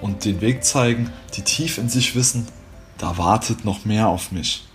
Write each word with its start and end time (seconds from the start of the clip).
und 0.00 0.24
den 0.24 0.40
Weg 0.40 0.64
zeigen, 0.64 1.10
die 1.34 1.42
tief 1.42 1.78
in 1.78 1.88
sich 1.88 2.14
wissen, 2.14 2.46
da 2.98 3.18
wartet 3.18 3.64
noch 3.64 3.84
mehr 3.84 4.08
auf 4.08 4.32
mich. 4.32 4.66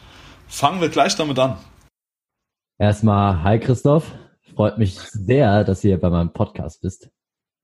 Fangen 0.47 0.81
wir 0.81 0.89
gleich 0.89 1.15
damit 1.15 1.39
an. 1.39 1.57
Erstmal, 2.77 3.43
hi 3.43 3.59
Christoph. 3.59 4.11
Freut 4.55 4.77
mich 4.77 4.99
sehr, 4.99 5.63
dass 5.63 5.81
hier 5.81 5.99
bei 5.99 6.09
meinem 6.09 6.31
Podcast 6.31 6.81
bist. 6.81 7.09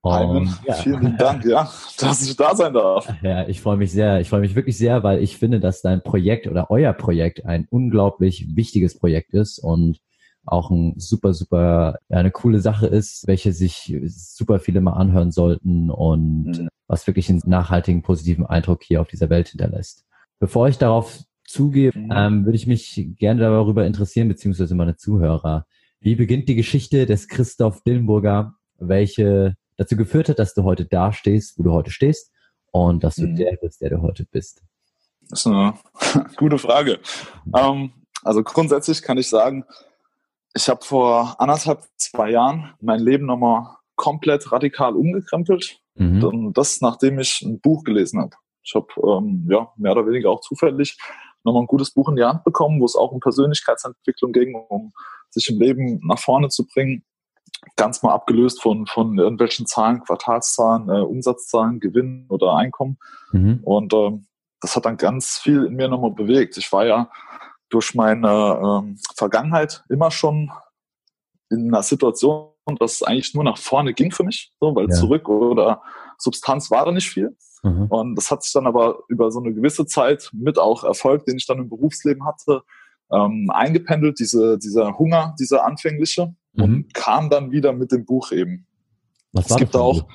Und, 0.02 0.58
ja. 0.66 0.74
Vielen 0.74 1.16
Dank, 1.16 1.44
ja, 1.44 1.70
dass 1.98 2.22
ich 2.22 2.36
da 2.36 2.56
sein 2.56 2.72
darf. 2.72 3.08
Ja, 3.22 3.46
ich 3.46 3.60
freue 3.60 3.76
mich 3.76 3.92
sehr. 3.92 4.20
Ich 4.20 4.28
freue 4.28 4.40
mich 4.40 4.56
wirklich 4.56 4.76
sehr, 4.76 5.04
weil 5.04 5.22
ich 5.22 5.36
finde, 5.36 5.60
dass 5.60 5.80
dein 5.80 6.02
Projekt 6.02 6.48
oder 6.48 6.70
euer 6.70 6.92
Projekt 6.92 7.46
ein 7.46 7.68
unglaublich 7.70 8.56
wichtiges 8.56 8.98
Projekt 8.98 9.32
ist 9.32 9.60
und 9.60 10.00
auch 10.44 10.70
ein 10.70 10.94
super, 10.98 11.34
super, 11.34 11.98
eine 12.08 12.30
coole 12.30 12.60
Sache 12.60 12.86
ist, 12.86 13.26
welche 13.26 13.52
sich 13.52 13.96
super 14.06 14.58
viele 14.58 14.80
mal 14.80 14.94
anhören 14.94 15.30
sollten 15.30 15.90
und 15.90 16.58
mhm. 16.58 16.68
was 16.88 17.06
wirklich 17.06 17.30
einen 17.30 17.42
nachhaltigen, 17.46 18.02
positiven 18.02 18.46
Eindruck 18.46 18.82
hier 18.82 19.00
auf 19.00 19.08
dieser 19.08 19.30
Welt 19.30 19.48
hinterlässt. 19.48 20.04
Bevor 20.38 20.68
ich 20.68 20.78
darauf 20.78 21.20
zugehe, 21.44 21.92
mhm. 21.94 22.10
ähm, 22.12 22.44
würde 22.44 22.56
ich 22.56 22.66
mich 22.66 23.08
gerne 23.18 23.40
darüber 23.40 23.86
interessieren, 23.86 24.28
beziehungsweise 24.28 24.74
meine 24.74 24.96
Zuhörer. 24.96 25.66
Wie 26.00 26.16
beginnt 26.16 26.48
die 26.48 26.56
Geschichte 26.56 27.06
des 27.06 27.28
Christoph 27.28 27.82
Dillenburger, 27.82 28.54
welche 28.78 29.56
dazu 29.76 29.96
geführt 29.96 30.28
hat, 30.28 30.38
dass 30.38 30.54
du 30.54 30.64
heute 30.64 30.84
da 30.84 31.12
stehst, 31.12 31.58
wo 31.58 31.62
du 31.62 31.72
heute 31.72 31.90
stehst 31.90 32.32
und 32.72 33.04
dass 33.04 33.16
du 33.16 33.26
mhm. 33.26 33.36
der 33.36 33.56
bist, 33.60 33.80
der 33.80 33.90
du 33.90 34.02
heute 34.02 34.24
bist? 34.24 34.62
Das 35.28 35.40
ist 35.40 35.46
eine 35.46 35.74
gute 36.36 36.58
Frage. 36.58 36.98
Ähm, 37.56 37.92
also 38.24 38.42
grundsätzlich 38.42 39.02
kann 39.02 39.18
ich 39.18 39.28
sagen, 39.28 39.64
ich 40.54 40.68
habe 40.68 40.84
vor 40.84 41.40
anderthalb, 41.40 41.82
zwei 41.96 42.30
Jahren 42.30 42.74
mein 42.80 43.00
Leben 43.00 43.26
nochmal 43.26 43.76
komplett 43.96 44.52
radikal 44.52 44.94
umgekrempelt. 44.94 45.78
Mhm. 45.94 46.24
Und 46.24 46.52
das, 46.58 46.80
nachdem 46.80 47.18
ich 47.18 47.42
ein 47.42 47.60
Buch 47.60 47.84
gelesen 47.84 48.20
habe. 48.20 48.36
Ich 48.62 48.74
habe 48.74 48.88
ähm, 49.04 49.46
ja, 49.50 49.72
mehr 49.76 49.92
oder 49.92 50.06
weniger 50.06 50.30
auch 50.30 50.40
zufällig 50.40 50.96
nochmal 51.44 51.62
ein 51.62 51.66
gutes 51.66 51.90
Buch 51.90 52.08
in 52.08 52.16
die 52.16 52.24
Hand 52.24 52.44
bekommen, 52.44 52.80
wo 52.80 52.84
es 52.84 52.96
auch 52.96 53.10
um 53.10 53.20
Persönlichkeitsentwicklung 53.20 54.32
ging, 54.32 54.54
um 54.54 54.92
sich 55.30 55.48
im 55.48 55.58
Leben 55.58 56.00
nach 56.04 56.18
vorne 56.18 56.48
zu 56.48 56.66
bringen. 56.66 57.04
Ganz 57.76 58.02
mal 58.02 58.12
abgelöst 58.12 58.62
von, 58.62 58.86
von 58.86 59.18
irgendwelchen 59.18 59.66
Zahlen, 59.66 60.02
Quartalszahlen, 60.02 60.88
äh, 60.88 61.00
Umsatzzahlen, 61.00 61.80
Gewinn 61.80 62.26
oder 62.28 62.54
Einkommen. 62.56 62.98
Mhm. 63.32 63.60
Und 63.62 63.92
ähm, 63.94 64.26
das 64.60 64.76
hat 64.76 64.84
dann 64.84 64.96
ganz 64.96 65.38
viel 65.38 65.64
in 65.64 65.74
mir 65.74 65.88
nochmal 65.88 66.12
bewegt. 66.12 66.56
Ich 66.56 66.70
war 66.72 66.86
ja 66.86 67.10
durch 67.72 67.94
meine 67.94 68.82
ähm, 68.82 68.98
Vergangenheit 69.16 69.82
immer 69.88 70.10
schon 70.10 70.50
in 71.50 71.68
einer 71.68 71.82
Situation, 71.82 72.50
dass 72.78 72.94
es 72.94 73.02
eigentlich 73.02 73.34
nur 73.34 73.44
nach 73.44 73.58
vorne 73.58 73.94
ging 73.94 74.12
für 74.12 74.24
mich, 74.24 74.52
so, 74.60 74.74
weil 74.74 74.88
ja. 74.88 74.94
zurück 74.94 75.28
oder 75.28 75.82
Substanz 76.18 76.70
war 76.70 76.84
da 76.84 76.92
nicht 76.92 77.08
viel. 77.08 77.36
Mhm. 77.62 77.86
Und 77.86 78.14
das 78.14 78.30
hat 78.30 78.42
sich 78.42 78.52
dann 78.52 78.66
aber 78.66 79.00
über 79.08 79.30
so 79.30 79.40
eine 79.40 79.54
gewisse 79.54 79.86
Zeit 79.86 80.30
mit 80.32 80.58
auch 80.58 80.84
Erfolg, 80.84 81.24
den 81.24 81.36
ich 81.36 81.46
dann 81.46 81.58
im 81.58 81.68
Berufsleben 81.68 82.26
hatte, 82.26 82.62
ähm, 83.10 83.50
eingependelt, 83.50 84.18
diese, 84.18 84.58
dieser 84.58 84.98
Hunger, 84.98 85.34
dieser 85.38 85.64
anfängliche, 85.64 86.34
mhm. 86.52 86.62
und 86.62 86.94
kam 86.94 87.30
dann 87.30 87.52
wieder 87.52 87.72
mit 87.72 87.90
dem 87.90 88.04
Buch 88.04 88.32
eben. 88.32 88.66
Was 89.32 89.50
es 89.50 89.56
gibt 89.56 89.74
da 89.74 89.80
auch, 89.80 90.06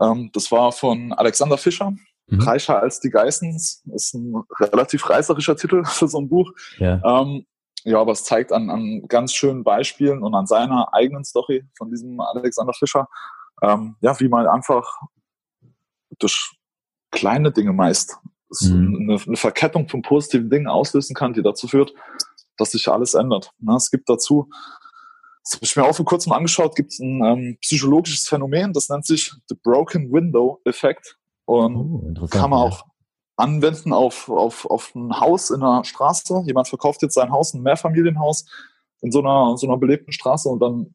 ähm, 0.00 0.30
das 0.32 0.50
war 0.50 0.72
von 0.72 1.12
Alexander 1.12 1.58
Fischer, 1.58 1.92
Mhm. 2.30 2.40
Reicher 2.40 2.80
als 2.80 3.00
die 3.00 3.10
Geissens 3.10 3.82
ist 3.92 4.14
ein 4.14 4.34
relativ 4.58 5.08
reißerischer 5.08 5.56
Titel 5.56 5.84
für 5.86 6.08
so 6.08 6.18
ein 6.18 6.28
Buch. 6.28 6.50
Ja, 6.78 7.00
ähm, 7.04 7.46
ja 7.84 8.00
aber 8.00 8.12
es 8.12 8.24
zeigt 8.24 8.52
an, 8.52 8.70
an 8.70 9.02
ganz 9.08 9.32
schönen 9.32 9.64
Beispielen 9.64 10.22
und 10.22 10.34
an 10.34 10.46
seiner 10.46 10.92
eigenen 10.92 11.24
Story 11.24 11.64
von 11.76 11.90
diesem 11.90 12.20
Alexander 12.20 12.72
Fischer, 12.72 13.08
ähm, 13.62 13.96
ja, 14.00 14.18
wie 14.20 14.28
man 14.28 14.46
einfach 14.46 15.00
durch 16.18 16.52
kleine 17.10 17.50
Dinge 17.52 17.72
meist 17.72 18.18
mhm. 18.60 19.08
eine, 19.08 19.20
eine, 19.20 19.36
Verkettung 19.36 19.88
von 19.88 20.02
positiven 20.02 20.50
Dingen 20.50 20.68
auslösen 20.68 21.14
kann, 21.14 21.32
die 21.32 21.42
dazu 21.42 21.68
führt, 21.68 21.92
dass 22.56 22.72
sich 22.72 22.88
alles 22.88 23.14
ändert. 23.14 23.52
Na, 23.58 23.76
es 23.76 23.90
gibt 23.90 24.08
dazu, 24.08 24.48
das 25.42 25.54
habe 25.54 25.64
ich 25.64 25.76
mir 25.76 25.84
auch 25.84 25.94
vor 25.94 26.04
kurzem 26.04 26.32
angeschaut, 26.32 26.76
gibt 26.76 26.92
es 26.92 26.98
ein 27.00 27.24
ähm, 27.24 27.58
psychologisches 27.60 28.28
Phänomen, 28.28 28.72
das 28.72 28.88
nennt 28.88 29.06
sich 29.06 29.32
The 29.48 29.56
Broken 29.62 30.12
Window 30.12 30.60
Effect. 30.64 31.16
Und 31.50 32.20
oh, 32.22 32.26
kann 32.28 32.50
man 32.50 32.60
auch 32.60 32.84
anwenden 33.36 33.92
auf, 33.92 34.28
auf, 34.28 34.66
auf 34.66 34.94
ein 34.94 35.18
Haus 35.18 35.50
in 35.50 35.64
einer 35.64 35.82
Straße. 35.82 36.44
Jemand 36.46 36.68
verkauft 36.68 37.02
jetzt 37.02 37.14
sein 37.14 37.32
Haus, 37.32 37.54
ein 37.54 37.62
Mehrfamilienhaus 37.62 38.44
in 39.00 39.10
so 39.10 39.18
einer, 39.18 39.56
so 39.56 39.66
einer 39.66 39.76
belebten 39.76 40.12
Straße 40.12 40.48
und 40.48 40.60
dann 40.60 40.94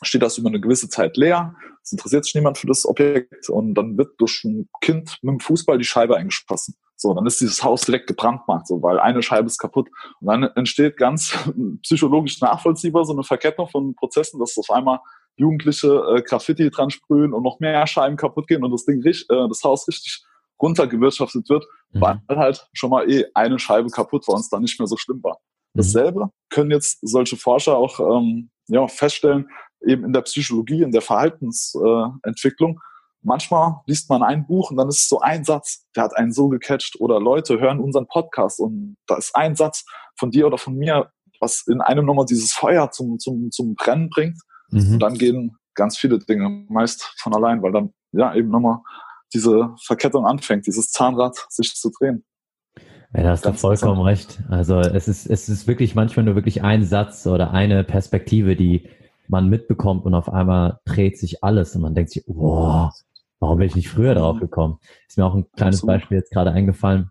steht 0.00 0.22
das 0.22 0.38
über 0.38 0.48
eine 0.48 0.58
gewisse 0.58 0.88
Zeit 0.88 1.18
leer. 1.18 1.54
Es 1.82 1.92
interessiert 1.92 2.24
sich 2.24 2.34
niemand 2.34 2.56
für 2.56 2.66
das 2.66 2.86
Objekt 2.86 3.50
und 3.50 3.74
dann 3.74 3.98
wird 3.98 4.18
durch 4.18 4.42
ein 4.42 4.70
Kind 4.80 5.18
mit 5.20 5.32
dem 5.32 5.40
Fußball 5.40 5.76
die 5.76 5.84
Scheibe 5.84 6.16
eingeschossen. 6.16 6.76
So, 6.96 7.12
dann 7.12 7.26
ist 7.26 7.42
dieses 7.42 7.62
Haus 7.62 7.82
direkt 7.82 8.06
gebrandmarkt, 8.06 8.68
so, 8.68 8.82
weil 8.82 8.98
eine 9.00 9.22
Scheibe 9.22 9.48
ist 9.48 9.58
kaputt. 9.58 9.90
Und 10.20 10.28
dann 10.28 10.44
entsteht 10.54 10.96
ganz 10.96 11.36
psychologisch 11.82 12.40
nachvollziehbar 12.40 13.04
so 13.04 13.12
eine 13.12 13.22
Verkettung 13.22 13.68
von 13.68 13.94
Prozessen, 13.94 14.40
dass 14.40 14.56
auf 14.56 14.70
einmal 14.70 15.00
Jugendliche 15.40 15.88
äh, 15.88 16.22
Graffiti 16.22 16.70
dran 16.70 16.90
sprühen 16.90 17.32
und 17.32 17.42
noch 17.42 17.60
mehr 17.60 17.86
Scheiben 17.86 18.16
kaputt 18.16 18.46
gehen 18.46 18.62
und 18.62 18.70
das 18.70 18.84
Ding 18.84 19.02
äh, 19.04 19.14
das 19.48 19.64
Haus 19.64 19.88
richtig 19.88 20.22
runtergewirtschaftet 20.60 21.48
wird, 21.48 21.64
mhm. 21.92 22.20
weil 22.26 22.36
halt 22.36 22.68
schon 22.74 22.90
mal 22.90 23.10
eh 23.10 23.24
eine 23.34 23.58
Scheibe 23.58 23.88
kaputt 23.88 24.28
war 24.28 24.34
und 24.34 24.42
es 24.42 24.50
dann 24.50 24.62
nicht 24.62 24.78
mehr 24.78 24.86
so 24.86 24.98
schlimm 24.98 25.22
war. 25.22 25.38
Mhm. 25.72 25.78
Dasselbe 25.78 26.30
können 26.50 26.70
jetzt 26.70 26.98
solche 27.00 27.36
Forscher 27.36 27.78
auch 27.78 27.98
ähm, 28.00 28.50
ja, 28.68 28.86
feststellen, 28.86 29.48
eben 29.86 30.04
in 30.04 30.12
der 30.12 30.20
Psychologie, 30.22 30.82
in 30.82 30.92
der 30.92 31.00
Verhaltensentwicklung. 31.00 32.76
Äh, 32.76 32.80
Manchmal 33.22 33.80
liest 33.86 34.08
man 34.08 34.22
ein 34.22 34.46
Buch 34.46 34.70
und 34.70 34.78
dann 34.78 34.88
ist 34.88 35.02
es 35.02 35.08
so 35.08 35.20
ein 35.20 35.44
Satz, 35.44 35.84
der 35.94 36.04
hat 36.04 36.16
einen 36.16 36.32
so 36.32 36.48
gecatcht 36.48 37.00
oder 37.00 37.20
Leute 37.20 37.60
hören 37.60 37.78
unseren 37.78 38.06
Podcast 38.06 38.60
und 38.60 38.96
da 39.06 39.16
ist 39.16 39.36
ein 39.36 39.56
Satz 39.56 39.84
von 40.18 40.30
dir 40.30 40.46
oder 40.46 40.56
von 40.56 40.74
mir, 40.74 41.10
was 41.38 41.66
in 41.66 41.82
einem 41.82 42.06
nochmal 42.06 42.24
dieses 42.24 42.52
Feuer 42.52 42.90
zum, 42.90 43.18
zum, 43.18 43.50
zum 43.50 43.74
Brennen 43.74 44.08
bringt 44.08 44.38
Mhm. 44.70 44.94
Und 44.94 44.98
dann 45.00 45.14
gehen 45.14 45.56
ganz 45.74 45.96
viele 45.96 46.18
Dinge 46.18 46.64
meist 46.68 47.14
von 47.18 47.34
allein, 47.34 47.62
weil 47.62 47.72
dann 47.72 47.92
ja 48.12 48.34
eben 48.34 48.50
nochmal 48.50 48.78
diese 49.32 49.74
Verkettung 49.84 50.26
anfängt, 50.26 50.66
dieses 50.66 50.90
Zahnrad 50.90 51.36
sich 51.48 51.74
zu 51.74 51.90
drehen. 51.90 52.24
Ja, 53.14 53.22
da 53.22 53.30
hast 53.30 53.44
du 53.44 53.52
vollkommen 53.52 54.00
recht. 54.02 54.40
Also 54.48 54.78
es 54.80 55.08
ist, 55.08 55.26
es 55.26 55.48
ist 55.48 55.66
wirklich 55.66 55.94
manchmal 55.94 56.24
nur 56.24 56.36
wirklich 56.36 56.62
ein 56.62 56.84
Satz 56.84 57.26
oder 57.26 57.52
eine 57.52 57.82
Perspektive, 57.82 58.54
die 58.56 58.88
man 59.26 59.48
mitbekommt 59.48 60.04
und 60.04 60.14
auf 60.14 60.28
einmal 60.32 60.80
dreht 60.84 61.18
sich 61.18 61.42
alles 61.42 61.74
und 61.74 61.82
man 61.82 61.94
denkt 61.94 62.10
sich, 62.10 62.24
wow, 62.26 62.92
warum 63.38 63.58
bin 63.58 63.66
ich 63.66 63.76
nicht 63.76 63.88
früher 63.88 64.14
drauf 64.14 64.36
mhm. 64.36 64.40
gekommen? 64.40 64.78
Ist 65.08 65.18
mir 65.18 65.24
auch 65.24 65.34
ein 65.34 65.50
kleines 65.52 65.80
Absolut. 65.80 66.00
Beispiel 66.00 66.18
jetzt 66.18 66.32
gerade 66.32 66.52
eingefallen. 66.52 67.10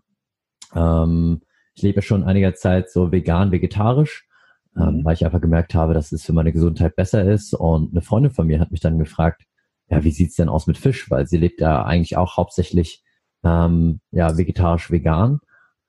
Ähm, 0.74 1.42
ich 1.74 1.82
lebe 1.82 2.02
schon 2.02 2.24
einiger 2.24 2.54
Zeit 2.54 2.90
so 2.90 3.12
vegan, 3.12 3.52
vegetarisch 3.52 4.26
mhm. 4.74 5.04
weil 5.04 5.14
ich 5.14 5.24
einfach 5.24 5.40
gemerkt 5.40 5.74
habe, 5.74 5.94
dass 5.94 6.12
es 6.12 6.24
für 6.24 6.32
meine 6.32 6.52
Gesundheit 6.52 6.96
besser 6.96 7.24
ist. 7.24 7.54
Und 7.54 7.92
eine 7.92 8.02
Freundin 8.02 8.32
von 8.32 8.46
mir 8.46 8.60
hat 8.60 8.70
mich 8.70 8.80
dann 8.80 8.98
gefragt, 8.98 9.44
ja, 9.88 10.04
wie 10.04 10.12
sieht's 10.12 10.36
denn 10.36 10.48
aus 10.48 10.66
mit 10.66 10.78
Fisch? 10.78 11.10
Weil 11.10 11.26
sie 11.26 11.38
lebt 11.38 11.60
ja 11.60 11.84
eigentlich 11.84 12.16
auch 12.16 12.36
hauptsächlich 12.36 13.02
ähm, 13.44 14.00
ja 14.10 14.36
vegetarisch 14.36 14.90
vegan 14.90 15.40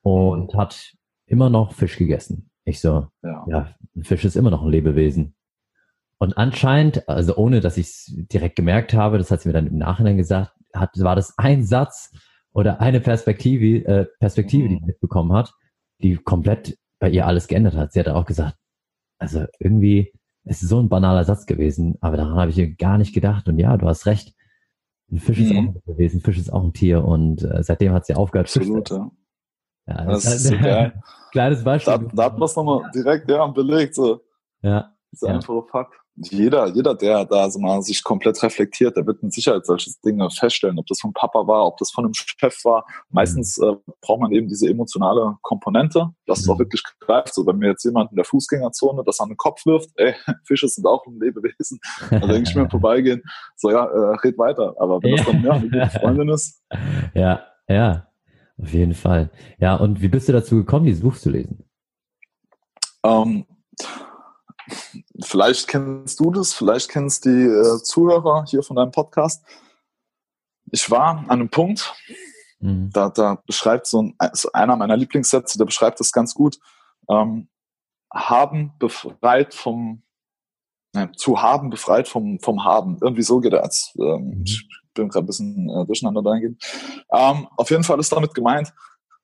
und 0.01 0.53
mhm. 0.53 0.57
hat 0.57 0.94
immer 1.25 1.50
noch 1.50 1.73
Fisch 1.73 1.97
gegessen. 1.97 2.50
Ich 2.63 2.81
so, 2.81 3.07
ja. 3.23 3.45
ja, 3.47 3.75
Fisch 4.01 4.25
ist 4.25 4.35
immer 4.35 4.51
noch 4.51 4.63
ein 4.63 4.69
Lebewesen. 4.69 5.35
Und 6.17 6.38
anscheinend, 6.38 7.09
also 7.09 7.35
ohne 7.35 7.61
dass 7.61 7.77
ich 7.77 7.88
es 7.88 8.13
direkt 8.31 8.56
gemerkt 8.56 8.94
habe, 8.94 9.17
das 9.17 9.31
hat 9.31 9.41
sie 9.41 9.50
mir 9.50 9.53
dann 9.53 9.67
im 9.67 9.77
Nachhinein 9.77 10.17
gesagt, 10.17 10.51
hat, 10.73 10.91
war 11.00 11.15
das 11.15 11.33
ein 11.38 11.63
Satz 11.63 12.11
oder 12.53 12.79
eine 12.79 13.00
Perspektive, 13.00 13.85
äh, 13.88 14.06
Perspektive, 14.19 14.65
mhm. 14.65 14.69
die 14.69 14.79
sie 14.79 14.85
mitbekommen 14.85 15.33
hat, 15.33 15.53
die 16.01 16.17
komplett 16.17 16.77
bei 17.00 17.09
ihr 17.09 17.25
alles 17.25 17.47
geändert 17.47 17.75
hat. 17.75 17.94
Sie 17.94 18.00
hat 18.00 18.07
auch 18.07 18.25
gesagt, 18.25 18.56
also 19.21 19.45
irgendwie, 19.59 20.12
es 20.45 20.63
ist 20.63 20.69
so 20.69 20.79
ein 20.79 20.89
banaler 20.89 21.23
Satz 21.23 21.45
gewesen, 21.45 21.95
aber 22.01 22.18
daran 22.18 22.35
habe 22.35 22.50
ich 22.50 22.77
gar 22.77 22.97
nicht 22.97 23.13
gedacht. 23.13 23.47
Und 23.47 23.59
ja, 23.59 23.77
du 23.77 23.88
hast 23.88 24.07
recht. 24.07 24.33
Ein 25.12 25.19
Fisch 25.19 25.38
mhm. 25.38 25.45
ist 25.45 25.51
auch 25.51 25.57
ein 25.57 25.81
gewesen, 25.85 26.18
ein 26.18 26.21
Fisch 26.21 26.38
ist 26.38 26.51
auch 26.51 26.63
ein 26.63 26.73
Tier 26.73 27.03
und 27.03 27.44
äh, 27.44 27.62
seitdem 27.62 27.94
hat 27.94 28.06
sie 28.06 28.15
aufgehört. 28.15 28.47
Absolut, 28.47 28.89
ja. 28.89 29.12
ja. 29.88 30.06
das, 30.06 30.23
das 30.23 30.35
ist 30.35 30.47
so 30.47 30.57
geil. 30.57 31.03
Kleines 31.31 31.63
Beispiel. 31.63 31.94
Da, 31.94 32.15
da 32.15 32.23
hat 32.23 32.33
man 32.33 32.45
es 32.45 32.56
nochmal 32.56 32.89
direkt 32.95 33.29
ja, 33.29 33.45
belegt. 33.47 33.94
So. 33.94 34.21
Ja. 34.62 34.95
Das 35.12 35.21
ist 35.21 35.27
ja. 35.27 35.35
einfache 35.35 35.63
Fakt. 35.69 36.00
Jeder, 36.15 36.67
jeder, 36.67 36.93
der 36.93 37.25
da 37.25 37.49
so 37.49 37.59
mal 37.59 37.81
sich 37.81 38.03
komplett 38.03 38.41
reflektiert, 38.43 38.97
der 38.97 39.07
wird 39.07 39.23
mit 39.23 39.33
Sicherheit 39.33 39.65
solche 39.65 39.91
Dinge 40.03 40.29
feststellen, 40.29 40.77
ob 40.77 40.85
das 40.87 40.99
von 40.99 41.13
Papa 41.13 41.47
war, 41.47 41.65
ob 41.65 41.77
das 41.77 41.91
von 41.91 42.05
einem 42.05 42.13
Chef 42.13 42.63
war. 42.65 42.85
Meistens 43.09 43.57
äh, 43.57 43.73
braucht 44.01 44.21
man 44.21 44.31
eben 44.31 44.47
diese 44.47 44.69
emotionale 44.69 45.37
Komponente, 45.41 46.09
dass 46.25 46.39
mhm. 46.39 46.43
es 46.43 46.49
auch 46.49 46.59
wirklich 46.59 46.83
greift. 46.99 47.33
So, 47.33 47.45
wenn 47.47 47.57
mir 47.57 47.69
jetzt 47.69 47.85
jemand 47.85 48.11
in 48.11 48.17
der 48.17 48.25
Fußgängerzone 48.25 49.03
das 49.05 49.19
an 49.19 49.29
den 49.29 49.37
Kopf 49.37 49.65
wirft, 49.65 49.89
ey, 49.95 50.13
Fische 50.45 50.67
sind 50.67 50.85
auch 50.85 51.05
ein 51.07 51.19
Lebewesen, 51.19 51.79
da 52.09 52.19
denke 52.19 52.49
ich 52.49 52.55
mir 52.55 52.69
vorbeigehen, 52.69 53.23
so 53.55 53.71
ja, 53.71 53.85
äh, 53.85 54.15
red 54.17 54.37
weiter. 54.37 54.75
Aber 54.79 55.01
wenn 55.01 55.15
das 55.15 55.25
dann 55.25 55.43
ja, 55.43 55.51
eine 55.53 55.69
gute 55.69 55.99
Freundin 55.99 56.29
ist. 56.29 56.61
Ja, 57.13 57.43
ja, 57.67 58.07
auf 58.57 58.73
jeden 58.73 58.93
Fall. 58.93 59.29
Ja, 59.59 59.75
und 59.75 60.01
wie 60.01 60.07
bist 60.07 60.29
du 60.29 60.33
dazu 60.33 60.55
gekommen, 60.55 60.85
dieses 60.85 61.01
Buch 61.01 61.17
zu 61.17 61.29
lesen? 61.29 61.65
Ähm, 63.03 63.45
vielleicht 65.23 65.68
kennst 65.68 66.19
du 66.19 66.31
das, 66.31 66.53
vielleicht 66.53 66.89
kennst 66.89 67.25
die 67.25 67.29
äh, 67.29 67.81
Zuhörer 67.83 68.45
hier 68.47 68.63
von 68.63 68.75
deinem 68.75 68.91
Podcast. 68.91 69.44
Ich 70.71 70.89
war 70.89 71.18
an 71.18 71.29
einem 71.29 71.50
Punkt, 71.50 71.94
mhm. 72.59 72.89
da, 72.91 73.09
da 73.09 73.41
beschreibt 73.45 73.88
so 73.88 74.01
ein, 74.01 74.15
also 74.18 74.51
einer 74.53 74.75
meiner 74.75 74.97
Lieblingssätze, 74.97 75.57
der 75.57 75.65
beschreibt 75.65 76.00
das 76.00 76.12
ganz 76.12 76.33
gut. 76.33 76.57
Ähm, 77.09 77.50
haben 78.13 78.73
befreit 78.79 79.53
vom, 79.53 80.03
nein, 80.94 81.13
zu 81.15 81.41
haben 81.41 81.69
befreit 81.69 82.07
vom, 82.07 82.39
vom 82.39 82.63
Haben. 82.63 82.97
Irgendwie 83.01 83.23
so 83.23 83.39
geht 83.39 83.53
als, 83.53 83.94
ähm, 84.00 84.38
mhm. 84.38 84.44
ich 84.45 84.68
bin 84.94 85.09
gerade 85.09 85.25
ein 85.25 85.27
bisschen 85.27 85.69
äh, 85.69 85.85
durcheinander 85.85 86.21
dahingehend. 86.21 86.63
Ähm, 87.12 87.47
auf 87.56 87.69
jeden 87.69 87.83
Fall 87.83 88.00
ist 88.00 88.12
damit 88.12 88.33
gemeint, 88.33 88.73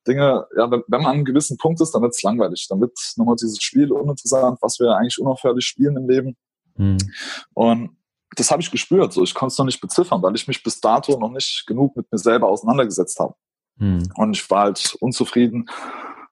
Dinge, 0.08 0.46
ja, 0.56 0.72
wenn, 0.72 0.84
wenn 0.88 1.02
man 1.02 1.08
an 1.08 1.16
einem 1.16 1.26
gewissen 1.26 1.58
Punkt 1.58 1.82
ist, 1.82 1.92
dann 1.92 2.02
wird 2.02 2.16
es 2.16 2.24
langweilig. 2.24 2.68
Dann 2.70 2.82
wird 2.82 2.98
nochmal 3.18 3.36
dieses 3.36 3.62
Spiel 3.62 3.92
uninteressant, 3.92 4.60
was 4.62 4.80
wir 4.80 4.96
eigentlich 4.96 5.20
unaufhörlich 5.20 5.66
spielen 5.66 5.98
im 5.98 6.10
Leben. 6.10 6.38
Mhm. 6.76 6.98
Und 7.54 7.98
das 8.36 8.52
habe 8.52 8.62
ich 8.62 8.72
gespürt. 8.72 9.14
So, 9.14 9.24
ich 9.24 9.34
konnte 9.34 9.54
es 9.54 9.58
noch 9.58 9.66
nicht 9.66 9.82
beziffern, 9.82 10.22
weil 10.22 10.36
ich 10.36 10.48
mich 10.48 10.64
bis 10.64 10.80
dato 10.80 11.18
noch 11.20 11.32
nicht 11.32 11.66
genug 11.68 11.96
mit 11.96 12.12
mir 12.12 12.18
selber 12.18 12.48
auseinandergesetzt 12.48 13.20
habe. 13.20 13.36
Mhm. 13.78 14.10
Und 14.16 14.36
ich 14.36 14.50
war 14.50 14.64
halt 14.64 14.96
unzufrieden, 15.00 15.70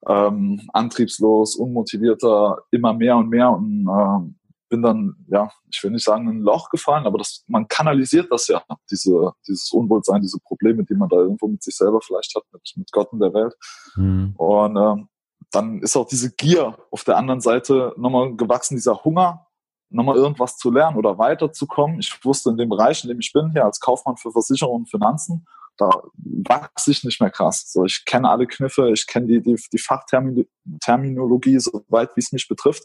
ähm, 0.08 0.62
antriebslos, 0.74 1.56
unmotivierter, 1.56 2.60
immer 2.72 2.94
mehr 2.94 3.18
und 3.18 3.30
mehr 3.30 3.50
und 3.50 3.88
ähm, 3.88 4.36
bin 4.70 4.82
dann, 4.82 5.16
ja, 5.28 5.50
ich 5.72 5.84
will 5.84 5.92
nicht 5.92 6.04
sagen, 6.04 6.30
in 6.30 6.38
ein 6.38 6.42
Loch 6.42 6.70
gefallen, 6.70 7.06
aber 7.06 7.18
das, 7.18 7.44
man 7.48 7.68
kanalisiert 7.68 8.32
das 8.32 8.48
ja, 8.48 8.64
diese, 8.90 9.32
dieses 9.48 9.72
Unwohlsein, 9.72 10.22
diese 10.22 10.40
Probleme, 10.40 10.84
die 10.84 10.96
man 10.96 11.10
da 11.10 11.18
irgendwo 11.18 11.48
mit 11.48 11.64
sich 11.64 11.76
selber 11.76 12.02
vielleicht 12.02 12.34
hat, 12.36 12.44
mit, 12.52 12.62
mit 12.76 12.92
Gott 12.92 13.12
und 13.12 13.20
der 13.20 13.34
Welt. 13.34 13.54
Mhm. 13.96 14.34
Und 14.38 14.78
ähm, 14.78 15.10
dann 15.52 15.82
ist 15.82 15.96
auch 15.96 16.08
diese 16.08 16.34
Gier 16.36 16.78
auf 16.92 17.04
der 17.04 17.18
anderen 17.18 17.42
Seite 17.42 17.94
nochmal 17.98 18.36
gewachsen, 18.36 18.76
dieser 18.76 19.04
Hunger, 19.04 19.48
nochmal 19.90 20.16
irgendwas 20.16 20.58
zu 20.58 20.72
lernen 20.72 20.98
oder 20.98 21.18
weiterzukommen. 21.18 22.00
Ich 22.00 22.20
wusste 22.24 22.50
in 22.50 22.58
dem 22.58 22.70
Bereich, 22.70 23.04
in 23.04 23.10
dem 23.10 23.20
ich 23.20 23.32
bin, 23.32 23.52
hier 23.52 23.66
als 23.66 23.80
Kaufmann 23.80 24.18
für 24.18 24.32
Versicherungen 24.32 24.84
und 24.84 24.90
Finanzen, 24.90 25.46
da 25.78 25.90
wachse 26.48 26.92
ich 26.92 27.04
nicht 27.04 27.22
mehr 27.22 27.30
krass. 27.30 27.72
So, 27.72 27.86
ich 27.86 28.06
kenne 28.06 28.30
alle 28.30 28.48
Kniffe, 28.48 28.92
ich 28.92 29.08
kenne 29.08 29.28
die, 29.28 29.42
die, 29.42 29.62
die 29.72 29.78
Fachterminologie, 29.78 31.60
soweit 31.60 32.16
wie 32.16 32.22
es 32.22 32.32
mich 32.32 32.48
betrifft. 32.48 32.84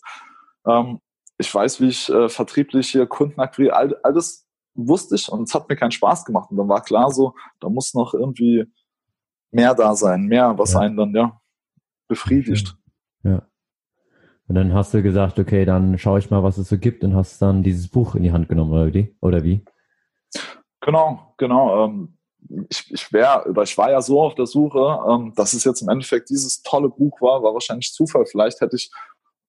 Ähm, 0.67 1.00
ich 1.41 1.53
weiß, 1.53 1.81
wie 1.81 1.89
ich 1.89 2.09
äh, 2.09 2.29
vertrieblich 2.29 2.91
hier 2.91 3.07
Kunden 3.07 3.41
akquiriere, 3.41 3.75
all, 3.75 3.97
all 4.03 4.13
das 4.13 4.47
wusste 4.75 5.15
ich 5.17 5.29
und 5.29 5.49
es 5.49 5.55
hat 5.55 5.69
mir 5.69 5.77
keinen 5.77 5.91
Spaß 5.91 6.25
gemacht. 6.25 6.51
Und 6.51 6.59
dann 6.59 6.69
war 6.69 6.83
klar 6.83 7.11
so, 7.11 7.35
da 7.61 7.69
muss 7.69 7.95
noch 7.95 8.15
irgendwie 8.15 8.67
mehr 9.51 9.75
da 9.75 9.97
sein, 9.97 10.27
mehr, 10.27 10.57
was 10.59 10.75
ja. 10.75 10.81
einen 10.81 10.97
dann 10.97 11.15
ja 11.15 11.41
befriedigt. 12.09 12.77
Ja. 13.25 13.43
Und 14.47 14.55
dann 14.55 14.75
hast 14.75 14.93
du 14.95 15.03
gesagt, 15.03 15.39
okay, 15.39 15.65
dann 15.65 15.97
schaue 15.99 16.19
ich 16.19 16.31
mal, 16.31 16.43
was 16.43 16.59
es 16.59 16.69
so 16.69 16.79
gibt 16.79 17.05
und 17.05 17.15
hast 17.15 17.41
dann 17.41 17.63
dieses 17.63 17.89
Buch 17.89 18.15
in 18.15 18.23
die 18.23 18.33
Hand 18.33 18.49
genommen, 18.49 18.73
oder 18.73 18.93
wie? 18.93 19.17
Oder 19.21 19.45
wie? 19.45 19.65
Genau, 20.81 21.35
genau. 21.39 21.85
Ähm, 21.85 22.19
ich, 22.69 22.91
ich, 22.91 23.13
wär, 23.13 23.47
oder 23.49 23.63
ich 23.63 23.77
war 23.79 23.91
ja 23.91 24.01
so 24.03 24.21
auf 24.21 24.35
der 24.35 24.47
Suche, 24.47 24.99
ähm, 25.09 25.33
dass 25.37 25.53
es 25.53 25.65
jetzt 25.65 25.83
im 25.83 25.89
Endeffekt 25.89 26.31
dieses 26.31 26.63
tolle 26.63 26.89
Buch 26.89 27.21
war, 27.21 27.43
war 27.43 27.55
wahrscheinlich 27.55 27.93
Zufall. 27.93 28.27
Vielleicht 28.27 28.61
hätte 28.61 28.77
ich 28.77 28.91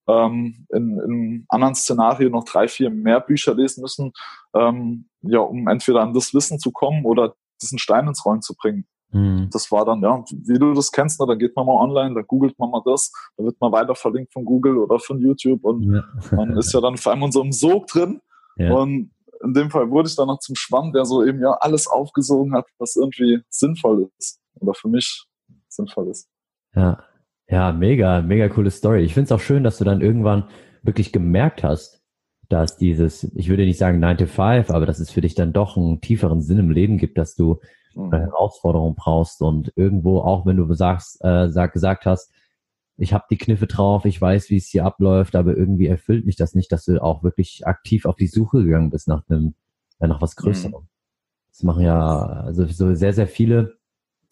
ähm, 0.08 0.66
in, 0.70 1.00
in 1.00 1.46
anderen 1.50 1.76
Szenario 1.76 2.30
noch 2.30 2.44
drei, 2.44 2.68
vier 2.68 2.90
mehr 2.90 3.20
Bücher 3.20 3.54
lesen 3.54 3.82
müssen, 3.82 4.12
ähm, 4.56 5.10
ja, 5.22 5.40
um 5.40 5.68
entweder 5.68 6.02
an 6.02 6.14
das 6.14 6.34
Wissen 6.34 6.60
zu 6.60 6.72
kommen 6.72 7.06
oder 7.06 7.36
diesen 7.62 7.80
Stein 7.80 8.08
ins 8.08 8.26
Rollen 8.26 8.42
zu 8.42 8.56
bringen. 8.56 8.86
Mhm. 9.12 9.50
Das 9.52 9.72
war 9.72 9.86
dann, 9.86 10.02
ja, 10.02 10.24
wie 10.32 10.58
du 10.58 10.74
das 10.74 10.92
kennst, 10.92 11.20
ne, 11.20 11.28
da 11.28 11.36
geht 11.36 11.56
man 11.56 11.66
mal 11.66 11.76
online, 11.76 12.16
da 12.16 12.22
googelt 12.22 12.58
man 12.58 12.70
mal 12.70 12.82
das, 12.86 13.12
da 13.38 13.44
wird 13.44 13.60
man 13.60 13.72
weiter 13.72 13.94
verlinkt 13.94 14.34
von 14.34 14.46
Google 14.46 14.78
oder 14.78 15.00
von 15.00 15.20
YouTube 15.20 15.64
und 15.64 15.94
ja. 15.94 16.04
man 16.32 16.58
ist 16.58 16.74
ja 16.74 16.82
dann 16.82 16.98
vor 16.98 17.12
allem 17.12 17.24
in 17.24 17.32
so 17.32 17.42
einem 17.42 17.52
Sog 17.52 17.88
drin. 17.88 18.22
Ja. 18.56 18.74
Und 18.74 19.12
in 19.44 19.54
dem 19.54 19.70
Fall 19.70 19.90
wurde 19.90 20.08
ich 20.08 20.16
dann 20.16 20.28
noch 20.28 20.40
zum 20.40 20.56
Schwamm, 20.56 20.94
der 20.94 21.06
so 21.06 21.26
eben 21.26 21.42
ja 21.42 21.52
alles 21.60 21.88
aufgesogen 21.88 22.54
hat, 22.54 22.66
was 22.78 22.96
irgendwie 22.96 23.42
sinnvoll 23.50 24.10
ist 24.18 24.40
oder 24.60 24.74
für 24.74 24.88
mich 24.88 25.26
sinnvoll 25.68 26.10
ist. 26.10 26.30
Ja, 26.74 27.04
ja, 27.52 27.74
mega, 27.74 28.22
mega 28.22 28.48
coole 28.48 28.72
Story. 28.72 29.04
Ich 29.04 29.14
finde 29.14 29.26
es 29.26 29.32
auch 29.34 29.42
schön, 29.42 29.64
dass 29.64 29.78
du 29.78 29.84
dann 29.84 30.02
irgendwann 30.02 30.46
wirklich 30.84 31.12
gemerkt 31.12 31.64
hast, 31.64 32.02
dass 32.48 32.78
dieses, 32.78 33.26
ich 33.36 33.50
würde 33.50 33.66
nicht 33.66 33.78
sagen 33.78 34.00
9 34.00 34.18
to 34.18 34.26
5, 34.26 34.72
aber 34.72 34.86
dass 34.86 35.00
es 35.00 35.12
für 35.12 35.20
dich 35.20 35.36
dann 35.36 35.52
doch 35.52 35.76
einen 35.76 36.00
tieferen 36.00 36.42
Sinn 36.42 36.60
im 36.60 36.72
Leben 36.72 36.98
gibt, 36.98 37.18
dass 37.18 37.36
du 37.36 37.60
eine 37.94 38.06
mhm. 38.06 38.12
Herausforderung 38.12 38.96
brauchst 38.96 39.42
und 39.42 39.74
irgendwo, 39.76 40.20
auch 40.20 40.46
wenn 40.46 40.56
du 40.56 40.74
sagst, 40.74 41.24
äh, 41.26 41.50
sag, 41.50 41.74
gesagt 41.74 42.06
hast, 42.06 42.32
ich 42.96 43.14
habe 43.14 43.26
die 43.30 43.38
Kniffe 43.38 43.68
drauf, 43.68 44.06
ich 44.06 44.22
weiß, 44.22 44.50
wie 44.50 44.58
es 44.58 44.68
hier 44.68 44.86
abläuft, 44.86 45.36
aber 45.36 45.58
irgendwie 45.58 45.88
erfüllt 45.88 46.26
mich 46.26 46.38
das 46.38 46.56
nicht, 46.56 46.72
dass 46.72 46.86
du 46.86 47.04
auch 47.04 47.22
wirklich 47.22 47.68
aktiv 47.68 48.06
auf 48.06 48.16
die 48.16 48.28
Suche 48.28 48.64
gegangen 48.64 48.92
bist 48.92 49.10
nach 49.10 49.24
einem, 49.28 49.56
ja, 50.00 50.08
nach 50.08 50.22
was 50.22 50.38
Größerem. 50.38 50.84
Mhm. 50.84 50.88
Das 51.52 51.64
machen 51.64 51.84
ja 51.84 52.00
also 52.00 52.66
so 52.66 52.96
sehr, 52.96 53.12
sehr 53.12 53.28
viele 53.28 53.81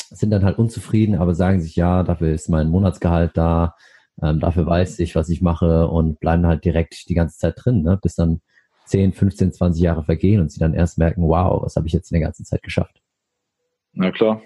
sind 0.09 0.31
dann 0.31 0.43
halt 0.43 0.57
unzufrieden, 0.57 1.15
aber 1.15 1.35
sagen 1.35 1.61
sich, 1.61 1.75
ja, 1.75 2.03
dafür 2.03 2.33
ist 2.33 2.49
mein 2.49 2.69
Monatsgehalt 2.69 3.31
da, 3.35 3.75
ähm, 4.21 4.39
dafür 4.39 4.65
weiß 4.65 4.99
ich, 4.99 5.15
was 5.15 5.29
ich 5.29 5.41
mache 5.41 5.87
und 5.87 6.19
bleiben 6.19 6.45
halt 6.45 6.65
direkt 6.65 7.09
die 7.09 7.13
ganze 7.13 7.37
Zeit 7.37 7.55
drin, 7.57 7.83
ne? 7.83 7.99
bis 8.01 8.15
dann 8.15 8.41
10, 8.85 9.13
15, 9.13 9.53
20 9.53 9.81
Jahre 9.81 10.03
vergehen 10.03 10.41
und 10.41 10.51
sie 10.51 10.59
dann 10.59 10.73
erst 10.73 10.97
merken, 10.97 11.23
wow, 11.23 11.61
was 11.61 11.75
habe 11.75 11.87
ich 11.87 11.93
jetzt 11.93 12.11
in 12.11 12.19
der 12.19 12.27
ganzen 12.27 12.43
Zeit 12.43 12.63
geschafft. 12.63 13.01
Na 13.93 14.11
klar. 14.11 14.41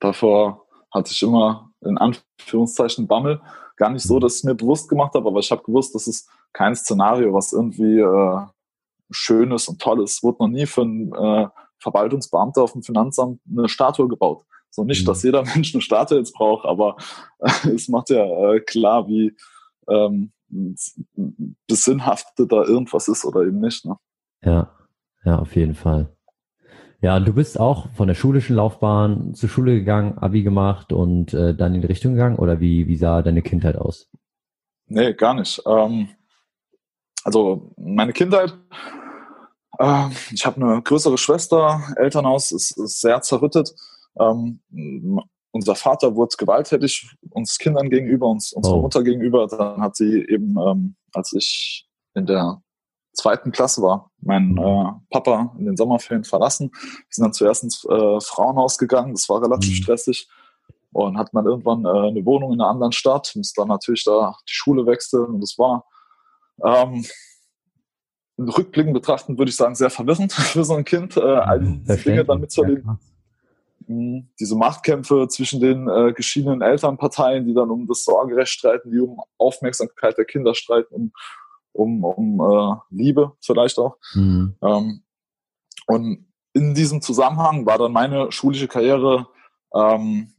Davor 0.00 0.66
hatte 0.90 1.12
ich 1.12 1.22
immer 1.22 1.70
in 1.80 1.98
Anführungszeichen 1.98 3.06
Bammel. 3.06 3.40
Gar 3.76 3.90
nicht 3.90 4.04
so, 4.04 4.16
mhm. 4.16 4.20
dass 4.20 4.34
ich 4.34 4.38
es 4.38 4.44
mir 4.44 4.54
bewusst 4.54 4.88
gemacht 4.88 5.14
habe, 5.14 5.28
aber 5.28 5.40
ich 5.40 5.50
habe 5.50 5.62
gewusst, 5.62 5.94
das 5.94 6.06
ist 6.06 6.28
kein 6.52 6.74
Szenario, 6.74 7.34
was 7.34 7.52
irgendwie 7.52 7.98
äh, 7.98 8.46
schön 9.10 9.52
ist 9.52 9.68
und 9.68 9.80
toll 9.80 10.02
ist. 10.02 10.22
Wurde 10.22 10.38
noch 10.40 10.48
nie 10.48 10.66
für 10.66 10.82
einen 10.82 11.12
äh, 11.12 11.48
Verwaltungsbeamter 11.78 12.62
auf 12.62 12.72
dem 12.72 12.82
Finanzamt 12.82 13.40
eine 13.48 13.68
Statue 13.68 14.08
gebaut. 14.08 14.44
So 14.70 14.84
nicht, 14.84 15.02
mhm. 15.02 15.06
dass 15.06 15.22
jeder 15.22 15.42
Mensch 15.54 15.74
eine 15.74 15.82
Statue 15.82 16.18
jetzt 16.18 16.34
braucht, 16.34 16.66
aber 16.66 16.96
äh, 17.38 17.70
es 17.70 17.88
macht 17.88 18.10
ja 18.10 18.24
äh, 18.24 18.60
klar, 18.60 19.08
wie 19.08 19.36
ähm, 19.88 20.32
besinnhaftet 21.66 22.50
da 22.50 22.64
irgendwas 22.64 23.08
ist 23.08 23.24
oder 23.24 23.42
eben 23.42 23.60
nicht. 23.60 23.84
Ne? 23.84 23.96
Ja, 24.42 24.72
ja, 25.24 25.38
auf 25.38 25.54
jeden 25.56 25.74
Fall. 25.74 26.14
Ja, 27.00 27.20
du 27.20 27.32
bist 27.32 27.60
auch 27.60 27.92
von 27.92 28.08
der 28.08 28.14
schulischen 28.14 28.56
Laufbahn 28.56 29.34
zur 29.34 29.48
Schule 29.48 29.74
gegangen, 29.74 30.18
Abi 30.18 30.42
gemacht 30.42 30.92
und 30.92 31.32
äh, 31.32 31.54
dann 31.54 31.74
in 31.74 31.82
die 31.82 31.86
Richtung 31.86 32.14
gegangen 32.14 32.36
oder 32.36 32.60
wie, 32.60 32.88
wie 32.88 32.96
sah 32.96 33.22
deine 33.22 33.42
Kindheit 33.42 33.76
aus? 33.76 34.10
Nee, 34.86 35.12
gar 35.14 35.34
nicht. 35.34 35.62
Ähm, 35.64 36.08
also 37.22 37.72
meine 37.76 38.12
Kindheit, 38.12 38.56
äh, 39.78 40.08
ich 40.32 40.44
habe 40.44 40.60
eine 40.60 40.82
größere 40.82 41.18
Schwester, 41.18 41.80
Elternhaus 41.96 42.50
ist, 42.50 42.76
ist 42.76 43.00
sehr 43.00 43.20
zerrüttet. 43.22 43.74
Ähm, 44.20 44.60
unser 45.50 45.74
Vater 45.74 46.14
wurde 46.14 46.36
gewalttätig 46.36 47.10
uns 47.30 47.58
Kindern 47.58 47.90
gegenüber, 47.90 48.26
uns 48.26 48.52
unserer 48.52 48.76
oh. 48.76 48.82
Mutter 48.82 49.02
gegenüber. 49.02 49.46
Dann 49.46 49.80
hat 49.80 49.96
sie 49.96 50.24
eben, 50.28 50.56
ähm, 50.58 50.96
als 51.12 51.32
ich 51.32 51.88
in 52.14 52.26
der 52.26 52.62
zweiten 53.12 53.50
Klasse 53.50 53.82
war, 53.82 54.10
meinen 54.20 54.52
mhm. 54.52 54.58
äh, 54.58 54.92
Papa 55.10 55.54
in 55.58 55.66
den 55.66 55.76
Sommerferien 55.76 56.24
verlassen. 56.24 56.70
Wir 56.72 57.06
sind 57.10 57.24
dann 57.24 57.32
zuerst 57.32 57.64
ins 57.64 57.84
äh, 57.84 58.20
Frauenhaus 58.20 58.78
gegangen. 58.78 59.14
Das 59.14 59.28
war 59.28 59.42
relativ 59.42 59.70
mhm. 59.70 59.82
stressig. 59.82 60.28
Und 60.92 61.18
hat 61.18 61.34
man 61.34 61.44
irgendwann 61.44 61.84
äh, 61.84 62.08
eine 62.08 62.24
Wohnung 62.24 62.52
in 62.52 62.60
einer 62.60 62.70
anderen 62.70 62.92
Stadt, 62.92 63.32
muss 63.34 63.52
dann 63.52 63.68
natürlich 63.68 64.04
da 64.04 64.36
die 64.48 64.54
Schule 64.54 64.86
wechseln. 64.86 65.26
Und 65.26 65.40
das 65.40 65.58
war 65.58 65.84
ähm, 66.64 67.04
rückblickend 68.38 68.94
betrachtend, 68.94 69.38
würde 69.38 69.50
ich 69.50 69.56
sagen, 69.56 69.74
sehr 69.74 69.90
verwirrend 69.90 70.32
für 70.32 70.64
so 70.64 70.74
ein 70.74 70.84
Kind, 70.84 71.16
äh, 71.16 71.20
all 71.20 71.60
diese 71.60 71.96
Dinge 71.96 72.24
dann 72.24 72.40
mitzuerleben 72.40 72.98
diese 73.88 74.56
Machtkämpfe 74.56 75.28
zwischen 75.28 75.60
den 75.60 75.88
äh, 75.88 76.12
geschiedenen 76.12 76.60
Elternparteien, 76.60 77.46
die 77.46 77.54
dann 77.54 77.70
um 77.70 77.86
das 77.86 78.04
Sorgerecht 78.04 78.52
streiten, 78.52 78.90
die 78.90 79.00
um 79.00 79.20
Aufmerksamkeit 79.38 80.18
der 80.18 80.26
Kinder 80.26 80.54
streiten, 80.54 80.94
um, 81.72 82.04
um, 82.04 82.04
um 82.04 82.40
äh, 82.40 82.76
Liebe 82.90 83.32
vielleicht 83.40 83.78
auch. 83.78 83.96
Mhm. 84.14 84.56
Ähm, 84.62 85.02
und 85.86 86.26
in 86.52 86.74
diesem 86.74 87.00
Zusammenhang 87.00 87.64
war 87.64 87.78
dann 87.78 87.92
meine 87.92 88.30
schulische 88.30 88.68
Karriere 88.68 89.26
ähm, 89.74 90.34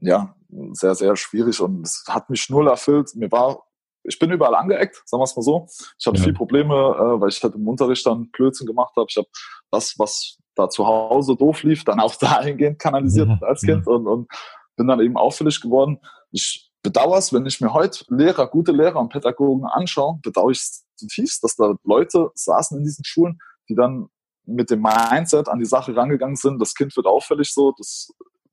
ja 0.00 0.34
sehr, 0.72 0.94
sehr 0.94 1.16
schwierig 1.16 1.60
und 1.60 1.82
es 1.82 2.04
hat 2.08 2.28
mich 2.28 2.50
null 2.50 2.68
erfüllt. 2.68 3.14
Mir 3.14 3.30
war 3.32 3.62
ich 4.04 4.18
bin 4.18 4.30
überall 4.30 4.54
angeeckt, 4.54 5.02
sagen 5.06 5.20
wir 5.20 5.24
es 5.24 5.36
mal 5.36 5.42
so. 5.42 5.66
Ich 5.98 6.06
hatte 6.06 6.18
ja. 6.18 6.24
viel 6.24 6.34
Probleme, 6.34 6.74
äh, 6.74 7.20
weil 7.20 7.28
ich 7.28 7.42
halt 7.42 7.54
im 7.54 7.66
Unterricht 7.68 8.04
dann 8.06 8.30
Blödsinn 8.30 8.66
gemacht 8.66 8.94
habe. 8.96 9.06
Ich 9.08 9.16
habe 9.16 9.28
das, 9.70 9.94
was 9.98 10.38
da 10.54 10.68
zu 10.68 10.86
Hause 10.86 11.36
doof 11.36 11.62
lief, 11.62 11.84
dann 11.84 12.00
auch 12.00 12.14
dahingehend 12.20 12.78
kanalisiert 12.78 13.28
ja. 13.28 13.38
als 13.46 13.62
Kind 13.62 13.86
und, 13.86 14.06
und 14.06 14.28
bin 14.76 14.86
dann 14.86 15.00
eben 15.00 15.16
auffällig 15.16 15.60
geworden. 15.60 15.98
Ich 16.30 16.70
bedauere 16.82 17.18
es, 17.18 17.32
wenn 17.32 17.46
ich 17.46 17.60
mir 17.60 17.72
heute 17.72 18.04
Lehrer, 18.08 18.46
gute 18.48 18.72
Lehrer 18.72 19.00
und 19.00 19.10
Pädagogen 19.10 19.66
anschaue, 19.66 20.18
bedauere 20.22 20.50
ich 20.50 20.58
es 20.58 20.84
zutiefst, 20.96 21.44
dass 21.44 21.56
da 21.56 21.74
Leute 21.84 22.30
saßen 22.34 22.78
in 22.78 22.84
diesen 22.84 23.04
Schulen, 23.04 23.38
die 23.68 23.74
dann 23.74 24.08
mit 24.44 24.70
dem 24.70 24.82
Mindset 24.82 25.48
an 25.48 25.60
die 25.60 25.64
Sache 25.64 25.94
rangegangen 25.94 26.36
sind, 26.36 26.60
das 26.60 26.74
Kind 26.74 26.96
wird 26.96 27.06
auffällig 27.06 27.52
so, 27.52 27.72
das 27.78 28.10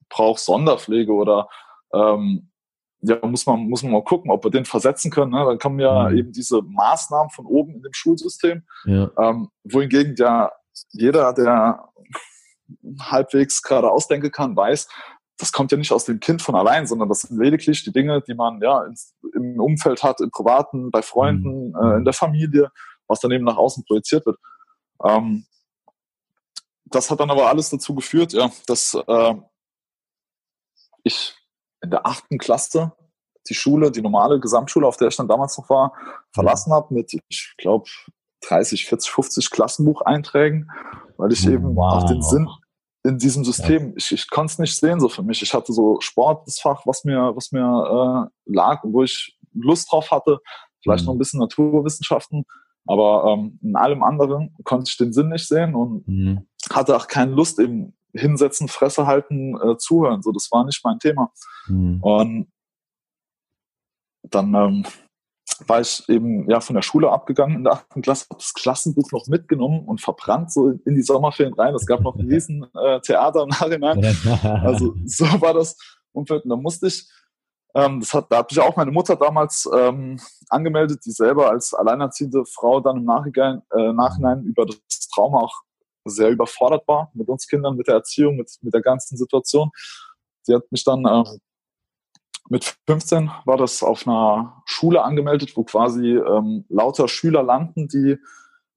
braucht 0.09 0.39
Sonderpflege 0.39 1.11
oder 1.11 1.49
ähm, 1.93 2.51
ja, 3.01 3.17
muss 3.25 3.45
man, 3.45 3.69
muss 3.69 3.83
man 3.83 3.93
mal 3.93 4.03
gucken, 4.03 4.31
ob 4.31 4.43
wir 4.43 4.51
den 4.51 4.65
versetzen 4.65 5.09
können. 5.11 5.31
Ne? 5.31 5.45
Dann 5.45 5.59
kommen 5.59 5.79
ja 5.79 6.09
mhm. 6.09 6.17
eben 6.17 6.31
diese 6.31 6.61
Maßnahmen 6.61 7.29
von 7.29 7.45
oben 7.45 7.75
in 7.75 7.81
dem 7.81 7.93
Schulsystem, 7.93 8.63
ja. 8.85 9.09
ähm, 9.17 9.49
wohingegen 9.63 10.15
ja 10.17 10.51
jeder, 10.91 11.33
der 11.33 11.89
halbwegs 12.99 13.61
gerade 13.61 13.89
ausdenken 13.89 14.31
kann, 14.31 14.55
weiß, 14.55 14.87
das 15.37 15.53
kommt 15.53 15.71
ja 15.71 15.77
nicht 15.77 15.91
aus 15.93 16.05
dem 16.05 16.19
Kind 16.19 16.41
von 16.41 16.55
allein, 16.55 16.85
sondern 16.85 17.07
das 17.07 17.21
sind 17.21 17.39
lediglich 17.39 17.83
die 17.83 17.93
Dinge, 17.93 18.21
die 18.21 18.33
man 18.33 18.61
ja 18.61 18.83
ins, 18.83 19.15
im 19.33 19.59
Umfeld 19.59 20.03
hat, 20.03 20.19
im 20.19 20.31
Privaten, 20.31 20.91
bei 20.91 21.01
Freunden, 21.01 21.69
mhm. 21.69 21.75
äh, 21.75 21.97
in 21.97 22.05
der 22.05 22.13
Familie, 22.13 22.69
was 23.07 23.21
dann 23.21 23.31
eben 23.31 23.45
nach 23.45 23.57
außen 23.57 23.85
projiziert 23.85 24.25
wird. 24.25 24.37
Ähm, 25.03 25.45
das 26.85 27.09
hat 27.09 27.21
dann 27.21 27.31
aber 27.31 27.47
alles 27.47 27.69
dazu 27.69 27.95
geführt, 27.95 28.33
ja, 28.33 28.51
dass 28.67 28.95
äh, 29.07 29.35
ich 31.03 31.38
in 31.81 31.91
der 31.91 32.05
achten 32.05 32.37
Klasse 32.37 32.93
die 33.47 33.53
Schule, 33.55 33.91
die 33.91 34.01
normale 34.01 34.39
Gesamtschule, 34.39 34.85
auf 34.85 34.97
der 34.97 35.07
ich 35.07 35.15
dann 35.15 35.27
damals 35.27 35.57
noch 35.57 35.69
war, 35.69 35.93
verlassen 36.33 36.71
habe 36.71 36.93
mit, 36.93 37.13
ich 37.29 37.53
glaube, 37.57 37.89
30, 38.47 38.85
40, 38.85 39.11
50 39.11 39.51
Klassenbucheinträgen, 39.51 40.69
weil 41.17 41.31
ich 41.31 41.45
eben 41.47 41.75
wow. 41.75 41.95
auch 41.95 42.05
den 42.05 42.21
Sinn 42.21 42.47
in 43.03 43.17
diesem 43.17 43.45
System, 43.45 43.93
ich, 43.95 44.11
ich 44.11 44.29
konnte 44.29 44.51
es 44.51 44.59
nicht 44.59 44.75
sehen 44.75 44.99
so 44.99 45.07
für 45.09 45.23
mich. 45.23 45.41
Ich 45.41 45.53
hatte 45.53 45.71
so 45.71 45.99
Sport, 46.01 46.45
das 46.47 46.59
Fach, 46.59 46.85
was 46.85 47.05
mir, 47.05 47.31
was 47.35 47.51
mir 47.51 48.29
äh, 48.45 48.51
lag 48.51 48.83
und 48.83 48.93
wo 48.93 49.03
ich 49.03 49.37
Lust 49.53 49.91
drauf 49.91 50.11
hatte, 50.11 50.39
vielleicht 50.83 51.03
mhm. 51.03 51.07
noch 51.07 51.13
ein 51.15 51.19
bisschen 51.19 51.39
Naturwissenschaften, 51.39 52.45
aber 52.85 53.33
ähm, 53.33 53.59
in 53.61 53.75
allem 53.75 54.03
anderen 54.03 54.55
konnte 54.63 54.89
ich 54.89 54.97
den 54.97 55.13
Sinn 55.13 55.29
nicht 55.29 55.47
sehen 55.47 55.75
und 55.75 56.07
mhm. 56.07 56.47
hatte 56.71 56.95
auch 56.95 57.07
keine 57.07 57.31
Lust 57.31 57.59
eben 57.59 57.93
hinsetzen, 58.13 58.67
Fresse 58.67 59.05
halten, 59.05 59.55
äh, 59.61 59.77
zuhören. 59.77 60.21
So, 60.21 60.31
das 60.31 60.49
war 60.51 60.65
nicht 60.65 60.83
mein 60.83 60.99
Thema. 60.99 61.31
Mhm. 61.67 62.01
Und 62.01 62.47
dann 64.23 64.53
ähm, 64.53 64.85
war 65.67 65.81
ich 65.81 66.07
eben 66.07 66.49
ja 66.49 66.61
von 66.61 66.75
der 66.75 66.81
Schule 66.81 67.11
abgegangen 67.11 67.57
in 67.57 67.63
der 67.63 67.73
achten 67.73 68.01
Klasse, 68.01 68.25
habe 68.29 68.39
das 68.39 68.53
Klassenbuch 68.53 69.11
noch 69.11 69.27
mitgenommen 69.27 69.85
und 69.85 70.01
verbrannt 70.01 70.51
so 70.51 70.69
in 70.69 70.95
die 70.95 71.01
Sommerferien 71.01 71.53
rein. 71.53 71.75
Es 71.75 71.85
gab 71.85 72.01
noch 72.01 72.15
ein 72.15 72.27
riesen 72.27 72.65
äh, 72.75 72.99
Theater 73.01 73.43
im 73.43 73.49
Nachhinein. 73.49 73.99
Also 74.63 74.95
so 75.05 75.25
war 75.41 75.53
das 75.53 75.75
Umfeld. 76.11 76.43
Und 76.43 76.49
da 76.49 76.55
musste 76.55 76.87
ich, 76.87 77.07
ähm, 77.75 77.99
das 77.99 78.13
hat, 78.13 78.31
da 78.31 78.37
hat 78.37 78.51
mich 78.51 78.59
auch 78.59 78.75
meine 78.75 78.91
Mutter 78.91 79.15
damals 79.15 79.69
ähm, 79.73 80.19
angemeldet, 80.49 81.01
die 81.05 81.11
selber 81.11 81.49
als 81.49 81.73
alleinerziehende 81.73 82.45
Frau 82.45 82.79
dann 82.79 82.97
im 82.97 83.05
Nachhinein, 83.05 83.61
äh, 83.75 83.93
Nachhinein 83.93 84.43
über 84.43 84.65
das 84.65 85.09
Trauma 85.13 85.39
auch 85.39 85.61
sehr 86.05 86.29
überfordert 86.29 86.87
war 86.87 87.11
mit 87.13 87.27
uns 87.27 87.47
Kindern, 87.47 87.75
mit 87.75 87.87
der 87.87 87.95
Erziehung, 87.95 88.35
mit, 88.37 88.51
mit 88.61 88.73
der 88.73 88.81
ganzen 88.81 89.17
Situation. 89.17 89.69
Sie 90.43 90.53
hat 90.53 90.71
mich 90.71 90.83
dann 90.83 91.05
äh, 91.05 91.23
mit 92.49 92.75
15 92.87 93.29
war 93.45 93.57
das 93.57 93.83
auf 93.83 94.07
einer 94.07 94.61
Schule 94.65 95.03
angemeldet, 95.03 95.55
wo 95.55 95.63
quasi 95.63 96.15
ähm, 96.15 96.65
lauter 96.69 97.07
Schüler 97.07 97.43
landen, 97.43 97.87
die 97.87 98.17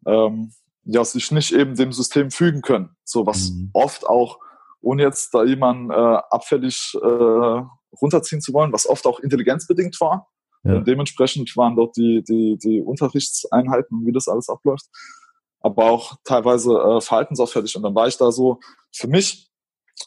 ähm, 0.07 0.53
ja, 0.85 1.05
sich 1.05 1.31
nicht 1.31 1.53
eben 1.53 1.75
dem 1.75 1.93
System 1.93 2.31
fügen 2.31 2.61
können. 2.61 2.91
So 3.05 3.27
was 3.27 3.51
mhm. 3.51 3.71
oft 3.73 4.07
auch, 4.07 4.39
ohne 4.81 5.03
jetzt 5.03 5.33
da 5.33 5.45
jemanden 5.45 5.91
äh, 5.91 5.95
abfällig 5.95 6.95
äh, 7.01 7.63
runterziehen 8.01 8.43
zu 8.43 8.53
wollen, 8.53 8.73
was 8.73 8.89
oft 8.89 9.07
auch 9.07 9.21
intelligenzbedingt 9.21 9.99
war. 10.01 10.29
Ja. 10.65 10.81
Dementsprechend 10.81 11.57
waren 11.57 11.75
dort 11.75 11.97
die, 11.97 12.23
die, 12.23 12.57
die 12.57 12.81
Unterrichtseinheiten 12.81 13.99
und 13.99 14.07
wie 14.07 14.13
das 14.13 14.29
alles 14.29 14.49
abläuft 14.49 14.87
aber 15.63 15.91
auch 15.91 16.17
teilweise 16.25 16.73
äh, 16.73 17.01
verhaltensauffällig. 17.01 17.77
Und 17.77 17.83
dann 17.83 17.95
war 17.95 18.09
ich 18.09 18.17
da 18.17 18.33
so 18.33 18.61
für 18.93 19.09
mich 19.09 19.51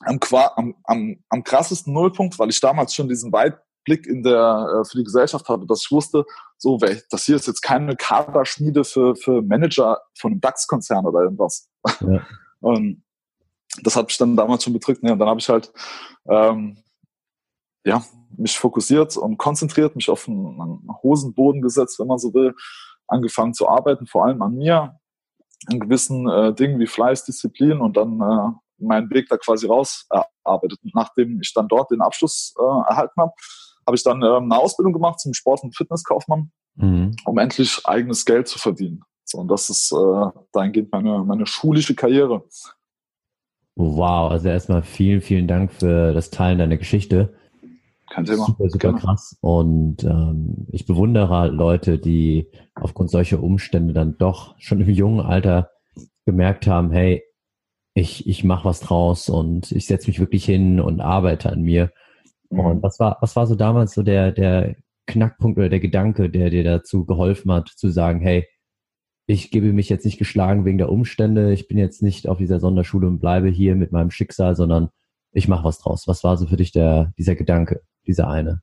am, 0.01 0.19
am, 0.55 0.75
am, 0.83 1.23
am 1.29 1.43
krassesten 1.43 1.93
Nullpunkt, 1.93 2.37
weil 2.39 2.49
ich 2.49 2.59
damals 2.59 2.93
schon 2.93 3.07
diesen 3.07 3.31
Weitblick 3.31 4.05
in 4.05 4.23
der, 4.23 4.81
äh, 4.81 4.85
für 4.85 4.97
die 4.97 5.03
Gesellschaft 5.03 5.47
hatte, 5.47 5.65
dass 5.65 5.83
ich 5.85 5.91
wusste, 5.91 6.25
so, 6.57 6.77
das 6.77 7.25
hier 7.25 7.35
ist 7.35 7.47
jetzt 7.47 7.61
keine 7.61 7.95
Kaderschmiede 7.95 8.83
für, 8.83 9.15
für 9.15 9.41
Manager 9.41 9.99
von 10.17 10.33
einem 10.33 10.41
DAX-Konzern 10.41 11.05
oder 11.05 11.21
irgendwas. 11.21 11.69
Ja. 12.01 12.25
Und 12.59 13.03
das 13.83 13.95
hat 13.95 14.07
mich 14.07 14.17
dann 14.17 14.35
damals 14.35 14.63
schon 14.63 14.73
bedrückt. 14.73 15.03
Ne? 15.03 15.11
Und 15.11 15.19
dann 15.19 15.27
habe 15.27 15.39
ich 15.39 15.49
halt 15.49 15.71
ähm, 16.27 16.77
ja, 17.85 18.03
mich 18.35 18.57
fokussiert 18.57 19.15
und 19.15 19.37
konzentriert, 19.37 19.95
mich 19.95 20.09
auf 20.09 20.27
einen, 20.27 20.59
einen 20.59 20.89
Hosenboden 21.03 21.61
gesetzt, 21.61 21.99
wenn 21.99 22.07
man 22.07 22.17
so 22.17 22.33
will, 22.33 22.55
angefangen 23.07 23.53
zu 23.53 23.69
arbeiten, 23.69 24.07
vor 24.07 24.25
allem 24.25 24.41
an 24.41 24.55
mir, 24.55 24.99
in 25.69 25.79
gewissen 25.79 26.27
äh, 26.29 26.53
Dingen 26.53 26.79
wie 26.79 26.87
Fleiß, 26.87 27.25
Disziplin 27.25 27.79
und 27.79 27.97
dann 27.97 28.21
äh, 28.21 28.51
meinen 28.77 29.09
Weg 29.09 29.27
da 29.29 29.37
quasi 29.37 29.67
rausarbeitet. 29.67 30.79
Und 30.83 30.95
nachdem 30.95 31.39
ich 31.41 31.53
dann 31.53 31.67
dort 31.67 31.91
den 31.91 32.01
Abschluss 32.01 32.53
äh, 32.59 32.89
erhalten 32.89 33.21
habe, 33.21 33.31
habe 33.85 33.95
ich 33.95 34.03
dann 34.03 34.21
äh, 34.21 34.37
eine 34.37 34.57
Ausbildung 34.57 34.93
gemacht 34.93 35.19
zum 35.19 35.33
Sport- 35.33 35.63
und 35.63 35.75
Fitnesskaufmann, 35.75 36.51
mhm. 36.75 37.15
um 37.25 37.37
endlich 37.37 37.81
eigenes 37.85 38.25
Geld 38.25 38.47
zu 38.47 38.59
verdienen. 38.59 39.01
So, 39.23 39.39
und 39.39 39.47
das 39.47 39.69
ist 39.69 39.91
äh, 39.91 40.39
dahingehend 40.51 40.91
meine, 40.91 41.23
meine 41.23 41.47
schulische 41.47 41.95
Karriere. 41.95 42.43
Wow, 43.75 44.31
also 44.31 44.47
erstmal 44.47 44.83
vielen, 44.83 45.21
vielen 45.21 45.47
Dank 45.47 45.71
für 45.71 46.13
das 46.13 46.29
Teilen 46.29 46.59
deiner 46.59 46.77
Geschichte. 46.77 47.33
Kein 48.15 48.23
Thema. 48.23 48.45
Super, 48.45 48.69
super 48.69 48.79
Gerne. 48.79 48.99
krass. 48.99 49.37
Und 49.41 50.05
ähm, 50.05 50.67
ich 50.71 50.85
bewundere 50.85 51.27
halt 51.27 51.53
Leute, 51.53 51.99
die 51.99 52.47
aufgrund 52.73 53.11
solcher 53.11 53.43
Umstände 53.43 53.93
dann 53.93 54.17
doch 54.17 54.55
schon 54.57 54.79
im 54.79 54.89
jungen 54.89 55.19
Alter 55.19 55.69
gemerkt 56.25 56.65
haben, 56.65 56.91
hey, 56.91 57.23
ich, 57.93 58.25
ich 58.25 58.45
mache 58.45 58.63
was 58.63 58.79
draus 58.79 59.27
und 59.27 59.73
ich 59.73 59.85
setze 59.85 60.07
mich 60.07 60.21
wirklich 60.21 60.45
hin 60.45 60.79
und 60.79 61.01
arbeite 61.01 61.51
an 61.51 61.61
mir. 61.61 61.91
Mhm. 62.49 62.59
Und 62.59 62.83
was 62.83 63.01
war, 63.01 63.17
was 63.19 63.35
war 63.35 63.47
so 63.47 63.55
damals 63.55 63.93
so 63.93 64.01
der, 64.01 64.31
der 64.31 64.77
Knackpunkt 65.07 65.57
oder 65.57 65.67
der 65.67 65.81
Gedanke, 65.81 66.29
der 66.29 66.49
dir 66.49 66.63
dazu 66.63 67.05
geholfen 67.05 67.51
hat, 67.51 67.67
zu 67.67 67.89
sagen, 67.89 68.21
hey, 68.21 68.47
ich 69.27 69.51
gebe 69.51 69.73
mich 69.73 69.89
jetzt 69.89 70.05
nicht 70.05 70.19
geschlagen 70.19 70.63
wegen 70.63 70.77
der 70.77 70.89
Umstände, 70.89 71.51
ich 71.51 71.67
bin 71.67 71.77
jetzt 71.77 72.01
nicht 72.01 72.29
auf 72.29 72.37
dieser 72.37 72.61
Sonderschule 72.61 73.07
und 73.07 73.19
bleibe 73.19 73.49
hier 73.49 73.75
mit 73.75 73.91
meinem 73.91 74.11
Schicksal, 74.11 74.55
sondern 74.55 74.87
ich 75.33 75.49
mache 75.49 75.65
was 75.65 75.79
draus. 75.79 76.07
Was 76.07 76.23
war 76.23 76.37
so 76.37 76.47
für 76.47 76.55
dich 76.55 76.71
der, 76.71 77.11
dieser 77.17 77.35
Gedanke, 77.35 77.81
dieser 78.07 78.27
eine? 78.27 78.61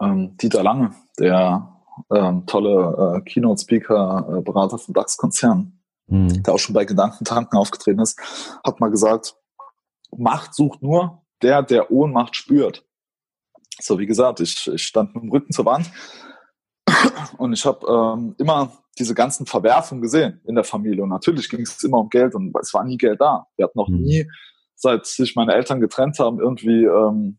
Ähm, 0.00 0.36
Dieter 0.36 0.62
Lange, 0.62 0.94
der 1.18 1.82
ähm, 2.12 2.46
tolle 2.46 3.16
äh, 3.16 3.20
Keynote-Speaker, 3.22 4.38
äh, 4.38 4.42
Berater 4.42 4.78
vom 4.78 4.94
DAX-Konzern, 4.94 5.80
mhm. 6.06 6.42
der 6.42 6.54
auch 6.54 6.58
schon 6.58 6.74
bei 6.74 6.84
Gedankentanken 6.84 7.58
aufgetreten 7.58 8.00
ist, 8.00 8.18
hat 8.64 8.80
mal 8.80 8.90
gesagt, 8.90 9.36
Macht 10.16 10.54
sucht 10.54 10.82
nur 10.82 11.22
der, 11.42 11.62
der 11.62 11.90
Ohnmacht 11.90 12.34
spürt. 12.34 12.86
So, 13.80 13.98
wie 13.98 14.06
gesagt, 14.06 14.40
ich, 14.40 14.66
ich 14.66 14.82
stand 14.82 15.14
mit 15.14 15.22
dem 15.22 15.30
Rücken 15.30 15.52
zur 15.52 15.66
Wand 15.66 15.90
und 17.38 17.52
ich 17.52 17.64
habe 17.64 17.86
ähm, 17.86 18.34
immer 18.38 18.72
diese 18.98 19.14
ganzen 19.14 19.46
Verwerfungen 19.46 20.02
gesehen 20.02 20.40
in 20.46 20.54
der 20.54 20.64
Familie. 20.64 21.02
Und 21.02 21.10
natürlich 21.10 21.48
ging 21.48 21.60
es 21.60 21.82
immer 21.84 21.98
um 21.98 22.08
Geld 22.08 22.34
und 22.34 22.52
es 22.60 22.74
war 22.74 22.84
nie 22.84 22.96
Geld 22.96 23.20
da. 23.20 23.46
Wir 23.56 23.66
hatten 23.66 23.78
noch 23.78 23.88
mhm. 23.88 24.00
nie, 24.00 24.30
seit 24.78 25.06
sich 25.06 25.34
meine 25.36 25.54
Eltern 25.54 25.80
getrennt 25.80 26.18
haben, 26.18 26.38
irgendwie 26.38 26.84
ähm, 26.84 27.38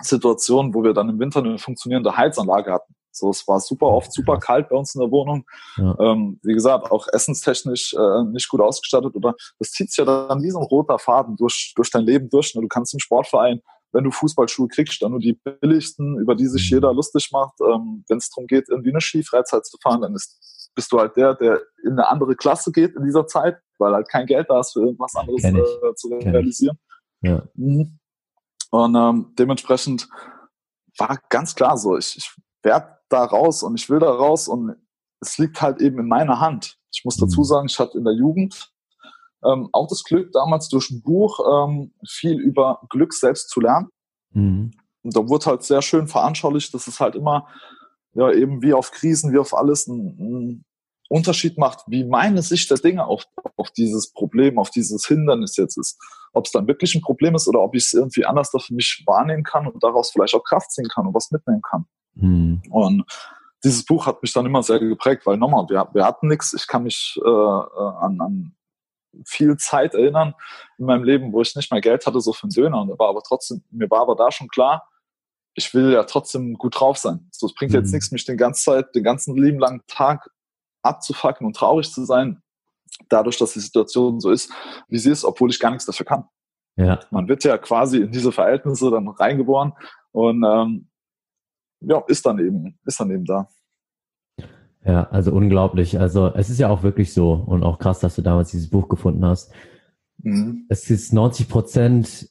Situationen, 0.00 0.74
wo 0.74 0.82
wir 0.82 0.94
dann 0.94 1.08
im 1.08 1.20
Winter 1.20 1.40
eine 1.40 1.58
funktionierende 1.58 2.16
Heizanlage 2.16 2.72
hatten. 2.72 2.94
So, 3.12 3.30
es 3.30 3.46
war 3.46 3.60
super 3.60 3.86
oft 3.86 4.12
super 4.12 4.38
kalt 4.38 4.68
bei 4.70 4.76
uns 4.76 4.94
in 4.94 5.00
der 5.00 5.10
Wohnung. 5.10 5.44
Ja. 5.76 5.96
Ähm, 6.00 6.40
wie 6.42 6.54
gesagt, 6.54 6.90
auch 6.90 7.06
essenstechnisch 7.12 7.94
äh, 7.94 8.24
nicht 8.32 8.48
gut 8.48 8.60
ausgestattet. 8.60 9.14
Oder 9.14 9.34
das 9.60 9.70
zieht 9.70 9.90
sich 9.90 9.98
ja 9.98 10.04
dann 10.04 10.42
wie 10.42 10.50
so 10.50 10.58
ein 10.58 10.64
roter 10.64 10.98
Faden 10.98 11.36
durch, 11.36 11.74
durch 11.76 11.90
dein 11.90 12.02
Leben 12.02 12.28
durch. 12.28 12.54
Ne? 12.54 12.62
Du 12.62 12.66
kannst 12.66 12.92
im 12.92 12.98
Sportverein, 12.98 13.60
wenn 13.92 14.02
du 14.02 14.10
Fußballschuhe 14.10 14.66
kriegst, 14.66 15.00
dann 15.00 15.12
nur 15.12 15.20
die 15.20 15.38
billigsten, 15.60 16.18
über 16.18 16.34
die 16.34 16.48
sich 16.48 16.68
mhm. 16.70 16.78
jeder 16.78 16.92
lustig 16.92 17.28
macht. 17.30 17.54
Ähm, 17.60 18.04
wenn 18.08 18.18
es 18.18 18.30
darum 18.30 18.48
geht, 18.48 18.68
irgendwie 18.68 18.90
eine 18.90 19.00
Skifreizeit 19.00 19.64
zu 19.64 19.76
fahren, 19.80 20.00
dann 20.00 20.14
ist, 20.14 20.72
bist 20.74 20.90
du 20.90 20.98
halt 20.98 21.16
der, 21.16 21.34
der 21.34 21.60
in 21.84 21.92
eine 21.92 22.08
andere 22.08 22.34
Klasse 22.34 22.72
geht 22.72 22.96
in 22.96 23.04
dieser 23.04 23.28
Zeit, 23.28 23.58
weil 23.78 23.94
halt 23.94 24.08
kein 24.08 24.26
Geld 24.26 24.48
da 24.48 24.60
ist 24.60 24.72
für 24.72 24.80
irgendwas 24.80 25.14
anderes 25.14 25.44
äh, 25.44 25.94
zu 25.94 26.08
realisieren. 26.08 26.78
Ja. 27.22 27.42
Mhm. 27.54 27.98
Und 28.70 28.94
ähm, 28.94 29.32
dementsprechend 29.38 30.08
war 30.98 31.18
ganz 31.28 31.54
klar 31.54 31.76
so, 31.76 31.96
ich, 31.96 32.16
ich 32.16 32.34
werde 32.62 32.98
da 33.08 33.24
raus 33.24 33.62
und 33.62 33.78
ich 33.78 33.88
will 33.88 33.98
da 33.98 34.10
raus 34.10 34.48
und 34.48 34.76
es 35.20 35.38
liegt 35.38 35.60
halt 35.62 35.80
eben 35.80 35.98
in 35.98 36.08
meiner 36.08 36.40
Hand. 36.40 36.76
Ich 36.92 37.04
muss 37.04 37.16
dazu 37.16 37.40
mhm. 37.40 37.44
sagen, 37.44 37.66
ich 37.68 37.78
hatte 37.78 37.98
in 37.98 38.04
der 38.04 38.14
Jugend 38.14 38.72
ähm, 39.44 39.68
auch 39.72 39.88
das 39.88 40.04
Glück, 40.04 40.32
damals 40.32 40.68
durch 40.68 40.90
ein 40.90 41.02
Buch 41.02 41.40
ähm, 41.50 41.92
viel 42.08 42.40
über 42.40 42.80
Glück 42.88 43.12
selbst 43.12 43.50
zu 43.50 43.60
lernen. 43.60 43.88
Mhm. 44.30 44.72
da 45.04 45.28
wurde 45.28 45.46
halt 45.46 45.62
sehr 45.62 45.80
schön 45.80 46.08
veranschaulicht, 46.08 46.74
dass 46.74 46.88
es 46.88 46.98
halt 46.98 47.14
immer 47.14 47.46
ja 48.14 48.32
eben 48.32 48.62
wie 48.62 48.74
auf 48.74 48.90
Krisen, 48.90 49.32
wie 49.32 49.38
auf 49.38 49.54
alles 49.54 49.88
einen 49.88 50.64
Unterschied 51.08 51.58
macht, 51.58 51.80
wie 51.86 52.04
meine 52.04 52.42
Sicht 52.42 52.70
der 52.70 52.78
Dinge 52.78 53.06
auf, 53.06 53.24
auf 53.56 53.70
dieses 53.70 54.12
Problem, 54.12 54.58
auf 54.58 54.70
dieses 54.70 55.06
Hindernis 55.06 55.56
jetzt 55.56 55.76
ist. 55.76 56.00
Ob 56.32 56.46
es 56.46 56.52
dann 56.52 56.66
wirklich 56.66 56.94
ein 56.94 57.02
Problem 57.02 57.34
ist 57.34 57.46
oder 57.46 57.60
ob 57.60 57.74
ich 57.74 57.84
es 57.84 57.92
irgendwie 57.92 58.24
anders 58.24 58.50
für 58.50 58.74
mich 58.74 59.02
wahrnehmen 59.06 59.44
kann 59.44 59.66
und 59.66 59.82
daraus 59.82 60.10
vielleicht 60.10 60.34
auch 60.34 60.42
Kraft 60.42 60.72
ziehen 60.72 60.88
kann 60.88 61.06
und 61.06 61.14
was 61.14 61.30
mitnehmen 61.30 61.62
kann. 61.62 61.86
Mhm. 62.14 62.62
Und 62.70 63.04
dieses 63.62 63.84
Buch 63.84 64.06
hat 64.06 64.22
mich 64.22 64.32
dann 64.32 64.46
immer 64.46 64.62
sehr 64.62 64.78
geprägt, 64.78 65.26
weil 65.26 65.36
nochmal, 65.36 65.66
wir, 65.68 65.88
wir 65.92 66.04
hatten 66.04 66.28
nichts. 66.28 66.52
Ich 66.54 66.66
kann 66.66 66.82
mich 66.82 67.18
äh, 67.24 67.28
äh, 67.28 67.90
an, 68.00 68.20
an 68.20 68.54
viel 69.24 69.56
Zeit 69.56 69.94
erinnern 69.94 70.34
in 70.78 70.86
meinem 70.86 71.04
Leben, 71.04 71.32
wo 71.32 71.40
ich 71.40 71.54
nicht 71.54 71.70
mehr 71.70 71.80
Geld 71.80 72.06
hatte, 72.06 72.20
so 72.20 72.32
für 72.32 72.44
einen 72.44 72.52
Döner. 72.52 72.82
Und 72.82 72.98
war 72.98 73.08
aber 73.08 73.22
trotzdem, 73.22 73.62
mir 73.70 73.90
war 73.90 74.00
aber 74.00 74.16
da 74.16 74.30
schon 74.30 74.48
klar, 74.48 74.88
ich 75.54 75.72
will 75.72 75.92
ja 75.92 76.04
trotzdem 76.04 76.54
gut 76.54 76.78
drauf 76.78 76.98
sein. 76.98 77.28
So, 77.30 77.46
es 77.46 77.54
bringt 77.54 77.72
mhm. 77.72 77.78
jetzt 77.78 77.92
nichts, 77.92 78.10
mich 78.10 78.24
den 78.24 78.36
ganzen 78.36 78.64
Zeit, 78.64 78.94
den 78.94 79.04
ganzen 79.04 79.36
lieben 79.36 79.58
langen 79.58 79.82
Tag 79.86 80.28
abzufacken 80.84 81.46
und 81.46 81.56
traurig 81.56 81.90
zu 81.90 82.04
sein, 82.04 82.42
dadurch, 83.08 83.38
dass 83.38 83.52
die 83.52 83.60
Situation 83.60 84.20
so 84.20 84.30
ist, 84.30 84.50
wie 84.88 84.98
sie 84.98 85.10
ist, 85.10 85.24
obwohl 85.24 85.50
ich 85.50 85.60
gar 85.60 85.70
nichts 85.70 85.86
dafür 85.86 86.06
kann. 86.06 86.24
Ja. 86.76 87.00
Man 87.10 87.28
wird 87.28 87.44
ja 87.44 87.56
quasi 87.58 87.98
in 87.98 88.10
diese 88.10 88.32
Verhältnisse 88.32 88.90
dann 88.90 89.08
reingeboren 89.08 89.72
und 90.12 90.44
ähm, 90.44 90.88
ja, 91.80 92.02
ist 92.08 92.26
dann 92.26 92.38
eben, 92.38 92.78
ist 92.84 92.98
dann 92.98 93.10
eben 93.10 93.24
da. 93.24 93.48
Ja, 94.84 95.04
also 95.04 95.32
unglaublich. 95.32 95.98
Also 95.98 96.28
es 96.34 96.50
ist 96.50 96.58
ja 96.58 96.68
auch 96.68 96.82
wirklich 96.82 97.14
so 97.14 97.32
und 97.32 97.62
auch 97.62 97.78
krass, 97.78 98.00
dass 98.00 98.16
du 98.16 98.22
damals 98.22 98.50
dieses 98.50 98.68
Buch 98.68 98.88
gefunden 98.88 99.24
hast. 99.24 99.52
Mhm. 100.18 100.66
Es 100.68 100.90
ist 100.90 101.12
90 101.12 101.48
Prozent 101.48 102.28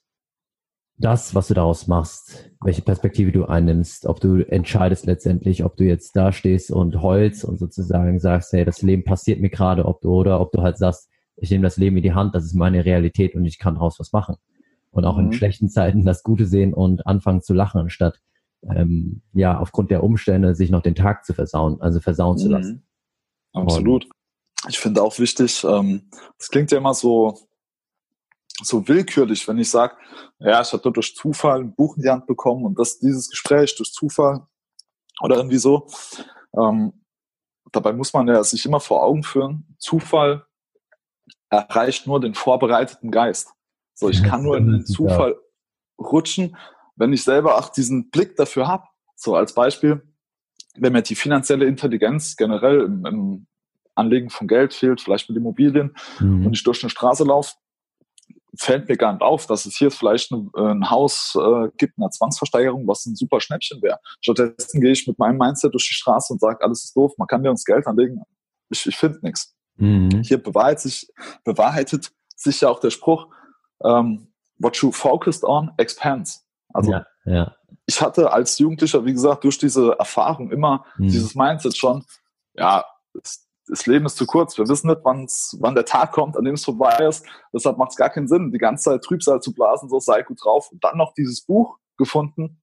das, 0.97 1.33
was 1.33 1.47
du 1.47 1.53
daraus 1.53 1.87
machst, 1.87 2.51
welche 2.63 2.81
Perspektive 2.81 3.31
du 3.31 3.45
einnimmst, 3.45 4.05
ob 4.05 4.19
du 4.19 4.47
entscheidest 4.47 5.05
letztendlich, 5.05 5.63
ob 5.63 5.75
du 5.75 5.83
jetzt 5.83 6.15
da 6.15 6.31
stehst 6.31 6.71
und 6.71 7.01
heulst 7.01 7.43
und 7.43 7.57
sozusagen 7.57 8.19
sagst, 8.19 8.53
hey, 8.53 8.63
das 8.63 8.81
Leben 8.81 9.03
passiert 9.03 9.41
mir 9.41 9.49
gerade, 9.49 9.85
ob 9.85 10.01
du 10.01 10.13
oder 10.13 10.39
ob 10.39 10.51
du 10.51 10.61
halt 10.61 10.77
sagst, 10.77 11.09
ich 11.35 11.49
nehme 11.49 11.63
das 11.63 11.77
Leben 11.77 11.97
in 11.97 12.03
die 12.03 12.13
Hand, 12.13 12.35
das 12.35 12.45
ist 12.45 12.53
meine 12.53 12.85
Realität 12.85 13.35
und 13.35 13.45
ich 13.45 13.57
kann 13.57 13.75
daraus 13.75 13.99
was 13.99 14.13
machen. 14.13 14.35
Und 14.91 15.05
auch 15.05 15.17
mhm. 15.17 15.25
in 15.25 15.33
schlechten 15.33 15.67
Zeiten 15.67 16.05
das 16.05 16.21
Gute 16.21 16.45
sehen 16.45 16.73
und 16.73 17.07
anfangen 17.07 17.41
zu 17.41 17.53
lachen, 17.53 17.81
anstatt 17.81 18.19
ähm, 18.69 19.21
ja, 19.33 19.57
aufgrund 19.59 19.91
der 19.91 20.03
Umstände 20.03 20.55
sich 20.55 20.69
noch 20.69 20.81
den 20.81 20.95
Tag 20.95 21.25
zu 21.25 21.33
versauen, 21.33 21.81
also 21.81 21.99
versauen 21.99 22.35
mhm. 22.35 22.39
zu 22.39 22.49
lassen. 22.49 22.85
Absolut. 23.53 24.05
Und 24.05 24.13
ich 24.69 24.79
finde 24.79 25.01
auch 25.01 25.17
wichtig, 25.19 25.63
ähm, 25.63 26.03
das 26.37 26.49
klingt 26.49 26.71
ja 26.71 26.77
immer 26.77 26.93
so, 26.93 27.37
so 28.61 28.87
willkürlich, 28.87 29.47
wenn 29.47 29.57
ich 29.57 29.69
sage, 29.69 29.95
ja, 30.39 30.61
ich 30.61 30.71
hatte 30.71 30.91
durch 30.91 31.15
Zufall 31.15 31.61
ein 31.61 31.75
Buch 31.75 31.97
in 31.97 32.03
die 32.03 32.09
Hand 32.09 32.27
bekommen 32.27 32.65
und 32.65 32.77
das, 32.77 32.99
dieses 32.99 33.29
Gespräch 33.29 33.75
durch 33.75 33.91
Zufall 33.91 34.45
oder 35.21 35.37
irgendwie 35.37 35.57
so. 35.57 35.87
Ähm, 36.55 36.93
dabei 37.71 37.93
muss 37.93 38.13
man 38.13 38.27
ja 38.27 38.43
sich 38.43 38.65
immer 38.65 38.79
vor 38.79 39.03
Augen 39.03 39.23
führen, 39.23 39.75
Zufall 39.79 40.45
erreicht 41.49 42.07
nur 42.07 42.19
den 42.19 42.35
vorbereiteten 42.35 43.11
Geist. 43.11 43.51
So, 43.95 44.09
ich 44.09 44.23
kann 44.23 44.43
nur 44.43 44.57
in 44.57 44.71
den 44.71 44.85
Zufall 44.85 45.35
rutschen, 45.99 46.57
wenn 46.95 47.13
ich 47.13 47.23
selber 47.23 47.57
auch 47.57 47.69
diesen 47.69 48.09
Blick 48.09 48.35
dafür 48.35 48.67
habe, 48.67 48.85
so 49.15 49.35
als 49.35 49.53
Beispiel, 49.53 50.01
wenn 50.75 50.93
mir 50.93 51.03
die 51.03 51.15
finanzielle 51.15 51.65
Intelligenz 51.65 52.35
generell 52.35 52.81
im, 52.81 53.05
im 53.05 53.47
Anlegen 53.95 54.29
von 54.29 54.47
Geld 54.47 54.73
fehlt, 54.73 55.01
vielleicht 55.01 55.29
mit 55.29 55.37
Immobilien, 55.37 55.95
mhm. 56.19 56.47
und 56.47 56.53
ich 56.53 56.63
durch 56.63 56.83
eine 56.83 56.89
Straße 56.89 57.23
laufe, 57.23 57.55
fällt 58.57 58.87
mir 58.87 58.97
gar 58.97 59.13
nicht 59.13 59.21
auf, 59.21 59.47
dass 59.47 59.65
es 59.65 59.75
hier 59.75 59.91
vielleicht 59.91 60.31
ein, 60.31 60.49
ein 60.55 60.89
Haus 60.89 61.35
äh, 61.39 61.69
gibt, 61.77 61.97
eine 61.97 62.09
Zwangsversteigerung, 62.09 62.87
was 62.87 63.05
ein 63.05 63.15
super 63.15 63.39
Schnäppchen 63.39 63.81
wäre. 63.81 63.99
Stattdessen 64.21 64.81
gehe 64.81 64.91
ich 64.91 65.07
mit 65.07 65.17
meinem 65.17 65.37
Mindset 65.37 65.73
durch 65.73 65.87
die 65.87 65.95
Straße 65.95 66.33
und 66.33 66.39
sage, 66.39 66.63
alles 66.63 66.83
ist 66.83 66.95
doof, 66.95 67.13
man 67.17 67.27
kann 67.27 67.41
mir 67.41 67.49
uns 67.49 67.65
Geld 67.65 67.87
anlegen. 67.87 68.21
Ich, 68.69 68.85
ich 68.85 68.95
finde 68.95 69.19
nichts. 69.21 69.55
Mhm. 69.75 70.21
Hier 70.23 70.41
bewahrheitet 70.41 70.81
sich, 70.81 71.07
bewahrheitet 71.43 72.11
sich 72.35 72.61
ja 72.61 72.69
auch 72.69 72.79
der 72.79 72.91
Spruch, 72.91 73.27
ähm, 73.83 74.27
what 74.59 74.77
you 74.77 74.91
focused 74.91 75.43
on 75.43 75.71
expands. 75.77 76.45
Also 76.73 76.91
ja, 76.91 77.05
ja. 77.25 77.55
ich 77.85 78.01
hatte 78.01 78.31
als 78.31 78.57
Jugendlicher, 78.59 79.05
wie 79.05 79.13
gesagt, 79.13 79.43
durch 79.43 79.57
diese 79.57 79.95
Erfahrung 79.97 80.51
immer 80.51 80.85
mhm. 80.97 81.07
dieses 81.07 81.35
Mindset 81.35 81.75
schon, 81.75 82.03
ja, 82.53 82.85
das, 83.73 83.85
Leben 83.85 84.05
ist 84.05 84.17
zu 84.17 84.25
kurz. 84.25 84.57
Wir 84.57 84.67
wissen 84.67 84.87
nicht, 84.87 85.03
wann's, 85.03 85.57
wann 85.59 85.75
der 85.75 85.85
Tag 85.85 86.11
kommt, 86.11 86.37
an 86.37 86.43
dem 86.43 86.55
es 86.55 86.65
vorbei 86.65 87.05
ist. 87.07 87.25
Deshalb 87.53 87.77
macht 87.77 87.91
es 87.91 87.97
gar 87.97 88.09
keinen 88.09 88.27
Sinn, 88.27 88.51
die 88.51 88.57
ganze 88.57 88.91
Zeit 88.91 89.03
Trübsal 89.03 89.41
zu 89.41 89.53
blasen, 89.53 89.89
so 89.89 89.99
sei 89.99 90.21
gut 90.23 90.43
drauf. 90.43 90.71
Und 90.71 90.83
dann 90.83 90.97
noch 90.97 91.13
dieses 91.13 91.41
Buch 91.41 91.77
gefunden. 91.97 92.61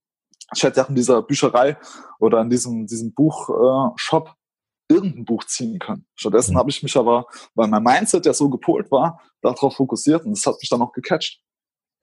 Ich 0.55 0.63
hätte 0.63 0.81
ja 0.81 0.87
in 0.87 0.95
dieser 0.95 1.23
Bücherei 1.23 1.77
oder 2.19 2.41
in 2.41 2.51
diesem, 2.51 2.87
diesem 2.87 3.15
Buchshop 3.15 4.29
äh, 4.29 4.95
irgendein 4.95 5.25
Buch 5.25 5.45
ziehen 5.45 5.79
können. 5.79 6.07
Stattdessen 6.17 6.55
mhm. 6.55 6.59
habe 6.59 6.71
ich 6.71 6.83
mich 6.83 6.97
aber, 6.97 7.27
weil 7.55 7.69
mein 7.69 7.83
Mindset 7.83 8.27
ja 8.27 8.33
so 8.33 8.51
gepolt 8.51 8.91
war, 8.91 9.21
darauf 9.41 9.77
fokussiert 9.77 10.25
und 10.25 10.33
das 10.33 10.45
hat 10.47 10.57
mich 10.61 10.69
dann 10.69 10.83
auch 10.83 10.93
gecatcht. 10.93 11.41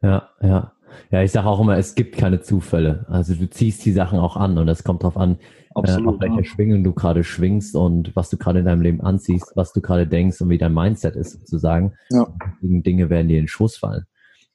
Ja, 0.01 0.29
ja. 0.41 0.73
Ja, 1.11 1.21
ich 1.21 1.31
sage 1.31 1.47
auch 1.47 1.59
immer, 1.59 1.77
es 1.77 1.95
gibt 1.95 2.17
keine 2.17 2.41
Zufälle. 2.41 3.05
Also 3.09 3.35
du 3.35 3.49
ziehst 3.49 3.83
die 3.85 3.91
Sachen 3.91 4.19
auch 4.19 4.37
an 4.37 4.57
und 4.57 4.67
es 4.69 4.85
kommt 4.85 5.03
darauf 5.03 5.17
an, 5.17 5.39
Absolut, 5.77 6.05
äh, 6.05 6.15
auf 6.15 6.21
welcher 6.21 6.37
ja. 6.37 6.43
Schwingung 6.43 6.83
du 6.83 6.93
gerade 6.93 7.23
schwingst 7.23 7.75
und 7.75 8.15
was 8.15 8.29
du 8.29 8.37
gerade 8.37 8.59
in 8.59 8.65
deinem 8.65 8.81
Leben 8.81 9.01
anziehst, 9.01 9.53
was 9.55 9.73
du 9.73 9.81
gerade 9.81 10.07
denkst 10.07 10.41
und 10.41 10.49
wie 10.49 10.57
dein 10.57 10.73
Mindset 10.73 11.15
ist 11.15 11.31
sozusagen. 11.31 11.93
Ja. 12.09 12.27
Dinge 12.61 13.09
werden 13.09 13.27
dir 13.27 13.37
in 13.37 13.43
den 13.43 13.47
Schoß 13.47 13.77
fallen. 13.77 14.05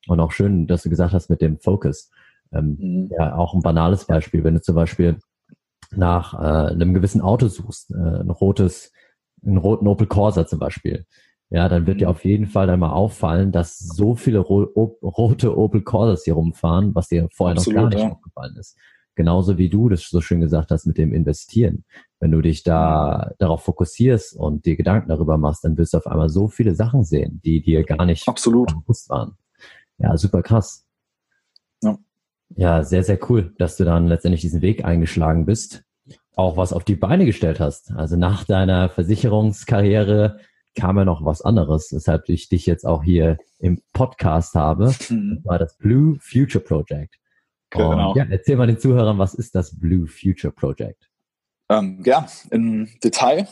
Und 0.09 0.21
auch 0.21 0.33
schön, 0.33 0.67
dass 0.67 0.83
du 0.83 0.91
gesagt 0.91 1.13
hast 1.13 1.31
mit 1.31 1.41
dem 1.41 1.59
Focus. 1.59 2.11
Ähm, 2.53 2.77
mhm. 2.79 3.11
Ja, 3.17 3.37
auch 3.37 3.55
ein 3.55 3.63
banales 3.63 4.05
Beispiel, 4.05 4.45
wenn 4.45 4.55
du 4.55 4.63
zum 4.63 4.75
Beispiel 4.75 5.19
nach 5.95 6.35
äh, 6.35 6.73
einem 6.73 6.95
gewissen 6.95 7.21
Auto 7.21 7.49
suchst, 7.49 7.93
äh, 7.93 8.21
ein 8.21 8.31
rotes, 8.31 8.93
einen 9.45 9.59
roten 9.59 9.87
Opel 9.87 10.07
Corsa 10.07 10.47
zum 10.47 10.59
Beispiel 10.59 11.07
ja, 11.53 11.69
dann 11.69 11.87
wird 11.87 12.01
dir 12.01 12.07
mhm. 12.07 12.13
auf 12.13 12.25
jeden 12.25 12.47
Fall 12.47 12.67
dann 12.67 12.81
mal 12.81 12.93
auffallen, 12.93 13.53
dass 13.53 13.79
so 13.79 14.15
viele 14.15 14.39
ro 14.39 14.63
rote 15.03 15.57
Opel 15.57 15.83
Corsas 15.83 16.25
hier 16.25 16.33
rumfahren, 16.33 16.95
was 16.95 17.09
dir 17.09 17.29
vorher 17.31 17.59
Absolut, 17.59 17.77
noch 17.77 17.83
gar 17.83 17.89
nicht 17.91 18.05
ja. 18.05 18.11
aufgefallen 18.11 18.57
ist. 18.57 18.79
Genauso 19.15 19.59
wie 19.59 19.69
du 19.69 19.89
das 19.89 20.09
so 20.09 20.21
schön 20.21 20.41
gesagt 20.41 20.71
hast 20.71 20.87
mit 20.87 20.97
dem 20.97 21.13
Investieren. 21.13 21.85
Wenn 22.19 22.31
du 22.31 22.41
dich 22.41 22.63
da 22.63 23.33
darauf 23.39 23.63
fokussierst 23.63 24.35
und 24.35 24.65
dir 24.65 24.77
Gedanken 24.77 25.09
darüber 25.09 25.37
machst, 25.37 25.65
dann 25.65 25.77
wirst 25.77 25.93
du 25.93 25.99
auf 25.99 26.07
einmal 26.07 26.31
so 26.31 26.49
viele 26.49 26.75
Sachen 26.75 27.05
sehen, 27.05 27.41
die 27.45 27.61
dir 27.61 27.85
gar 27.85 28.07
nicht 28.07 28.27
Absolut. 28.27 28.75
bewusst 28.81 29.11
waren. 29.11 29.37
Ja, 29.99 30.17
super 30.17 30.43
krass. 30.43 30.87
Ja. 31.83 31.99
ja, 32.57 32.85
sehr, 32.85 33.05
sehr 33.05 33.19
cool, 33.29 33.55
dass 33.59 33.77
du 33.77 33.85
dann 33.85 34.07
letztendlich 34.07 34.41
diesen 34.41 34.63
Weg 34.63 34.85
eingeschlagen 34.85 35.45
bist. 35.45 35.85
Auch 36.35 36.57
was 36.57 36.73
auf 36.73 36.85
die 36.85 36.97
Beine 36.97 37.27
gestellt 37.27 37.61
hast. 37.61 37.93
Also 37.93 38.17
nach 38.17 38.45
deiner 38.45 38.89
Versicherungskarriere 38.89 40.41
kam 40.75 40.97
ja 40.97 41.05
noch 41.05 41.25
was 41.25 41.43
anderes, 41.43 41.93
weshalb 41.93 42.29
ich 42.29 42.49
dich 42.49 42.65
jetzt 42.65 42.87
auch 42.87 43.03
hier 43.03 43.37
im 43.59 43.83
Podcast 43.93 44.55
habe. 44.55 44.95
Mhm. 45.11 45.37
Das 45.37 45.45
war 45.45 45.59
das 45.59 45.77
Blue 45.77 46.17
Future 46.21 46.65
Project. 46.65 47.17
Genau. 47.73 48.15
Ja, 48.15 48.27
erzähl 48.29 48.57
mal 48.57 48.67
den 48.67 48.79
Zuhörern, 48.79 49.19
was 49.19 49.35
ist 49.35 49.55
das 49.55 49.79
Blue 49.79 50.07
Future 50.07 50.53
Project? 50.53 51.09
Ähm, 51.71 52.03
ja, 52.05 52.27
im 52.51 52.89
Detail, 53.03 53.49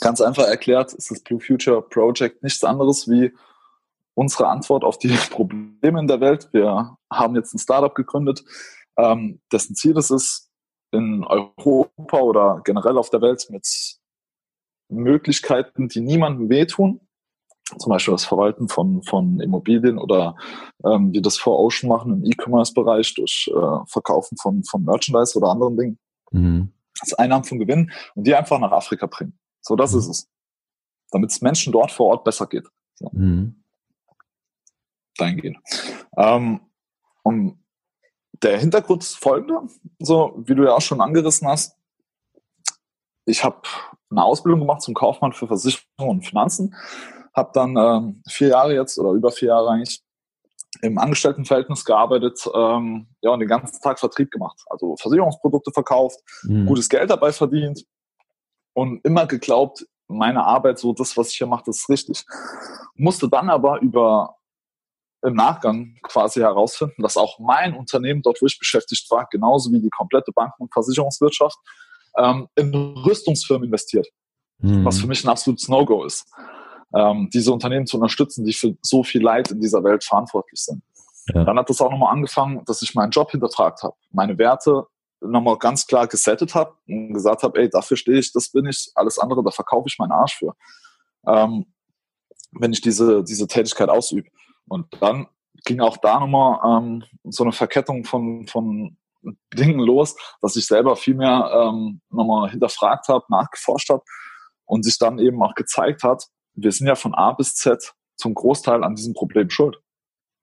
ganz 0.00 0.20
einfach 0.20 0.44
erklärt, 0.44 0.92
ist 0.92 1.10
das 1.10 1.20
Blue 1.20 1.40
Future 1.40 1.82
Project 1.82 2.42
nichts 2.42 2.62
anderes 2.62 3.08
wie 3.08 3.32
unsere 4.14 4.48
Antwort 4.48 4.84
auf 4.84 4.98
die 4.98 5.08
Probleme 5.30 6.00
in 6.00 6.06
der 6.06 6.20
Welt. 6.20 6.48
Wir 6.52 6.96
haben 7.12 7.34
jetzt 7.34 7.54
ein 7.54 7.58
Startup 7.58 7.94
gegründet, 7.94 8.44
ähm, 8.96 9.40
dessen 9.50 9.74
Ziel 9.74 9.96
es 9.98 10.10
ist, 10.10 10.48
in 10.92 11.24
Europa 11.24 12.18
oder 12.18 12.60
generell 12.64 12.98
auf 12.98 13.10
der 13.10 13.22
Welt 13.22 13.46
mit 13.48 13.96
Möglichkeiten, 14.88 15.88
die 15.88 16.00
niemandem 16.00 16.50
wehtun, 16.50 17.00
zum 17.78 17.90
Beispiel 17.90 18.12
das 18.12 18.24
Verwalten 18.24 18.68
von, 18.68 19.02
von 19.02 19.40
Immobilien 19.40 19.98
oder 19.98 20.36
ähm, 20.84 21.12
wie 21.12 21.22
das 21.22 21.38
vor 21.38 21.58
Ocean 21.58 21.88
machen 21.88 22.12
im 22.12 22.24
E-Commerce-Bereich 22.24 23.14
durch 23.14 23.50
äh, 23.54 23.86
Verkaufen 23.86 24.36
von, 24.36 24.64
von 24.64 24.84
Merchandise 24.84 25.36
oder 25.38 25.48
anderen 25.48 25.76
Dingen. 25.76 25.98
Mhm. 26.30 26.72
Das 27.00 27.14
Einnahmen 27.14 27.44
von 27.44 27.58
Gewinn 27.58 27.90
und 28.14 28.26
die 28.26 28.34
einfach 28.34 28.58
nach 28.58 28.72
Afrika 28.72 29.06
bringen. 29.06 29.38
So, 29.60 29.76
das 29.76 29.92
mhm. 29.92 29.98
ist 30.00 30.08
es. 30.08 30.28
Damit 31.10 31.30
es 31.30 31.40
Menschen 31.40 31.72
dort 31.72 31.92
vor 31.92 32.06
Ort 32.06 32.24
besser 32.24 32.46
geht. 32.46 32.68
So. 32.94 33.08
Mhm. 33.12 33.62
Dahingehend. 35.16 35.58
Ähm, 36.16 36.60
und 37.22 37.58
der 38.42 38.58
Hintergrund 38.58 39.02
ist 39.02 39.16
folgender, 39.16 39.64
so 40.00 40.34
wie 40.44 40.54
du 40.54 40.64
ja 40.64 40.74
auch 40.74 40.80
schon 40.80 41.00
angerissen 41.00 41.46
hast. 41.46 41.76
Ich 43.24 43.44
habe 43.44 43.62
eine 44.10 44.24
Ausbildung 44.24 44.60
gemacht 44.60 44.82
zum 44.82 44.94
Kaufmann 44.94 45.32
für 45.32 45.46
Versicherungen 45.46 46.18
und 46.18 46.26
Finanzen. 46.26 46.74
Habe 47.34 47.50
dann 47.54 47.76
ähm, 47.76 48.22
vier 48.28 48.48
Jahre 48.48 48.74
jetzt 48.74 48.98
oder 48.98 49.12
über 49.12 49.30
vier 49.30 49.48
Jahre 49.48 49.70
eigentlich 49.70 50.02
im 50.80 50.98
Angestelltenverhältnis 50.98 51.84
gearbeitet 51.84 52.48
ähm, 52.54 53.08
ja, 53.20 53.30
und 53.30 53.40
den 53.40 53.48
ganzen 53.48 53.80
Tag 53.82 53.98
Vertrieb 53.98 54.30
gemacht. 54.30 54.60
Also 54.70 54.96
Versicherungsprodukte 54.96 55.70
verkauft, 55.70 56.18
mhm. 56.44 56.66
gutes 56.66 56.88
Geld 56.88 57.10
dabei 57.10 57.32
verdient 57.32 57.84
und 58.74 59.04
immer 59.04 59.26
geglaubt, 59.26 59.86
meine 60.08 60.44
Arbeit, 60.44 60.78
so 60.78 60.92
das, 60.92 61.16
was 61.16 61.30
ich 61.30 61.36
hier 61.36 61.46
mache, 61.46 61.64
das 61.66 61.78
ist 61.78 61.88
richtig. 61.88 62.24
Musste 62.94 63.28
dann 63.28 63.50
aber 63.50 63.80
über 63.80 64.36
im 65.24 65.34
Nachgang 65.34 65.96
quasi 66.02 66.40
herausfinden, 66.40 67.02
dass 67.02 67.16
auch 67.16 67.38
mein 67.38 67.74
Unternehmen 67.74 68.22
dort, 68.22 68.42
wo 68.42 68.46
ich 68.46 68.58
beschäftigt 68.58 69.08
war, 69.10 69.28
genauso 69.30 69.70
wie 69.72 69.80
die 69.80 69.90
komplette 69.90 70.32
Banken- 70.32 70.64
und 70.64 70.72
Versicherungswirtschaft, 70.72 71.56
ähm, 72.18 72.48
in 72.56 72.74
Rüstungsfirmen 72.74 73.66
investiert. 73.66 74.08
Mhm. 74.58 74.84
Was 74.84 75.00
für 75.00 75.06
mich 75.06 75.24
ein 75.24 75.28
absolutes 75.28 75.68
No-Go 75.68 76.04
ist. 76.04 76.26
Ähm, 76.94 77.30
diese 77.32 77.52
Unternehmen 77.52 77.86
zu 77.86 77.96
unterstützen, 77.96 78.44
die 78.44 78.52
für 78.52 78.76
so 78.82 79.02
viel 79.02 79.22
Leid 79.22 79.50
in 79.50 79.60
dieser 79.60 79.82
Welt 79.84 80.04
verantwortlich 80.04 80.60
sind. 80.60 80.82
Ja. 81.28 81.44
Dann 81.44 81.58
hat 81.58 81.70
das 81.70 81.80
auch 81.80 81.90
nochmal 81.90 82.12
angefangen, 82.12 82.64
dass 82.66 82.82
ich 82.82 82.94
meinen 82.94 83.10
Job 83.10 83.30
hinterfragt 83.30 83.82
habe, 83.82 83.94
meine 84.10 84.38
Werte 84.38 84.86
nochmal 85.20 85.56
ganz 85.58 85.86
klar 85.86 86.06
gesettet 86.06 86.54
habe 86.54 86.74
und 86.88 87.14
gesagt 87.14 87.42
habe, 87.42 87.60
ey, 87.60 87.70
dafür 87.70 87.96
stehe 87.96 88.18
ich, 88.18 88.32
das 88.32 88.50
bin 88.50 88.66
ich, 88.66 88.90
alles 88.94 89.18
andere, 89.18 89.42
da 89.44 89.50
verkaufe 89.50 89.88
ich 89.88 89.98
meinen 89.98 90.12
Arsch 90.12 90.36
für. 90.38 90.54
Ähm, 91.26 91.66
wenn 92.52 92.72
ich 92.72 92.80
diese, 92.80 93.22
diese 93.22 93.46
Tätigkeit 93.46 93.88
ausübe. 93.88 94.28
Und 94.68 94.86
dann 95.00 95.28
ging 95.64 95.80
auch 95.80 95.96
da 95.96 96.20
nochmal 96.20 96.82
ähm, 96.82 97.04
so 97.24 97.44
eine 97.44 97.52
Verkettung 97.52 98.04
von, 98.04 98.46
von 98.46 98.96
Dingen 99.54 99.80
los, 99.80 100.16
dass 100.40 100.56
ich 100.56 100.66
selber 100.66 100.96
viel 100.96 101.14
mehr 101.14 101.50
ähm, 101.54 102.00
nochmal 102.10 102.50
hinterfragt 102.50 103.08
habe, 103.08 103.24
nachgeforscht 103.28 103.90
habe 103.90 104.02
und 104.66 104.84
sich 104.84 104.98
dann 104.98 105.18
eben 105.18 105.42
auch 105.42 105.54
gezeigt 105.54 106.02
hat, 106.02 106.26
wir 106.54 106.72
sind 106.72 106.86
ja 106.86 106.94
von 106.94 107.14
A 107.14 107.32
bis 107.32 107.54
Z 107.54 107.94
zum 108.16 108.34
Großteil 108.34 108.84
an 108.84 108.94
diesem 108.94 109.14
Problem 109.14 109.50
schuld. 109.50 109.80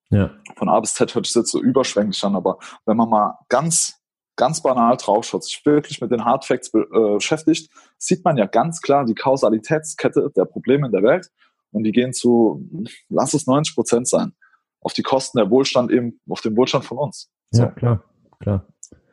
Ja. 0.10 0.32
Von 0.56 0.70
A 0.70 0.80
bis 0.80 0.94
Z 0.96 1.14
hört 1.14 1.26
sich 1.26 1.36
jetzt 1.36 1.52
so 1.52 1.62
überschwänglich 1.62 2.24
an, 2.24 2.36
aber 2.36 2.58
wenn 2.86 2.98
man 2.98 3.10
mal 3.10 3.38
ganz, 3.48 4.02
ganz 4.36 4.62
banal 4.62 4.98
draufschaut, 4.98 5.44
sich 5.44 5.64
wirklich 5.66 6.02
mit 6.02 6.12
den 6.12 6.26
Hardfacts 6.26 6.72
be 6.72 6.88
äh, 6.92 7.16
beschäftigt, 7.16 7.72
sieht 7.98 8.26
man 8.26 8.38
ja 8.38 8.48
ganz 8.48 8.82
klar 8.82 9.06
die 9.06 9.16
Kausalitätskette 9.16 10.32
der 10.36 10.46
Probleme 10.46 10.88
in 10.88 10.92
der 10.92 11.04
Welt 11.04 11.30
und 11.72 11.84
die 11.84 11.92
gehen 11.92 12.14
zu, 12.14 12.68
lass 13.10 13.34
es 13.34 13.46
90 13.46 13.76
Prozent 13.76 14.08
sein, 14.08 14.34
auf 14.82 14.94
die 14.94 15.04
Kosten 15.04 15.38
der 15.38 15.52
Wohlstand 15.52 15.92
eben, 15.92 16.20
auf 16.28 16.42
den 16.42 16.58
Wohlstand 16.58 16.86
von 16.86 16.98
uns. 16.98 17.30
So. 17.52 17.64
Ja, 17.64 17.72
klar, 17.72 18.04
klar. 18.40 18.66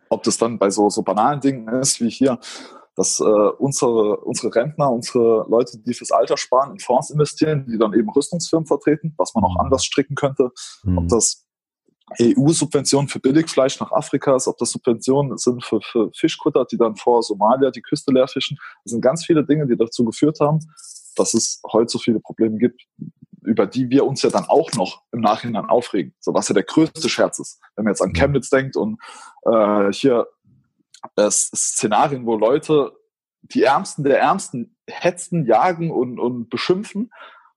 Ob 0.09 0.23
das 0.23 0.39
dann 0.39 0.59
bei 0.59 0.71
so, 0.71 0.89
so 0.89 1.03
banalen 1.03 1.41
Dingen 1.41 1.69
ist, 1.69 2.01
wie 2.01 2.09
hier, 2.09 2.39
dass 2.97 3.21
äh, 3.21 3.25
unsere, 3.25 4.17
unsere 4.19 4.55
Rentner, 4.55 4.91
unsere 4.91 5.47
Leute, 5.49 5.79
die 5.79 5.95
fürs 5.95 6.11
Alter 6.11 6.37
sparen, 6.37 6.73
in 6.73 6.81
Fonds 6.81 7.11
investieren, 7.11 7.67
die 7.69 7.79
dann 7.79 7.93
eben 7.93 8.11
Rüstungsfirmen 8.11 8.67
vertreten, 8.67 9.15
was 9.19 9.35
man 9.35 9.45
auch 9.45 9.55
mhm. 9.55 9.61
anders 9.61 9.85
stricken 9.85 10.15
könnte. 10.15 10.51
Mhm. 10.83 10.99
Ob 10.99 11.09
das 11.09 11.47
EU-Subventionen 12.21 13.09
für 13.09 13.19
Billigfleisch 13.19 13.81
nach 13.81 13.93
Afrika 13.93 14.35
ist, 14.37 14.47
ob 14.47 14.57
das 14.59 14.71
Subventionen 14.71 15.37
sind 15.39 15.65
für, 15.65 15.81
für 15.83 16.11
Fischkutter, 16.15 16.65
die 16.65 16.77
dann 16.79 16.97
vor 16.97 17.23
Somalia 17.23 17.71
die 17.71 17.83
Küste 17.83 18.13
leer 18.13 18.29
fischen. 18.29 18.57
Das 18.85 18.93
sind 18.93 19.03
ganz 19.03 19.25
viele 19.25 19.45
Dinge, 19.45 19.67
die 19.67 19.77
dazu 19.77 20.05
geführt 20.05 20.39
haben, 20.41 20.61
dass 21.17 21.35
es 21.35 21.61
heute 21.71 21.89
so 21.89 21.99
viele 21.99 22.21
Probleme 22.21 22.59
gibt, 22.59 22.81
über 23.43 23.67
die 23.67 23.91
wir 23.91 24.07
uns 24.07 24.23
ja 24.23 24.31
dann 24.31 24.45
auch 24.45 24.73
noch 24.73 25.03
im 25.13 25.21
Nachhinein 25.21 25.67
aufregen. 25.67 26.15
So 26.21 26.33
was 26.33 26.49
ja 26.49 26.55
der 26.55 26.65
größte 26.65 27.09
Scherz 27.09 27.39
ist. 27.39 27.61
Wenn 27.75 27.85
man 27.85 27.93
jetzt 27.93 28.03
an 28.03 28.13
Chemnitz 28.13 28.51
denkt 28.51 28.77
und 28.77 28.99
äh, 29.45 29.93
hier 29.93 30.27
es 31.15 31.51
Szenarien, 31.55 32.27
wo 32.27 32.37
Leute 32.37 32.93
die 33.43 33.63
Ärmsten 33.63 34.05
der 34.05 34.21
Ärmsten 34.21 34.77
hetzen, 34.87 35.47
jagen 35.47 35.91
und, 35.91 36.19
und 36.19 36.51
beschimpfen, 36.51 37.13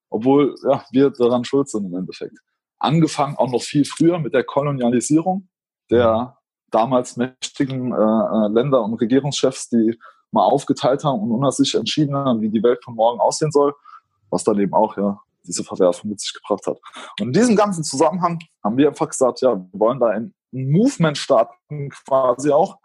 obwohl 0.10 0.56
ja, 0.64 0.84
wir 0.92 1.10
daran 1.12 1.46
schuld 1.46 1.70
sind 1.70 1.86
im 1.86 1.96
Endeffekt. 1.96 2.38
Angefangen 2.78 3.38
auch 3.38 3.52
noch 3.52 3.62
viel 3.62 3.86
früher 3.86 4.20
mit 4.20 4.34
der 4.34 4.44
Kolonialisierung 4.44 5.48
der 5.90 6.38
damals 6.70 7.18
mächtigen 7.18 7.92
äh, 7.92 7.96
äh 7.96 8.48
Länder 8.50 8.84
und 8.84 8.94
Regierungschefs, 8.96 9.70
die 9.70 9.98
mal 10.32 10.46
aufgeteilt 10.46 11.04
haben 11.04 11.20
und 11.20 11.32
unter 11.32 11.52
sich 11.52 11.74
entschieden 11.74 12.16
haben, 12.16 12.42
wie 12.42 12.50
die 12.50 12.62
Welt 12.62 12.84
von 12.84 12.96
morgen 12.96 13.20
aussehen 13.20 13.52
soll, 13.52 13.74
was 14.30 14.44
dann 14.44 14.60
eben 14.60 14.74
auch 14.74 14.96
ja 14.98 15.20
diese 15.44 15.64
Verwerfung 15.64 16.12
mit 16.12 16.20
sich 16.20 16.34
gebracht 16.34 16.68
hat. 16.68 16.78
Und 17.20 17.28
in 17.28 17.34
diesem 17.34 17.56
ganzen 17.56 17.84
Zusammenhang 17.84 18.40
haben 18.64 18.78
wir 18.78 18.90
einfach 18.90 19.10
gesagt, 19.10 19.42
ja, 19.42 19.56
wir 19.56 19.80
wollen 19.80 20.00
da 20.00 20.08
ein 20.08 20.34
Movement 20.52 21.18
starten 21.18 21.90
quasi 21.90 22.52
auch, 22.52 22.78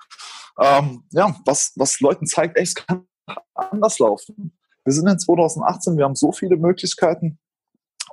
ähm, 0.60 1.04
ja, 1.10 1.34
was, 1.44 1.72
was 1.76 2.00
Leuten 2.00 2.26
zeigt, 2.26 2.56
ey, 2.56 2.62
es 2.62 2.74
kann 2.74 3.06
anders 3.54 3.98
laufen. 3.98 4.56
Wir 4.84 4.92
sind 4.92 5.08
in 5.08 5.18
2018, 5.18 5.96
wir 5.96 6.04
haben 6.04 6.14
so 6.14 6.32
viele 6.32 6.56
Möglichkeiten, 6.56 7.38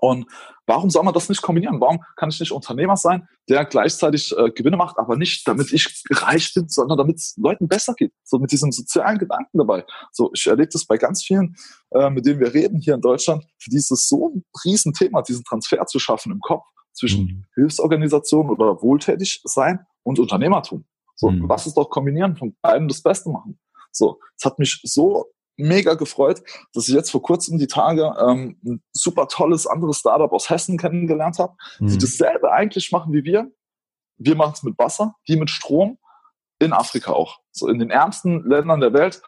und 0.01 0.25
warum 0.65 0.89
soll 0.89 1.03
man 1.03 1.13
das 1.13 1.29
nicht 1.29 1.43
kombinieren? 1.43 1.79
Warum 1.79 2.03
kann 2.15 2.29
ich 2.29 2.39
nicht 2.39 2.51
Unternehmer 2.51 2.97
sein, 2.97 3.27
der 3.47 3.65
gleichzeitig 3.65 4.35
äh, 4.35 4.49
Gewinne 4.49 4.75
macht, 4.75 4.97
aber 4.97 5.15
nicht, 5.15 5.47
damit 5.47 5.71
ich 5.71 6.03
reich 6.09 6.53
bin, 6.55 6.67
sondern 6.67 6.97
damit 6.97 7.17
es 7.17 7.35
Leuten 7.37 7.67
besser 7.67 7.93
geht? 7.93 8.11
So 8.23 8.39
mit 8.39 8.51
diesem 8.51 8.71
sozialen 8.71 9.19
Gedanken 9.19 9.59
dabei. 9.59 9.85
So, 10.11 10.31
ich 10.33 10.47
erlebe 10.47 10.69
das 10.73 10.85
bei 10.85 10.97
ganz 10.97 11.23
vielen, 11.23 11.55
äh, 11.91 12.09
mit 12.09 12.25
denen 12.25 12.39
wir 12.39 12.51
reden 12.51 12.81
hier 12.81 12.95
in 12.95 13.01
Deutschland. 13.01 13.45
Für 13.59 13.69
dieses 13.69 14.09
so 14.09 14.29
ein 14.29 14.43
Riesenthema, 14.65 15.21
diesen 15.21 15.43
Transfer 15.43 15.85
zu 15.85 15.99
schaffen 15.99 16.31
im 16.31 16.39
Kopf 16.39 16.65
zwischen 16.93 17.25
mhm. 17.25 17.45
Hilfsorganisation 17.53 18.49
oder 18.49 18.81
wohltätig 18.81 19.41
sein 19.43 19.85
und 20.01 20.17
Unternehmertum. 20.17 20.83
So, 21.21 21.29
mhm. 21.29 21.45
lass 21.47 21.67
es 21.67 21.75
doch 21.75 21.91
kombinieren, 21.91 22.35
von 22.35 22.57
beiden 22.63 22.87
das 22.87 23.03
Beste 23.03 23.29
machen. 23.29 23.59
So, 23.91 24.19
es 24.35 24.43
hat 24.43 24.57
mich 24.57 24.81
so 24.83 25.27
mega 25.55 25.93
gefreut, 25.93 26.41
dass 26.73 26.87
ich 26.87 26.95
jetzt 26.95 27.11
vor 27.11 27.21
kurzem 27.21 27.59
die 27.59 27.67
Tage 27.67 28.11
ähm, 28.19 28.59
ein 28.65 28.83
super 28.91 29.27
tolles 29.27 29.67
anderes 29.67 29.99
Startup 29.99 30.31
aus 30.31 30.49
Hessen 30.49 30.79
kennengelernt 30.79 31.37
habe, 31.37 31.53
mhm. 31.79 31.89
die 31.89 31.99
dasselbe 31.99 32.51
eigentlich 32.51 32.91
machen 32.91 33.13
wie 33.13 33.23
wir. 33.23 33.51
Wir 34.17 34.35
machen 34.35 34.53
es 34.55 34.63
mit 34.63 34.79
Wasser, 34.79 35.13
die 35.27 35.35
mit 35.35 35.51
Strom, 35.51 35.99
in 36.57 36.73
Afrika 36.73 37.11
auch. 37.11 37.37
So 37.51 37.67
in 37.67 37.77
den 37.77 37.91
ärmsten 37.91 38.43
Ländern 38.49 38.81
der 38.81 38.93
Welt, 38.93 39.21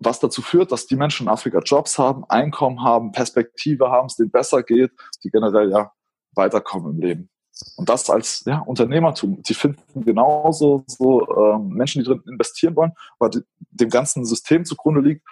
was 0.00 0.18
dazu 0.18 0.42
führt, 0.42 0.72
dass 0.72 0.88
die 0.88 0.96
Menschen 0.96 1.26
in 1.26 1.32
Afrika 1.32 1.60
Jobs 1.60 1.96
haben, 1.96 2.24
Einkommen 2.28 2.82
haben, 2.82 3.12
Perspektive 3.12 3.88
haben, 3.88 4.06
es 4.06 4.16
denen 4.16 4.32
besser 4.32 4.64
geht, 4.64 4.90
die 5.22 5.30
generell 5.30 5.70
ja 5.70 5.92
weiterkommen 6.34 6.94
im 6.94 7.00
Leben. 7.00 7.30
Und 7.76 7.88
das 7.88 8.10
als 8.10 8.44
ja, 8.46 8.58
Unternehmertum. 8.60 9.42
Die 9.42 9.54
finden 9.54 10.04
genauso 10.04 10.84
so 10.86 11.26
ähm, 11.36 11.68
Menschen, 11.68 12.02
die 12.02 12.08
drin 12.08 12.22
investieren 12.26 12.74
wollen, 12.76 12.92
weil 13.18 13.30
die, 13.30 13.40
dem 13.70 13.90
ganzen 13.90 14.24
System 14.24 14.64
zugrunde 14.64 15.00
liegt, 15.00 15.26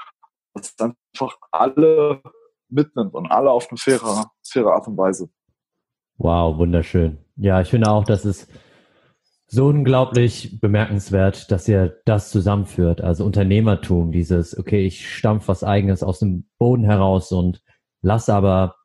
dass 0.55 0.75
einfach 0.79 1.37
alle 1.51 2.23
mitnimmt 2.69 3.15
und 3.15 3.31
alle 3.31 3.51
auf 3.51 3.69
eine 3.71 3.79
faire, 3.79 4.31
faire 4.43 4.73
Art 4.73 4.87
und 4.87 4.97
Weise. 4.97 5.29
Wow, 6.19 6.57
wunderschön. 6.59 7.19
Ja, 7.37 7.61
ich 7.61 7.69
finde 7.69 7.91
auch, 7.91 8.05
dass 8.05 8.25
es 8.25 8.47
so 9.47 9.67
unglaublich 9.67 10.61
bemerkenswert, 10.61 11.51
dass 11.51 11.69
ihr 11.69 12.01
das 12.07 12.31
zusammenführt. 12.31 13.01
Also 13.03 13.25
Unternehmertum, 13.25 14.13
dieses, 14.13 14.57
okay, 14.57 14.87
ich 14.87 15.15
stampf 15.15 15.49
was 15.49 15.63
eigenes 15.65 16.03
aus 16.03 16.21
dem 16.21 16.49
Boden 16.59 16.85
heraus 16.85 17.33
und 17.33 17.63
lasse 18.01 18.33
aber 18.33 18.77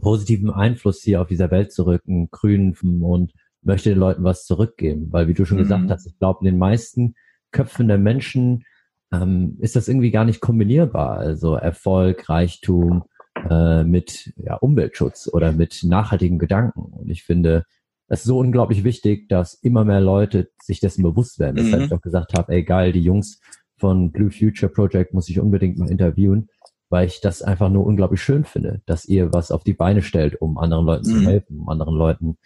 positiven 0.00 0.50
Einfluss 0.50 1.02
hier 1.02 1.20
auf 1.20 1.28
dieser 1.28 1.50
Welt 1.50 1.72
zurück, 1.72 2.02
einen 2.06 2.30
grünen 2.30 2.74
und 3.02 3.32
möchte 3.62 3.90
den 3.90 3.98
Leuten 3.98 4.24
was 4.24 4.44
zurückgeben. 4.44 5.08
Weil 5.10 5.28
wie 5.28 5.34
du 5.34 5.44
schon 5.44 5.58
mhm. 5.58 5.62
gesagt 5.62 5.90
hast, 5.90 6.06
ich 6.06 6.18
glaube, 6.18 6.40
in 6.42 6.52
den 6.52 6.58
meisten 6.58 7.14
Köpfen 7.52 7.88
der 7.88 7.98
Menschen 7.98 8.64
ähm, 9.12 9.56
ist 9.60 9.76
das 9.76 9.88
irgendwie 9.88 10.10
gar 10.10 10.24
nicht 10.24 10.40
kombinierbar. 10.40 11.18
Also 11.18 11.54
Erfolg, 11.54 12.28
Reichtum 12.28 13.04
äh, 13.48 13.84
mit 13.84 14.32
ja, 14.36 14.54
Umweltschutz 14.56 15.28
oder 15.32 15.52
mit 15.52 15.82
nachhaltigen 15.84 16.38
Gedanken. 16.38 16.80
Und 16.80 17.08
ich 17.08 17.22
finde, 17.22 17.64
es 18.08 18.20
ist 18.20 18.26
so 18.26 18.38
unglaublich 18.38 18.84
wichtig, 18.84 19.28
dass 19.28 19.54
immer 19.54 19.84
mehr 19.84 20.00
Leute 20.00 20.50
sich 20.62 20.80
dessen 20.80 21.02
bewusst 21.02 21.38
werden. 21.38 21.56
Deshalb 21.56 21.80
mhm. 21.80 21.86
ich 21.86 21.92
auch 21.92 22.02
gesagt 22.02 22.34
habe, 22.36 22.52
ey 22.52 22.62
geil, 22.62 22.92
die 22.92 23.02
Jungs 23.02 23.40
von 23.78 24.12
Blue 24.12 24.30
Future 24.30 24.72
Project 24.72 25.12
muss 25.12 25.28
ich 25.28 25.40
unbedingt 25.40 25.78
mal 25.78 25.90
interviewen, 25.90 26.48
weil 26.88 27.06
ich 27.06 27.20
das 27.20 27.42
einfach 27.42 27.68
nur 27.68 27.84
unglaublich 27.84 28.22
schön 28.22 28.44
finde, 28.44 28.80
dass 28.86 29.06
ihr 29.06 29.32
was 29.32 29.50
auf 29.50 29.64
die 29.64 29.74
Beine 29.74 30.02
stellt, 30.02 30.40
um 30.40 30.58
anderen 30.58 30.86
Leuten 30.86 31.10
mhm. 31.10 31.14
zu 31.14 31.30
helfen, 31.30 31.58
um 31.60 31.68
anderen 31.68 31.94
Leuten, 31.94 32.38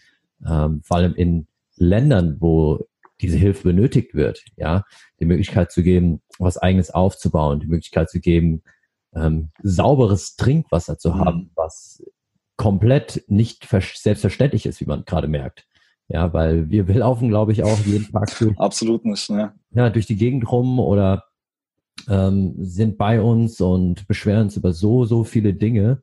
ähm, 0.46 0.80
vor 0.82 0.96
allem 0.96 1.14
in 1.14 1.46
Ländern, 1.76 2.36
wo 2.40 2.86
diese 3.20 3.36
Hilfe 3.36 3.64
benötigt 3.64 4.14
wird, 4.14 4.44
ja, 4.56 4.84
die 5.18 5.26
Möglichkeit 5.26 5.70
zu 5.70 5.82
geben, 5.82 6.22
was 6.38 6.56
eigenes 6.56 6.90
aufzubauen, 6.90 7.60
die 7.60 7.66
Möglichkeit 7.66 8.08
zu 8.08 8.20
geben, 8.20 8.62
ähm, 9.14 9.50
sauberes 9.62 10.36
Trinkwasser 10.36 10.98
zu 10.98 11.16
haben, 11.16 11.38
mhm. 11.38 11.50
was 11.54 12.02
komplett 12.56 13.24
nicht 13.28 13.66
selbstverständlich 13.68 14.66
ist, 14.66 14.80
wie 14.80 14.86
man 14.86 15.04
gerade 15.04 15.28
merkt. 15.28 15.66
Ja, 16.08 16.32
weil 16.32 16.70
wir, 16.70 16.88
wir 16.88 16.94
laufen, 16.98 17.28
glaube 17.28 17.52
ich, 17.52 17.62
auch 17.62 17.78
jeden 17.80 18.10
Tag 18.10 18.36
durch. 18.38 18.58
Absolut 18.58 19.04
nicht, 19.04 19.30
ne? 19.30 19.54
Ja, 19.70 19.90
durch 19.90 20.06
die 20.06 20.16
Gegend 20.16 20.50
rum 20.50 20.78
oder 20.80 21.24
ähm, 22.08 22.54
sind 22.58 22.98
bei 22.98 23.20
uns 23.20 23.60
und 23.60 24.06
beschweren 24.06 24.44
uns 24.44 24.56
über 24.56 24.72
so, 24.72 25.04
so 25.04 25.24
viele 25.24 25.54
Dinge, 25.54 26.02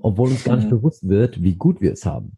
obwohl 0.00 0.30
uns 0.30 0.44
gar 0.44 0.56
nicht 0.56 0.66
mhm. 0.66 0.76
bewusst 0.76 1.08
wird, 1.08 1.42
wie 1.42 1.54
gut 1.54 1.80
wir 1.80 1.92
es 1.92 2.04
haben 2.04 2.36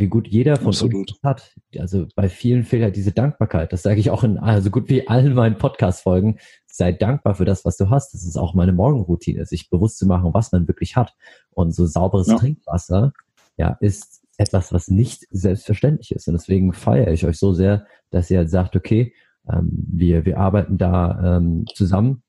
wie 0.00 0.08
gut 0.08 0.26
jeder 0.26 0.56
von 0.56 0.68
Absolut. 0.68 1.10
uns 1.10 1.20
hat. 1.22 1.54
Also 1.78 2.06
bei 2.16 2.28
vielen 2.28 2.64
fehlt 2.64 2.82
halt 2.82 2.96
diese 2.96 3.12
Dankbarkeit. 3.12 3.72
Das 3.72 3.82
sage 3.82 4.00
ich 4.00 4.10
auch 4.10 4.24
in 4.24 4.38
also 4.38 4.70
gut 4.70 4.88
wie 4.88 5.06
allen 5.06 5.34
meinen 5.34 5.58
Podcast-Folgen. 5.58 6.38
Sei 6.66 6.92
dankbar 6.92 7.34
für 7.34 7.44
das, 7.44 7.64
was 7.64 7.76
du 7.76 7.90
hast. 7.90 8.14
Das 8.14 8.24
ist 8.24 8.36
auch 8.36 8.54
meine 8.54 8.72
Morgenroutine, 8.72 9.44
sich 9.46 9.70
bewusst 9.70 9.98
zu 9.98 10.06
machen, 10.06 10.34
was 10.34 10.50
man 10.52 10.66
wirklich 10.66 10.96
hat. 10.96 11.14
Und 11.50 11.72
so 11.72 11.86
sauberes 11.86 12.28
ja. 12.28 12.36
Trinkwasser, 12.36 13.12
ja, 13.56 13.76
ist 13.80 14.22
etwas, 14.38 14.72
was 14.72 14.88
nicht 14.88 15.26
selbstverständlich 15.30 16.12
ist. 16.12 16.26
Und 16.26 16.34
deswegen 16.34 16.72
feiere 16.72 17.12
ich 17.12 17.26
euch 17.26 17.38
so 17.38 17.52
sehr, 17.52 17.86
dass 18.10 18.30
ihr 18.30 18.38
halt 18.38 18.50
sagt, 18.50 18.74
okay, 18.76 19.12
ähm, 19.52 19.70
wir, 19.70 20.24
wir 20.24 20.38
arbeiten 20.38 20.78
da 20.78 21.36
ähm, 21.36 21.66
zusammen, 21.74 22.22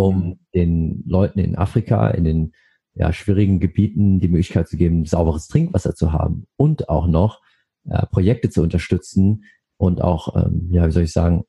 um 0.00 0.38
den 0.54 1.04
Leuten 1.06 1.38
in 1.38 1.56
Afrika, 1.56 2.08
in 2.08 2.24
den 2.24 2.52
ja, 2.94 3.12
schwierigen 3.12 3.60
Gebieten 3.60 4.18
die 4.18 4.28
Möglichkeit 4.28 4.68
zu 4.68 4.76
geben, 4.76 5.04
sauberes 5.04 5.46
Trinkwasser 5.48 5.94
zu 5.94 6.12
haben 6.12 6.46
und 6.56 6.88
auch 6.88 7.06
noch 7.06 7.40
äh, 7.88 8.06
Projekte 8.06 8.50
zu 8.50 8.62
unterstützen 8.62 9.44
und 9.76 10.00
auch, 10.00 10.36
ähm, 10.36 10.68
ja, 10.70 10.86
wie 10.86 10.92
soll 10.92 11.02
ich 11.02 11.12
sagen, 11.12 11.44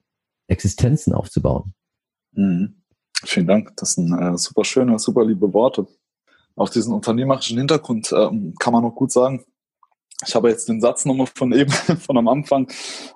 Existenzen 0.47 1.13
aufzubauen. 1.13 1.73
Mhm. 2.33 2.81
Vielen 3.23 3.47
Dank. 3.47 3.73
Das 3.77 3.93
sind 3.93 4.11
äh, 4.13 4.37
super 4.37 4.65
schöne, 4.65 4.99
super 4.99 5.25
liebe 5.25 5.53
Worte. 5.53 5.87
Auf 6.55 6.69
diesen 6.71 6.93
unternehmerischen 6.93 7.57
Hintergrund 7.57 8.11
ähm, 8.11 8.55
kann 8.59 8.73
man 8.73 8.83
noch 8.83 8.95
gut 8.95 9.11
sagen, 9.11 9.45
ich 10.25 10.35
habe 10.35 10.49
jetzt 10.49 10.67
den 10.67 10.81
Satz 10.81 11.05
nochmal 11.05 11.27
von 11.27 11.53
eben, 11.53 11.71
von 11.99 12.17
am 12.17 12.27
Anfang, 12.27 12.69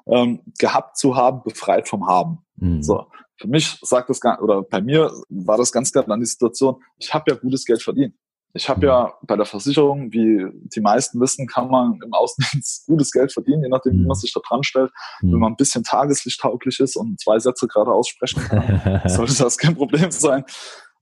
ähm, 0.07 0.39
gehabt 0.57 0.97
zu 0.97 1.15
haben, 1.15 1.43
befreit 1.43 1.89
vom 1.89 2.07
Haben. 2.07 2.39
Mhm. 2.55 2.81
So. 2.81 3.05
Für 3.37 3.47
mich 3.47 3.77
sagt 3.81 4.09
das, 4.09 4.19
oder 4.41 4.63
bei 4.63 4.81
mir 4.81 5.11
war 5.29 5.57
das 5.57 5.71
ganz 5.71 5.91
klar 5.91 6.05
dann 6.05 6.19
die 6.19 6.25
Situation, 6.25 6.81
ich 6.97 7.13
habe 7.13 7.31
ja 7.31 7.37
gutes 7.37 7.65
Geld 7.65 7.81
verdient. 7.81 8.15
Ich 8.55 8.69
habe 8.69 8.85
ja 8.85 9.07
mhm. 9.07 9.27
bei 9.27 9.35
der 9.35 9.45
Versicherung, 9.45 10.13
wie 10.13 10.45
die 10.73 10.79
meisten 10.79 11.19
wissen, 11.19 11.45
kann 11.45 11.69
man 11.69 11.99
im 12.01 12.13
Außendienst 12.13 12.85
gutes 12.87 13.11
Geld 13.11 13.33
verdienen, 13.33 13.63
je 13.63 13.69
nachdem, 13.69 13.93
wie 13.93 14.05
man 14.05 14.07
mhm. 14.07 14.21
sich 14.21 14.33
da 14.33 14.39
dran 14.47 14.63
stellt. 14.63 14.91
Wenn 15.19 15.31
mhm. 15.31 15.39
man 15.39 15.53
ein 15.53 15.57
bisschen 15.57 15.83
tageslichttauglich 15.83 16.79
ist 16.79 16.95
und 16.95 17.19
zwei 17.19 17.37
Sätze 17.37 17.67
gerade 17.67 17.91
aussprechen 17.91 18.41
kann, 18.43 19.01
sollte 19.07 19.35
das 19.37 19.57
kein 19.57 19.75
Problem 19.75 20.09
sein. 20.09 20.45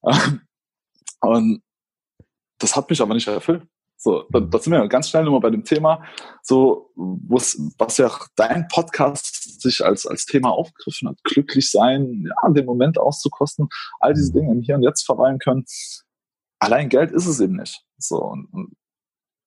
Ähm, 0.03 0.41
und 1.21 1.63
das 2.57 2.75
hat 2.75 2.89
mich 2.89 3.01
aber 3.01 3.13
nicht 3.13 3.27
erfüllt. 3.27 3.67
So, 4.03 4.25
da, 4.31 4.41
da 4.41 4.59
sind 4.59 4.73
wir 4.73 4.85
ganz 4.89 5.07
schnell 5.07 5.23
nochmal 5.23 5.39
bei 5.39 5.49
dem 5.49 5.63
Thema, 5.63 6.03
so, 6.41 6.91
was 6.95 7.97
ja 7.97 8.11
dein 8.35 8.67
Podcast 8.67 9.61
sich 9.61 9.83
als, 9.85 10.05
als 10.05 10.25
Thema 10.25 10.49
aufgegriffen 10.49 11.07
hat. 11.07 11.23
Glücklich 11.23 11.71
sein, 11.71 12.27
ja, 12.27 12.49
den 12.49 12.65
Moment 12.65 12.97
auszukosten, 12.97 13.69
all 14.01 14.13
diese 14.13 14.33
Dinge 14.33 14.51
im 14.51 14.61
Hier 14.61 14.75
und 14.75 14.83
Jetzt 14.83 15.05
verweilen 15.05 15.39
können. 15.39 15.63
Allein 16.59 16.89
Geld 16.89 17.13
ist 17.13 17.27
es 17.27 17.39
eben 17.39 17.55
nicht. 17.55 17.81
So, 17.97 18.21
und, 18.21 18.51
und 18.51 18.73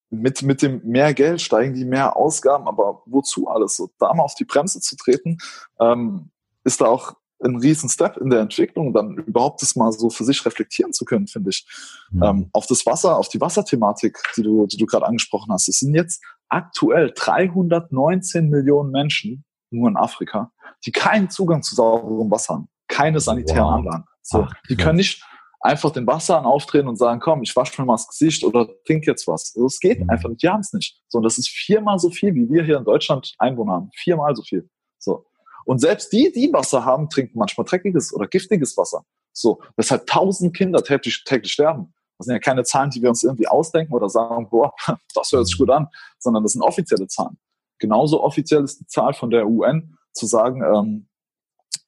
mit, 0.08 0.40
mit 0.40 0.62
dem 0.62 0.80
mehr 0.84 1.12
Geld 1.12 1.42
steigen 1.42 1.74
die 1.74 1.84
mehr 1.84 2.16
Ausgaben, 2.16 2.66
aber 2.66 3.02
wozu 3.04 3.48
alles? 3.48 3.76
So, 3.76 3.90
da 3.98 4.14
mal 4.14 4.22
auf 4.22 4.36
die 4.36 4.46
Bremse 4.46 4.80
zu 4.80 4.96
treten, 4.96 5.36
ähm, 5.80 6.30
ist 6.64 6.80
da 6.80 6.86
auch 6.86 7.14
ein 7.42 7.56
riesen 7.56 7.88
Step 7.88 8.16
in 8.16 8.30
der 8.30 8.40
Entwicklung, 8.40 8.92
dann 8.92 9.16
überhaupt 9.18 9.62
das 9.62 9.76
mal 9.76 9.92
so 9.92 10.10
für 10.10 10.24
sich 10.24 10.44
reflektieren 10.44 10.92
zu 10.92 11.04
können, 11.04 11.26
finde 11.26 11.50
ich. 11.50 11.66
Mhm. 12.10 12.22
Ähm, 12.22 12.50
auf 12.52 12.66
das 12.66 12.86
Wasser, 12.86 13.16
auf 13.16 13.28
die 13.28 13.40
Wasserthematik, 13.40 14.18
die 14.36 14.42
du, 14.42 14.66
die 14.66 14.76
du 14.76 14.86
gerade 14.86 15.06
angesprochen 15.06 15.52
hast. 15.52 15.68
Es 15.68 15.80
sind 15.80 15.94
jetzt 15.94 16.22
aktuell 16.48 17.12
319 17.14 18.48
Millionen 18.48 18.90
Menschen 18.90 19.44
nur 19.70 19.88
in 19.88 19.96
Afrika, 19.96 20.52
die 20.84 20.92
keinen 20.92 21.28
Zugang 21.28 21.62
zu 21.62 21.74
sauberem 21.74 22.30
Wasser 22.30 22.54
haben, 22.54 22.68
keine 22.88 23.20
sanitären 23.20 23.64
wow. 23.64 23.74
Anlagen. 23.74 24.04
So, 24.22 24.42
Ach, 24.42 24.52
die 24.68 24.76
können 24.76 24.96
nicht 24.96 25.22
einfach 25.60 25.90
den 25.90 26.06
Wasser 26.06 26.44
aufdrehen 26.44 26.88
und 26.88 26.96
sagen, 26.96 27.20
komm, 27.20 27.42
ich 27.42 27.54
wasche 27.56 27.80
mir 27.80 27.86
mal 27.86 27.94
das 27.94 28.08
Gesicht 28.08 28.44
oder 28.44 28.68
trink 28.86 29.06
jetzt 29.06 29.26
was. 29.26 29.52
Also 29.54 29.66
es 29.66 29.80
geht 29.80 30.00
mhm. 30.00 30.10
einfach 30.10 30.28
nicht, 30.28 30.42
die 30.42 30.48
haben 30.48 30.60
es 30.60 30.72
nicht. 30.72 31.00
So, 31.08 31.18
und 31.18 31.24
das 31.24 31.38
ist 31.38 31.48
viermal 31.48 31.98
so 31.98 32.10
viel, 32.10 32.34
wie 32.34 32.48
wir 32.48 32.64
hier 32.64 32.78
in 32.78 32.84
Deutschland 32.84 33.34
Einwohner 33.38 33.72
haben. 33.72 33.90
Viermal 33.94 34.34
so 34.34 34.42
viel. 34.42 34.68
So. 34.98 35.26
Und 35.66 35.80
selbst 35.80 36.12
die, 36.12 36.32
die 36.32 36.52
Wasser 36.52 36.84
haben, 36.84 37.10
trinken 37.10 37.38
manchmal 37.38 37.64
dreckiges 37.64 38.14
oder 38.14 38.28
giftiges 38.28 38.76
Wasser. 38.76 39.04
So, 39.32 39.60
weshalb 39.76 40.06
tausend 40.06 40.56
Kinder 40.56 40.82
täglich, 40.82 41.24
täglich 41.24 41.52
sterben. 41.52 41.92
Das 42.18 42.26
sind 42.26 42.34
ja 42.34 42.38
keine 42.38 42.62
Zahlen, 42.62 42.90
die 42.90 43.02
wir 43.02 43.10
uns 43.10 43.24
irgendwie 43.24 43.48
ausdenken 43.48 43.92
oder 43.92 44.08
sagen, 44.08 44.48
boah, 44.48 44.72
das 45.14 45.32
hört 45.32 45.46
sich 45.46 45.58
gut 45.58 45.70
an, 45.70 45.88
sondern 46.18 46.44
das 46.44 46.52
sind 46.52 46.62
offizielle 46.62 47.08
Zahlen. 47.08 47.36
Genauso 47.78 48.22
offiziell 48.22 48.64
ist 48.64 48.80
die 48.80 48.86
Zahl 48.86 49.12
von 49.12 49.30
der 49.30 49.46
UN 49.46 49.98
zu 50.12 50.26
sagen, 50.26 50.62
ähm, 50.62 51.08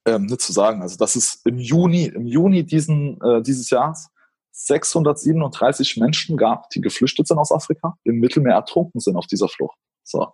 ähm, 0.04 0.26
nicht 0.26 0.40
zu 0.40 0.52
sagen, 0.52 0.82
also 0.82 0.96
das 0.96 1.16
ist 1.16 1.46
im 1.46 1.58
Juni, 1.58 2.06
im 2.06 2.26
Juni 2.26 2.64
diesen, 2.64 3.20
äh, 3.22 3.42
dieses 3.42 3.70
Jahres 3.70 4.08
637 4.52 5.96
Menschen 5.98 6.36
gab, 6.36 6.68
die 6.70 6.80
geflüchtet 6.80 7.28
sind 7.28 7.38
aus 7.38 7.52
Afrika, 7.52 7.96
im 8.04 8.18
Mittelmeer 8.18 8.56
ertrunken 8.56 9.00
sind 9.00 9.16
auf 9.16 9.26
dieser 9.26 9.48
Flucht. 9.48 9.78
So. 10.08 10.28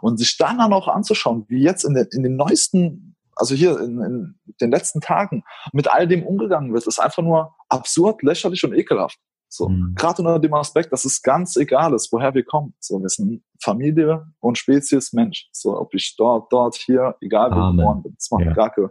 Und 0.00 0.18
sich 0.18 0.36
dann 0.38 0.60
auch 0.60 0.88
anzuschauen, 0.88 1.44
wie 1.48 1.62
jetzt 1.62 1.84
in, 1.84 1.94
den, 1.94 2.06
in 2.12 2.22
den 2.22 2.36
neuesten, 2.36 3.14
also 3.36 3.54
hier 3.54 3.78
in, 3.78 4.00
in 4.00 4.34
den 4.60 4.70
letzten 4.70 5.00
Tagen 5.00 5.44
mit 5.72 5.90
all 5.90 6.08
dem 6.08 6.24
umgegangen 6.24 6.72
wird, 6.72 6.86
ist 6.86 6.98
einfach 6.98 7.22
nur 7.22 7.54
absurd, 7.68 8.22
lächerlich 8.22 8.64
und 8.64 8.72
ekelhaft. 8.72 9.18
So, 9.50 9.68
mhm. 9.68 9.94
gerade 9.94 10.22
unter 10.22 10.38
dem 10.38 10.54
Aspekt, 10.54 10.92
dass 10.92 11.04
es 11.04 11.22
ganz 11.22 11.56
egal 11.56 11.94
ist, 11.94 12.12
woher 12.12 12.34
wir 12.34 12.44
kommen. 12.44 12.74
So, 12.80 13.00
wir 13.00 13.08
sind 13.08 13.42
Familie 13.62 14.26
und 14.40 14.58
Spezies 14.58 15.12
Mensch. 15.12 15.48
So, 15.52 15.78
ob 15.78 15.94
ich 15.94 16.16
dort, 16.16 16.52
dort, 16.52 16.76
hier, 16.76 17.14
egal 17.20 17.50
wo 17.50 17.70
ich 17.70 17.76
geboren 17.76 18.02
bin. 18.02 18.14
Das 18.14 18.30
macht 18.30 18.44
ja. 18.44 18.52
gar 18.52 18.90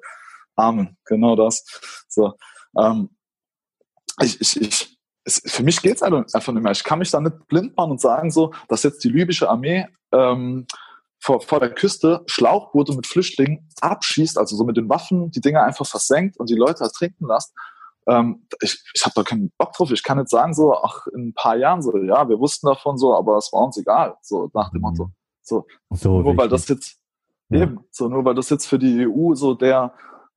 Amen. 0.56 0.98
Genau 1.06 1.36
das. 1.36 1.64
So, 2.08 2.34
ähm, 2.80 3.10
ich, 4.22 4.42
ich, 4.42 4.62
ich, 4.62 4.97
es, 5.28 5.42
für 5.46 5.64
mich 5.64 5.82
geht's 5.82 6.02
einfach 6.02 6.54
nicht 6.54 6.64
mehr. 6.64 6.72
Ich 6.72 6.84
kann 6.84 7.00
mich 7.00 7.12
da 7.12 7.20
nicht 7.20 7.48
blind 7.48 7.76
machen 7.76 7.92
und 7.92 8.02
sagen 8.02 8.32
so, 8.32 8.54
dass 8.70 8.84
jetzt 8.84 9.04
die 9.04 9.10
libysche 9.10 9.50
Armee 9.50 9.86
ähm, 10.14 10.66
vor, 11.20 11.42
vor 11.42 11.60
der 11.60 11.72
Küste 11.72 12.24
Schlauchboote 12.28 12.96
mit 12.96 13.06
Flüchtlingen 13.06 13.68
abschießt, 13.82 14.38
also 14.38 14.56
so 14.56 14.64
mit 14.64 14.78
den 14.78 14.88
Waffen 14.88 15.30
die 15.32 15.42
Dinger 15.42 15.64
einfach 15.64 15.86
versenkt 15.86 16.38
und 16.38 16.50
die 16.50 16.56
Leute 16.56 16.84
ertrinken 16.84 17.28
lässt. 17.28 17.54
Ähm, 18.08 18.48
ich 18.62 18.82
ich 18.94 19.04
habe 19.04 19.14
da 19.16 19.24
keinen 19.24 19.52
Bock 19.58 19.74
drauf. 19.74 19.92
Ich 19.92 20.02
kann 20.02 20.18
nicht 20.18 20.30
sagen 20.30 20.54
so, 20.54 20.74
ach, 20.74 21.08
in 21.08 21.30
ein 21.30 21.34
paar 21.34 21.58
Jahren 21.58 21.82
so, 21.82 21.96
ja, 21.98 22.30
wir 22.30 22.40
wussten 22.40 22.68
davon 22.68 22.98
so, 22.98 23.14
aber 23.14 23.38
es 23.38 23.52
war 23.52 23.64
uns 23.64 23.78
egal, 23.78 24.16
so 24.22 24.50
nach 24.54 24.72
dem 24.72 24.82
Motto. 24.82 25.12
So, 25.42 25.66
so 25.90 26.22
nur 26.22 26.38
weil 26.38 26.48
das 26.48 26.70
jetzt 26.70 26.98
ja. 27.50 27.64
eben, 27.64 27.80
so 27.92 28.08
nur 28.08 28.24
weil 28.24 28.36
das 28.36 28.50
jetzt 28.50 28.66
für 28.66 28.80
die 28.80 29.06
EU 29.06 29.34
so 29.36 29.54
der 29.54 29.94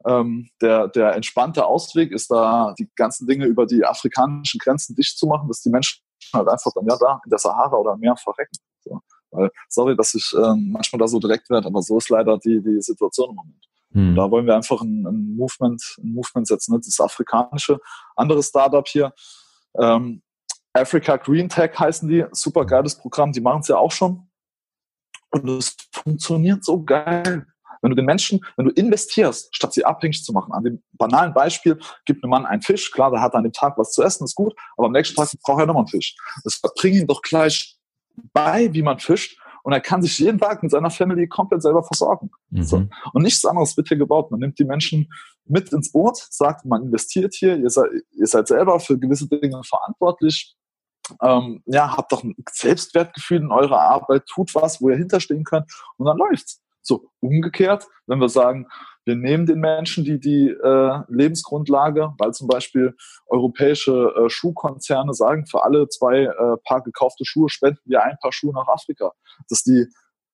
ähm, 0.06 0.48
der, 0.60 0.88
der 0.88 1.14
entspannte 1.14 1.66
Ausweg 1.66 2.12
ist 2.12 2.30
da, 2.30 2.74
die 2.78 2.88
ganzen 2.96 3.26
Dinge 3.26 3.46
über 3.46 3.66
die 3.66 3.84
afrikanischen 3.84 4.58
Grenzen 4.58 4.94
dicht 4.94 5.18
zu 5.18 5.26
machen, 5.26 5.48
dass 5.48 5.60
die 5.60 5.70
Menschen 5.70 6.02
halt 6.32 6.48
einfach 6.48 6.72
dann 6.74 6.86
ja 6.86 6.96
da 6.98 7.20
in 7.24 7.30
der 7.30 7.38
Sahara 7.38 7.76
oder 7.76 7.96
mehr 7.96 8.16
verrecken. 8.16 8.56
So. 8.80 9.00
Weil, 9.30 9.50
sorry, 9.68 9.96
dass 9.96 10.14
ich 10.14 10.32
ähm, 10.36 10.70
manchmal 10.72 10.98
da 10.98 11.08
so 11.08 11.18
direkt 11.18 11.50
werde, 11.50 11.66
aber 11.66 11.82
so 11.82 11.98
ist 11.98 12.08
leider 12.08 12.38
die, 12.38 12.60
die 12.62 12.80
Situation 12.80 13.30
im 13.30 13.36
Moment. 13.36 13.66
Hm. 13.92 14.14
Da 14.14 14.30
wollen 14.30 14.46
wir 14.46 14.54
einfach 14.54 14.80
ein, 14.82 15.06
ein, 15.06 15.36
Movement, 15.36 15.82
ein 16.02 16.12
Movement 16.12 16.46
setzen. 16.46 16.74
Ne? 16.74 16.80
Das 16.84 17.00
afrikanische, 17.00 17.78
andere 18.16 18.42
Startup 18.42 18.86
hier, 18.86 19.12
ähm, 19.78 20.22
Africa 20.72 21.16
Green 21.16 21.48
Tech 21.48 21.78
heißen 21.78 22.08
die, 22.08 22.24
super 22.32 22.64
geiles 22.64 22.96
Programm, 22.96 23.32
die 23.32 23.40
machen 23.40 23.60
es 23.60 23.68
ja 23.68 23.76
auch 23.76 23.90
schon. 23.90 24.28
Und 25.30 25.48
es 25.48 25.76
funktioniert 25.92 26.64
so 26.64 26.82
geil. 26.82 27.46
Wenn 27.82 27.90
du 27.90 27.96
den 27.96 28.04
Menschen, 28.04 28.40
wenn 28.56 28.66
du 28.66 28.72
investierst, 28.72 29.54
statt 29.54 29.72
sie 29.72 29.84
abhängig 29.84 30.22
zu 30.24 30.32
machen, 30.32 30.52
an 30.52 30.64
dem 30.64 30.82
banalen 30.92 31.32
Beispiel, 31.32 31.78
gibt 32.04 32.22
einem 32.22 32.30
Mann 32.30 32.46
einen 32.46 32.62
Fisch, 32.62 32.90
klar, 32.90 33.10
der 33.10 33.20
hat 33.20 33.34
an 33.34 33.42
dem 33.42 33.52
Tag 33.52 33.78
was 33.78 33.92
zu 33.92 34.02
essen, 34.02 34.24
ist 34.24 34.34
gut, 34.34 34.54
aber 34.76 34.86
am 34.86 34.92
nächsten 34.92 35.16
Tag 35.16 35.28
braucht 35.42 35.60
er 35.60 35.66
nochmal 35.66 35.82
einen 35.82 35.88
Fisch. 35.88 36.16
Das 36.44 36.60
bringt 36.60 36.96
ihm 36.96 37.06
doch 37.06 37.22
gleich 37.22 37.78
bei, 38.32 38.72
wie 38.72 38.82
man 38.82 38.98
fischt 38.98 39.40
und 39.62 39.72
er 39.72 39.80
kann 39.80 40.02
sich 40.02 40.18
jeden 40.18 40.38
Tag 40.38 40.62
mit 40.62 40.72
seiner 40.72 40.90
Family 40.90 41.26
komplett 41.26 41.62
selber 41.62 41.82
versorgen. 41.82 42.30
Mhm. 42.50 42.62
So. 42.62 42.86
Und 43.12 43.22
nichts 43.22 43.44
anderes 43.44 43.76
wird 43.76 43.88
hier 43.88 43.96
gebaut. 43.96 44.30
Man 44.30 44.40
nimmt 44.40 44.58
die 44.58 44.64
Menschen 44.64 45.12
mit 45.44 45.72
ins 45.72 45.92
Boot, 45.92 46.16
sagt, 46.30 46.64
man 46.64 46.82
investiert 46.84 47.34
hier, 47.34 47.56
ihr 47.56 47.70
seid, 47.70 47.90
ihr 48.12 48.26
seid 48.26 48.48
selber 48.48 48.80
für 48.80 48.98
gewisse 48.98 49.28
Dinge 49.28 49.60
verantwortlich. 49.64 50.56
Ähm, 51.20 51.62
ja, 51.66 51.96
habt 51.96 52.12
doch 52.12 52.22
ein 52.22 52.36
Selbstwertgefühl 52.50 53.38
in 53.38 53.50
eurer 53.50 53.80
Arbeit, 53.80 54.26
tut 54.26 54.54
was, 54.54 54.80
wo 54.80 54.90
ihr 54.90 54.96
hinterstehen 54.96 55.44
könnt 55.44 55.66
und 55.96 56.06
dann 56.06 56.16
läuft's. 56.16 56.62
So 56.82 57.10
umgekehrt, 57.20 57.86
wenn 58.06 58.20
wir 58.20 58.28
sagen, 58.28 58.66
wir 59.04 59.16
nehmen 59.16 59.46
den 59.46 59.60
Menschen 59.60 60.04
die, 60.04 60.20
die 60.20 60.48
äh, 60.48 61.00
Lebensgrundlage, 61.08 62.12
weil 62.18 62.32
zum 62.32 62.48
Beispiel 62.48 62.94
europäische 63.26 64.14
äh, 64.14 64.30
Schuhkonzerne 64.30 65.14
sagen, 65.14 65.46
für 65.46 65.64
alle 65.64 65.88
zwei 65.88 66.24
äh, 66.24 66.56
Paar 66.64 66.82
gekaufte 66.82 67.24
Schuhe 67.24 67.48
spenden 67.48 67.80
wir 67.86 68.02
ein 68.04 68.18
Paar 68.20 68.32
Schuhe 68.32 68.52
nach 68.52 68.68
Afrika. 68.68 69.12
Dass 69.48 69.62
die 69.62 69.86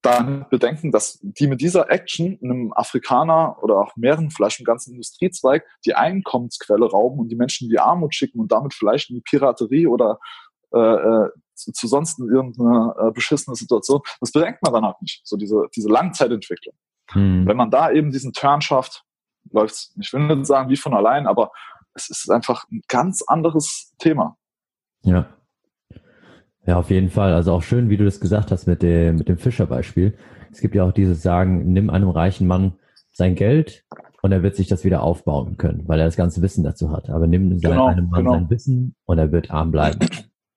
dann 0.02 0.46
bedenken, 0.50 0.92
dass 0.92 1.18
die 1.22 1.48
mit 1.48 1.60
dieser 1.60 1.90
Action 1.90 2.38
einem 2.42 2.72
Afrikaner 2.72 3.56
oder 3.62 3.80
auch 3.80 3.96
mehreren, 3.96 4.30
vielleicht 4.30 4.60
im 4.60 4.64
ganzen 4.64 4.92
Industriezweig, 4.92 5.64
die 5.84 5.94
Einkommensquelle 5.94 6.86
rauben 6.86 7.18
und 7.18 7.28
die 7.28 7.36
Menschen 7.36 7.64
in 7.64 7.70
die 7.70 7.80
Armut 7.80 8.14
schicken 8.14 8.38
und 8.38 8.52
damit 8.52 8.72
vielleicht 8.72 9.10
in 9.10 9.16
die 9.16 9.22
Piraterie 9.22 9.88
oder 9.88 10.18
äh, 10.76 11.24
äh 11.24 11.30
zu, 11.56 11.72
zu 11.72 11.86
sonst 11.86 12.18
irgendeine 12.18 12.94
äh, 12.98 13.10
beschissene 13.12 13.56
Situation. 13.56 14.02
Das 14.20 14.30
bedenkt 14.30 14.62
man 14.62 14.74
dann 14.74 14.84
halt 14.84 15.00
nicht, 15.00 15.22
so 15.24 15.36
diese, 15.36 15.64
diese 15.74 15.88
Langzeitentwicklung. 15.88 16.74
Hm. 17.12 17.46
Wenn 17.46 17.56
man 17.56 17.70
da 17.70 17.90
eben 17.90 18.10
diesen 18.10 18.32
Turn 18.32 18.60
schafft, 18.60 19.04
läuft 19.50 19.90
ich 20.00 20.12
will 20.12 20.26
nicht 20.26 20.46
sagen 20.46 20.68
wie 20.68 20.76
von 20.76 20.94
allein, 20.94 21.26
aber 21.26 21.52
es 21.94 22.10
ist 22.10 22.30
einfach 22.30 22.64
ein 22.70 22.82
ganz 22.88 23.22
anderes 23.22 23.94
Thema. 23.98 24.36
Ja. 25.02 25.26
Ja, 26.66 26.78
auf 26.78 26.90
jeden 26.90 27.10
Fall. 27.10 27.32
Also 27.32 27.52
auch 27.52 27.62
schön, 27.62 27.88
wie 27.90 27.96
du 27.96 28.04
das 28.04 28.20
gesagt 28.20 28.50
hast 28.50 28.66
mit 28.66 28.82
dem, 28.82 29.16
mit 29.16 29.28
dem 29.28 29.38
Fischerbeispiel. 29.38 30.18
Es 30.50 30.60
gibt 30.60 30.74
ja 30.74 30.84
auch 30.84 30.92
dieses 30.92 31.22
Sagen, 31.22 31.72
nimm 31.72 31.90
einem 31.90 32.08
reichen 32.08 32.46
Mann 32.46 32.74
sein 33.12 33.36
Geld 33.36 33.84
und 34.20 34.32
er 34.32 34.42
wird 34.42 34.56
sich 34.56 34.66
das 34.66 34.84
wieder 34.84 35.02
aufbauen 35.02 35.56
können, 35.58 35.86
weil 35.86 36.00
er 36.00 36.06
das 36.06 36.16
ganze 36.16 36.42
Wissen 36.42 36.64
dazu 36.64 36.90
hat. 36.90 37.08
Aber 37.08 37.28
nimm 37.28 37.60
genau, 37.60 37.86
einem 37.86 38.10
Mann 38.10 38.24
genau. 38.24 38.32
sein 38.32 38.50
Wissen 38.50 38.96
und 39.04 39.18
er 39.18 39.30
wird 39.30 39.52
arm 39.52 39.70
bleiben. 39.70 40.00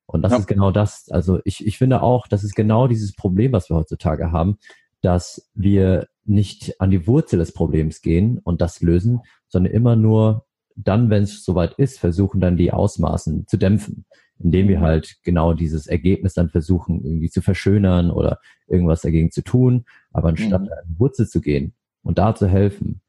Und 0.10 0.24
das 0.24 0.32
ja. 0.32 0.40
ist 0.40 0.48
genau 0.48 0.72
das. 0.72 1.08
Also 1.12 1.40
ich, 1.46 1.66
ich 1.66 1.78
finde 1.78 2.02
auch, 2.02 2.28
das 2.28 2.44
ist 2.44 2.56
genau 2.56 2.88
dieses 2.88 3.14
Problem, 3.14 3.52
was 3.52 3.70
wir 3.70 3.76
heutzutage 3.76 4.32
haben, 4.32 4.58
dass 5.02 5.50
wir 5.54 6.08
nicht 6.26 6.82
an 6.82 6.90
die 6.90 7.06
Wurzel 7.06 7.38
des 7.38 7.54
Problems 7.54 8.02
gehen 8.02 8.40
und 8.40 8.60
das 8.60 8.82
lösen, 8.82 9.22
sondern 9.48 9.72
immer 9.72 9.96
nur 9.96 10.48
dann, 10.76 11.12
wenn 11.12 11.24
es 11.24 11.44
soweit 11.44 11.74
ist, 11.74 12.00
versuchen 12.00 12.42
dann 12.42 12.58
die 12.58 12.74
Ausmaßen 12.74 13.46
zu 13.48 13.58
dämpfen, 13.58 14.06
indem 14.40 14.68
wir 14.68 14.82
halt 14.82 15.18
genau 15.24 15.54
dieses 15.54 15.86
Ergebnis 15.86 16.34
dann 16.34 16.50
versuchen, 16.50 17.04
irgendwie 17.04 17.30
zu 17.30 17.42
verschönern 17.42 18.10
oder 18.10 18.40
irgendwas 18.68 19.02
dagegen 19.02 19.30
zu 19.30 19.44
tun, 19.44 19.86
aber 20.12 20.30
anstatt 20.30 20.62
mhm. 20.64 20.70
an 20.70 20.86
die 20.88 21.00
Wurzel 21.00 21.28
zu 21.28 21.40
gehen 21.40 21.76
und 22.02 22.18
da 22.18 22.34
zu 22.34 22.48
helfen. 22.48 23.02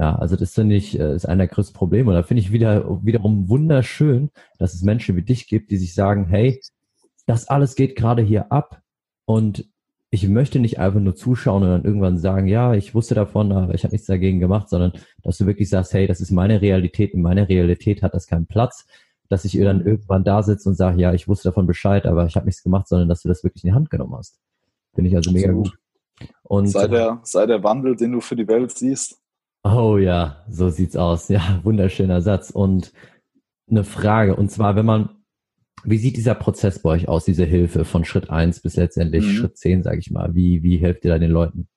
Ja, 0.00 0.14
also 0.14 0.34
das 0.34 0.54
finde 0.54 0.76
ich, 0.76 0.98
äh, 0.98 1.14
ist 1.14 1.26
einer 1.26 1.44
der 1.46 1.54
größten 1.54 1.74
Probleme. 1.74 2.08
Und 2.08 2.14
da 2.14 2.22
finde 2.22 2.40
ich 2.40 2.52
wieder, 2.52 3.04
wiederum 3.04 3.50
wunderschön, 3.50 4.30
dass 4.58 4.72
es 4.72 4.80
Menschen 4.80 5.14
wie 5.14 5.20
dich 5.20 5.46
gibt, 5.46 5.70
die 5.70 5.76
sich 5.76 5.92
sagen, 5.92 6.24
hey, 6.24 6.58
das 7.26 7.48
alles 7.48 7.74
geht 7.74 7.96
gerade 7.96 8.22
hier 8.22 8.50
ab 8.50 8.80
und 9.26 9.68
ich 10.08 10.26
möchte 10.26 10.58
nicht 10.58 10.78
einfach 10.78 11.00
nur 11.00 11.14
zuschauen 11.16 11.64
und 11.64 11.68
dann 11.68 11.84
irgendwann 11.84 12.16
sagen, 12.16 12.46
ja, 12.46 12.72
ich 12.72 12.94
wusste 12.94 13.14
davon, 13.14 13.52
aber 13.52 13.74
ich 13.74 13.84
habe 13.84 13.92
nichts 13.92 14.06
dagegen 14.06 14.40
gemacht, 14.40 14.70
sondern 14.70 14.92
dass 15.22 15.36
du 15.36 15.44
wirklich 15.44 15.68
sagst, 15.68 15.92
hey, 15.92 16.06
das 16.06 16.22
ist 16.22 16.30
meine 16.30 16.62
Realität, 16.62 17.12
in 17.12 17.20
meiner 17.20 17.50
Realität 17.50 18.02
hat 18.02 18.14
das 18.14 18.26
keinen 18.26 18.46
Platz, 18.46 18.86
dass 19.28 19.44
ich 19.44 19.52
dann 19.52 19.84
irgendwann 19.84 20.24
da 20.24 20.42
sitze 20.42 20.70
und 20.70 20.76
sage, 20.76 20.98
ja, 20.98 21.12
ich 21.12 21.28
wusste 21.28 21.50
davon 21.50 21.66
Bescheid, 21.66 22.06
aber 22.06 22.24
ich 22.24 22.36
habe 22.36 22.46
nichts 22.46 22.62
gemacht, 22.62 22.88
sondern 22.88 23.10
dass 23.10 23.20
du 23.20 23.28
das 23.28 23.44
wirklich 23.44 23.64
in 23.64 23.68
die 23.68 23.74
Hand 23.74 23.90
genommen 23.90 24.14
hast. 24.16 24.40
Finde 24.94 25.10
ich 25.10 25.16
also 25.16 25.30
mega 25.30 25.52
gut. 25.52 25.76
Und, 26.42 26.68
sei, 26.68 26.88
der, 26.88 27.20
sei 27.22 27.44
der 27.44 27.62
Wandel, 27.62 27.96
den 27.96 28.12
du 28.12 28.22
für 28.22 28.34
die 28.34 28.48
Welt 28.48 28.76
siehst. 28.76 29.19
Oh 29.62 29.98
ja, 29.98 30.44
so 30.48 30.70
sieht's 30.70 30.96
aus. 30.96 31.28
Ja, 31.28 31.60
wunderschöner 31.62 32.22
Satz. 32.22 32.50
Und 32.50 32.92
eine 33.68 33.84
Frage, 33.84 34.36
und 34.36 34.50
zwar, 34.50 34.76
wenn 34.76 34.86
man, 34.86 35.10
wie 35.84 35.98
sieht 35.98 36.16
dieser 36.16 36.34
Prozess 36.34 36.80
bei 36.80 36.90
euch 36.90 37.08
aus, 37.08 37.24
diese 37.24 37.44
Hilfe 37.44 37.84
von 37.84 38.04
Schritt 38.04 38.30
eins 38.30 38.60
bis 38.60 38.76
letztendlich 38.76 39.24
mhm. 39.24 39.32
Schritt 39.32 39.58
zehn, 39.58 39.82
sage 39.82 39.98
ich 39.98 40.10
mal? 40.10 40.34
Wie, 40.34 40.62
wie 40.62 40.78
helft 40.78 41.04
ihr 41.04 41.12
da 41.12 41.18
den 41.18 41.30
Leuten? 41.30 41.68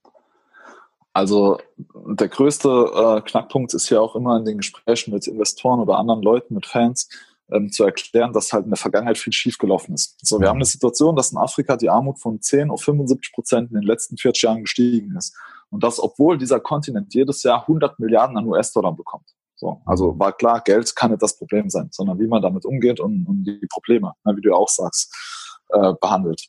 Also 1.14 1.60
der 1.78 2.28
größte 2.28 2.70
äh, 2.70 3.22
Knackpunkt 3.22 3.74
ist 3.74 3.90
ja 3.90 4.00
auch 4.00 4.16
immer 4.16 4.38
in 4.38 4.46
den 4.46 4.58
Gesprächen 4.58 5.14
mit 5.14 5.28
Investoren 5.28 5.80
oder 5.80 5.98
anderen 5.98 6.24
Leuten, 6.24 6.56
mit 6.56 6.66
Fans, 6.66 7.08
ähm, 7.52 7.72
zu 7.72 7.84
erklären, 7.84 8.34
dass 8.34 8.52
halt 8.52 8.64
in 8.64 8.72
der 8.72 8.78
Vergangenheit 8.78 9.20
viel 9.20 9.34
schiefgelaufen 9.34 9.94
ist. 9.94 10.18
So, 10.26 10.40
wir 10.40 10.50
haben 10.50 10.58
eine 10.58 10.66
Situation, 10.66 11.16
dass 11.16 11.32
in 11.32 11.38
Afrika 11.38 11.78
die 11.78 11.90
Armut 11.90 12.20
von 12.20 12.42
10 12.42 12.72
auf 12.72 12.82
75 12.82 13.32
Prozent 13.32 13.70
in 13.70 13.76
den 13.76 13.84
letzten 13.84 14.18
40 14.18 14.44
Jahren 14.44 14.62
gestiegen 14.62 15.16
ist. 15.16 15.38
Und 15.74 15.84
das, 15.84 16.00
obwohl 16.00 16.38
dieser 16.38 16.60
Kontinent 16.60 17.16
jedes 17.16 17.42
Jahr 17.42 17.62
100 17.62 18.00
Milliarden 18.00 18.38
an 18.38 18.46
US-Dollar 18.46 18.96
bekommt. 18.96 19.28
So, 19.56 19.82
also 19.86 20.18
war 20.20 20.32
klar, 20.32 20.62
Geld 20.62 20.96
kann 20.96 21.10
nicht 21.10 21.24
das 21.24 21.36
Problem 21.36 21.70
sein, 21.70 21.90
sondern 21.92 22.20
wie 22.20 22.28
man 22.28 22.44
damit 22.44 22.64
umgeht 22.64 23.00
und, 23.00 23.26
und 23.26 23.44
die 23.44 23.66
Probleme, 23.72 24.14
wie 24.24 24.42
du 24.42 24.54
auch 24.54 24.70
sagst, 24.70 25.12
äh, 25.70 25.94
behandelt. 26.00 26.48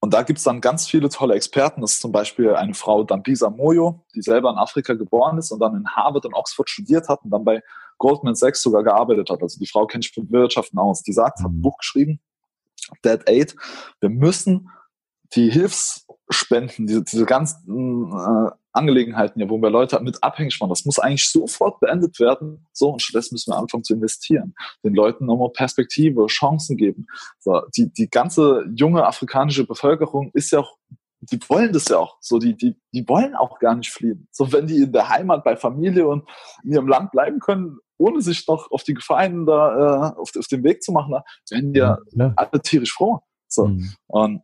Und 0.00 0.14
da 0.14 0.22
gibt's 0.22 0.42
dann 0.42 0.62
ganz 0.62 0.88
viele 0.88 1.10
tolle 1.10 1.34
Experten. 1.34 1.82
Das 1.82 1.92
ist 1.92 2.00
zum 2.00 2.12
Beispiel 2.12 2.54
eine 2.54 2.72
Frau 2.72 3.04
Dambisa 3.04 3.50
Moyo, 3.50 4.04
die 4.14 4.22
selber 4.22 4.50
in 4.50 4.56
Afrika 4.56 4.94
geboren 4.94 5.36
ist 5.36 5.52
und 5.52 5.60
dann 5.60 5.76
in 5.76 5.86
Harvard 5.86 6.24
und 6.24 6.34
Oxford 6.34 6.70
studiert 6.70 7.10
hat 7.10 7.22
und 7.24 7.30
dann 7.30 7.44
bei 7.44 7.62
Goldman 7.98 8.34
Sachs 8.34 8.62
sogar 8.62 8.82
gearbeitet 8.82 9.28
hat. 9.28 9.42
Also 9.42 9.58
die 9.60 9.66
Frau 9.66 9.86
kennt 9.86 10.04
sich 10.04 10.16
mit 10.16 10.32
Wirtschaften 10.32 10.78
aus. 10.78 11.02
Die 11.02 11.12
sagt, 11.12 11.40
hat 11.40 11.50
ein 11.50 11.58
mhm. 11.58 11.62
Buch 11.62 11.76
geschrieben, 11.76 12.20
Dead 13.04 13.20
Aid. 13.28 13.54
Wir 14.00 14.08
müssen 14.08 14.70
die 15.34 15.50
Hilfsspenden, 15.50 16.86
diese, 16.86 17.02
diese 17.02 17.24
ganzen 17.24 18.12
äh, 18.12 18.50
Angelegenheiten, 18.72 19.40
ja, 19.40 19.48
wo 19.48 19.58
wir 19.58 19.70
Leute 19.70 20.00
mit 20.00 20.22
abhängig 20.22 20.58
machen, 20.60 20.70
das 20.70 20.84
muss 20.84 20.98
eigentlich 20.98 21.30
sofort 21.30 21.80
beendet 21.80 22.18
werden. 22.20 22.66
So, 22.72 22.90
und 22.90 23.02
stattdessen 23.02 23.34
müssen 23.34 23.52
wir 23.52 23.58
anfangen 23.58 23.84
zu 23.84 23.94
investieren, 23.94 24.54
den 24.82 24.94
Leuten 24.94 25.26
nochmal 25.26 25.50
Perspektive, 25.50 26.26
Chancen 26.26 26.76
geben. 26.76 27.06
So, 27.38 27.62
die, 27.76 27.92
die 27.92 28.08
ganze 28.08 28.64
junge 28.74 29.06
afrikanische 29.06 29.66
Bevölkerung 29.66 30.30
ist 30.32 30.50
ja 30.52 30.60
auch 30.60 30.76
die 31.30 31.38
wollen 31.48 31.72
das 31.72 31.88
ja 31.88 31.98
auch. 31.98 32.16
So, 32.20 32.38
die, 32.38 32.56
die, 32.56 32.76
die 32.92 33.08
wollen 33.08 33.36
auch 33.36 33.60
gar 33.60 33.76
nicht 33.76 33.90
fliehen. 33.90 34.26
So, 34.32 34.52
wenn 34.52 34.66
die 34.66 34.78
in 34.78 34.92
der 34.92 35.08
Heimat 35.08 35.44
bei 35.44 35.56
Familie 35.56 36.08
und 36.08 36.28
in 36.64 36.72
ihrem 36.72 36.88
Land 36.88 37.12
bleiben 37.12 37.38
können, 37.38 37.78
ohne 37.96 38.20
sich 38.20 38.46
noch 38.48 38.70
auf 38.72 38.82
die 38.82 38.94
Gefahren 38.94 39.46
da, 39.46 40.12
äh, 40.16 40.20
auf, 40.20 40.32
auf 40.36 40.46
den 40.48 40.64
Weg 40.64 40.82
zu 40.82 40.90
machen, 40.90 41.14
werden 41.48 41.72
die 41.72 41.78
ja, 41.78 41.98
ja. 42.10 42.32
alle 42.34 42.60
tierisch 42.60 42.92
froh. 42.92 43.20
So. 43.46 43.68
Mhm. 43.68 43.92
Und 44.08 44.42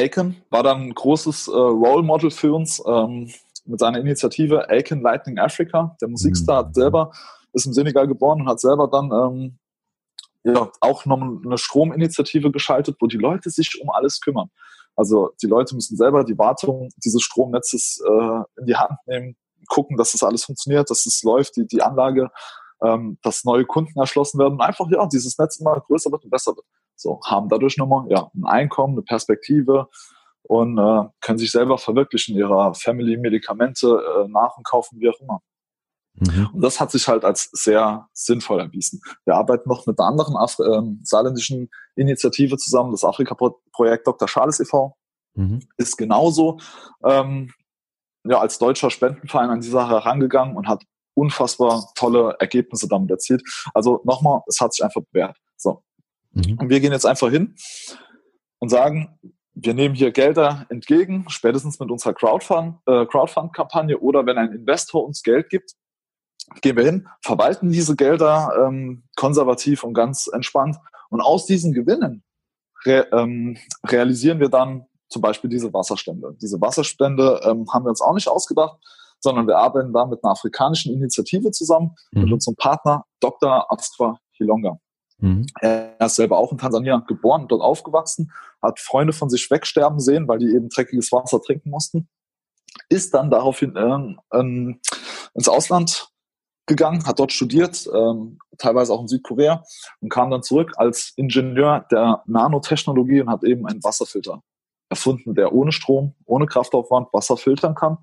Aiken 0.00 0.42
war 0.50 0.62
dann 0.62 0.82
ein 0.82 0.94
großes 0.94 1.48
äh, 1.48 1.52
Role 1.52 2.02
Model 2.02 2.30
für 2.30 2.54
uns 2.54 2.82
ähm, 2.86 3.30
mit 3.66 3.80
seiner 3.80 3.98
Initiative 3.98 4.68
Aiken 4.68 5.02
Lightning 5.02 5.38
Africa. 5.38 5.96
Der 6.00 6.08
Musikstar 6.08 6.68
mhm. 6.68 6.74
selber 6.74 7.12
ist 7.52 7.66
im 7.66 7.72
Senegal 7.72 8.06
geboren 8.06 8.42
und 8.42 8.48
hat 8.48 8.60
selber 8.60 8.88
dann 8.88 9.10
ähm, 9.12 9.58
ja, 10.42 10.70
auch 10.80 11.04
noch 11.04 11.20
eine 11.20 11.58
Strominitiative 11.58 12.50
geschaltet, 12.50 12.96
wo 13.00 13.06
die 13.06 13.18
Leute 13.18 13.50
sich 13.50 13.78
um 13.82 13.90
alles 13.90 14.20
kümmern. 14.20 14.50
Also 14.96 15.30
die 15.42 15.46
Leute 15.46 15.74
müssen 15.74 15.96
selber 15.96 16.24
die 16.24 16.38
Wartung 16.38 16.88
dieses 17.04 17.22
Stromnetzes 17.22 18.02
äh, 18.06 18.60
in 18.60 18.66
die 18.66 18.76
Hand 18.76 18.98
nehmen, 19.06 19.36
gucken, 19.68 19.96
dass 19.96 20.12
das 20.12 20.22
alles 20.22 20.44
funktioniert, 20.44 20.90
dass 20.90 21.06
es 21.06 21.22
läuft, 21.22 21.56
die, 21.56 21.66
die 21.66 21.82
Anlage, 21.82 22.30
ähm, 22.82 23.18
dass 23.22 23.44
neue 23.44 23.66
Kunden 23.66 23.98
erschlossen 23.98 24.38
werden 24.38 24.54
und 24.54 24.60
einfach, 24.62 24.86
ja, 24.90 25.06
dieses 25.06 25.38
Netz 25.38 25.60
immer 25.60 25.78
größer 25.80 26.10
wird 26.10 26.24
und 26.24 26.30
besser 26.30 26.56
wird. 26.56 26.66
So, 27.00 27.20
haben 27.26 27.48
dadurch 27.48 27.76
nochmal 27.76 28.06
ja, 28.10 28.30
ein 28.34 28.44
Einkommen, 28.44 28.94
eine 28.94 29.02
Perspektive 29.02 29.88
und 30.42 30.78
äh, 30.78 31.04
können 31.20 31.38
sich 31.38 31.50
selber 31.50 31.78
verwirklichen, 31.78 32.36
ihrer 32.36 32.74
Family 32.74 33.16
Medikamente 33.16 33.86
äh, 33.88 34.28
nach 34.28 34.56
und 34.56 34.64
kaufen, 34.64 35.00
wie 35.00 35.08
auch 35.08 35.20
immer. 35.20 35.40
Mhm. 36.14 36.50
Und 36.52 36.60
das 36.60 36.80
hat 36.80 36.90
sich 36.90 37.08
halt 37.08 37.24
als 37.24 37.48
sehr 37.52 38.08
sinnvoll 38.12 38.60
erwiesen. 38.60 39.00
Wir 39.24 39.36
arbeiten 39.36 39.68
noch 39.68 39.86
mit 39.86 39.98
einer 39.98 40.08
anderen 40.08 40.36
Af 40.36 40.58
äh, 40.58 40.82
saarländischen 41.02 41.70
Initiative 41.96 42.56
zusammen, 42.56 42.90
das 42.90 43.04
Afrika-Projekt 43.04 44.06
Dr. 44.06 44.28
Schales 44.28 44.60
e.V. 44.60 44.96
Mhm. 45.34 45.60
ist 45.76 45.96
genauso 45.96 46.58
ähm, 47.04 47.52
ja, 48.24 48.40
als 48.40 48.58
deutscher 48.58 48.90
Spendenverein 48.90 49.48
an 49.48 49.60
die 49.60 49.68
Sache 49.68 49.92
herangegangen 49.92 50.56
und 50.56 50.68
hat 50.68 50.82
unfassbar 51.14 51.84
tolle 51.94 52.36
Ergebnisse 52.40 52.88
damit 52.88 53.10
erzielt. 53.10 53.42
Also 53.72 54.00
nochmal, 54.04 54.40
es 54.46 54.60
hat 54.60 54.74
sich 54.74 54.84
einfach 54.84 55.02
bewährt. 55.12 55.36
So, 55.56 55.82
Mhm. 56.32 56.58
Und 56.58 56.68
wir 56.68 56.80
gehen 56.80 56.92
jetzt 56.92 57.06
einfach 57.06 57.30
hin 57.30 57.54
und 58.58 58.68
sagen, 58.68 59.18
wir 59.54 59.74
nehmen 59.74 59.94
hier 59.94 60.12
Gelder 60.12 60.66
entgegen, 60.70 61.24
spätestens 61.28 61.80
mit 61.80 61.90
unserer 61.90 62.14
Crowdfund-Kampagne 62.14 63.02
äh, 63.02 63.06
Crowdfund 63.06 64.02
oder 64.02 64.26
wenn 64.26 64.38
ein 64.38 64.52
Investor 64.52 65.04
uns 65.04 65.22
Geld 65.22 65.50
gibt, 65.50 65.72
gehen 66.62 66.76
wir 66.76 66.84
hin, 66.84 67.08
verwalten 67.22 67.70
diese 67.70 67.96
Gelder 67.96 68.50
ähm, 68.66 69.04
konservativ 69.16 69.84
und 69.84 69.94
ganz 69.94 70.28
entspannt 70.32 70.76
und 71.10 71.20
aus 71.20 71.46
diesen 71.46 71.72
Gewinnen 71.72 72.22
re, 72.86 73.06
ähm, 73.12 73.56
realisieren 73.86 74.40
wir 74.40 74.48
dann 74.48 74.86
zum 75.08 75.22
Beispiel 75.22 75.50
diese 75.50 75.72
Wasserstände. 75.72 76.36
Diese 76.40 76.60
Wasserstände 76.60 77.40
ähm, 77.44 77.66
haben 77.72 77.84
wir 77.84 77.90
uns 77.90 78.00
auch 78.00 78.14
nicht 78.14 78.28
ausgedacht, 78.28 78.78
sondern 79.18 79.46
wir 79.46 79.58
arbeiten 79.58 79.92
da 79.92 80.06
mit 80.06 80.24
einer 80.24 80.32
afrikanischen 80.32 80.94
Initiative 80.94 81.50
zusammen, 81.50 81.94
mhm. 82.12 82.22
mit 82.22 82.32
unserem 82.32 82.56
Partner 82.56 83.04
Dr. 83.20 83.70
Astra 83.70 84.18
Hilonga. 84.32 84.78
Mhm. 85.20 85.46
Er 85.60 85.96
ist 86.00 86.16
selber 86.16 86.38
auch 86.38 86.52
in 86.52 86.58
Tansania 86.58 87.02
geboren 87.06 87.42
und 87.42 87.52
dort 87.52 87.62
aufgewachsen, 87.62 88.32
hat 88.62 88.80
Freunde 88.80 89.12
von 89.12 89.30
sich 89.30 89.50
wegsterben 89.50 90.00
sehen, 90.00 90.28
weil 90.28 90.38
die 90.38 90.52
eben 90.54 90.68
dreckiges 90.68 91.12
Wasser 91.12 91.40
trinken 91.40 91.70
mussten. 91.70 92.08
Ist 92.88 93.14
dann 93.14 93.30
daraufhin 93.30 93.76
äh, 93.76 94.36
äh, 94.36 94.74
ins 95.34 95.48
Ausland 95.48 96.08
gegangen, 96.66 97.04
hat 97.04 97.18
dort 97.18 97.32
studiert, 97.32 97.88
ähm, 97.92 98.38
teilweise 98.56 98.92
auch 98.92 99.00
in 99.00 99.08
Südkorea 99.08 99.64
und 100.00 100.08
kam 100.08 100.30
dann 100.30 100.42
zurück 100.42 100.72
als 100.76 101.12
Ingenieur 101.16 101.86
der 101.90 102.22
Nanotechnologie 102.26 103.20
und 103.20 103.30
hat 103.30 103.44
eben 103.44 103.66
einen 103.66 103.82
Wasserfilter 103.82 104.42
erfunden, 104.88 105.34
der 105.34 105.52
ohne 105.52 105.72
Strom, 105.72 106.14
ohne 106.26 106.46
Kraftaufwand 106.46 107.12
Wasser 107.12 107.36
filtern 107.36 107.74
kann, 107.74 107.98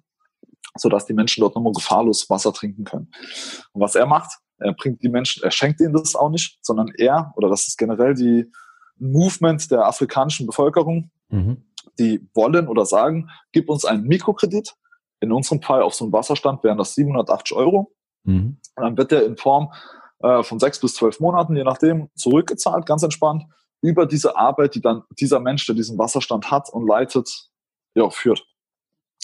sodass 0.75 1.05
die 1.05 1.13
Menschen 1.13 1.41
dort 1.41 1.55
nochmal 1.55 1.73
gefahrlos 1.73 2.29
Wasser 2.29 2.53
trinken 2.53 2.83
können. 2.83 3.11
Und 3.73 3.81
was 3.81 3.95
er 3.95 4.05
macht, 4.05 4.39
er 4.59 4.73
bringt 4.73 5.03
die 5.03 5.09
Menschen, 5.09 5.43
er 5.43 5.51
schenkt 5.51 5.79
ihnen 5.79 5.93
das 5.93 6.15
auch 6.15 6.29
nicht, 6.29 6.57
sondern 6.61 6.91
er, 6.97 7.33
oder 7.35 7.49
das 7.49 7.67
ist 7.67 7.77
generell 7.77 8.13
die 8.13 8.51
Movement 8.97 9.69
der 9.71 9.85
afrikanischen 9.85 10.47
Bevölkerung, 10.47 11.11
mhm. 11.29 11.63
die 11.99 12.27
wollen 12.33 12.67
oder 12.67 12.85
sagen, 12.85 13.29
gib 13.51 13.69
uns 13.69 13.85
einen 13.85 14.03
Mikrokredit. 14.03 14.75
In 15.19 15.31
unserem 15.31 15.61
Fall 15.61 15.81
auf 15.81 15.93
so 15.93 16.05
einem 16.05 16.13
Wasserstand 16.13 16.63
wären 16.63 16.77
das 16.77 16.95
780 16.95 17.55
Euro. 17.55 17.91
Mhm. 18.23 18.57
Und 18.75 18.83
dann 18.83 18.97
wird 18.97 19.11
der 19.11 19.25
in 19.25 19.37
Form 19.37 19.71
äh, 20.19 20.43
von 20.43 20.59
sechs 20.59 20.79
bis 20.79 20.95
zwölf 20.95 21.19
Monaten, 21.19 21.55
je 21.55 21.63
nachdem, 21.63 22.09
zurückgezahlt, 22.15 22.85
ganz 22.85 23.03
entspannt, 23.03 23.43
über 23.81 24.05
diese 24.05 24.35
Arbeit, 24.35 24.75
die 24.75 24.81
dann 24.81 25.03
dieser 25.19 25.39
Mensch, 25.39 25.65
der 25.65 25.75
diesen 25.75 25.97
Wasserstand 25.97 26.49
hat 26.49 26.69
und 26.69 26.87
leitet, 26.87 27.49
ja, 27.95 28.09
führt. 28.09 28.45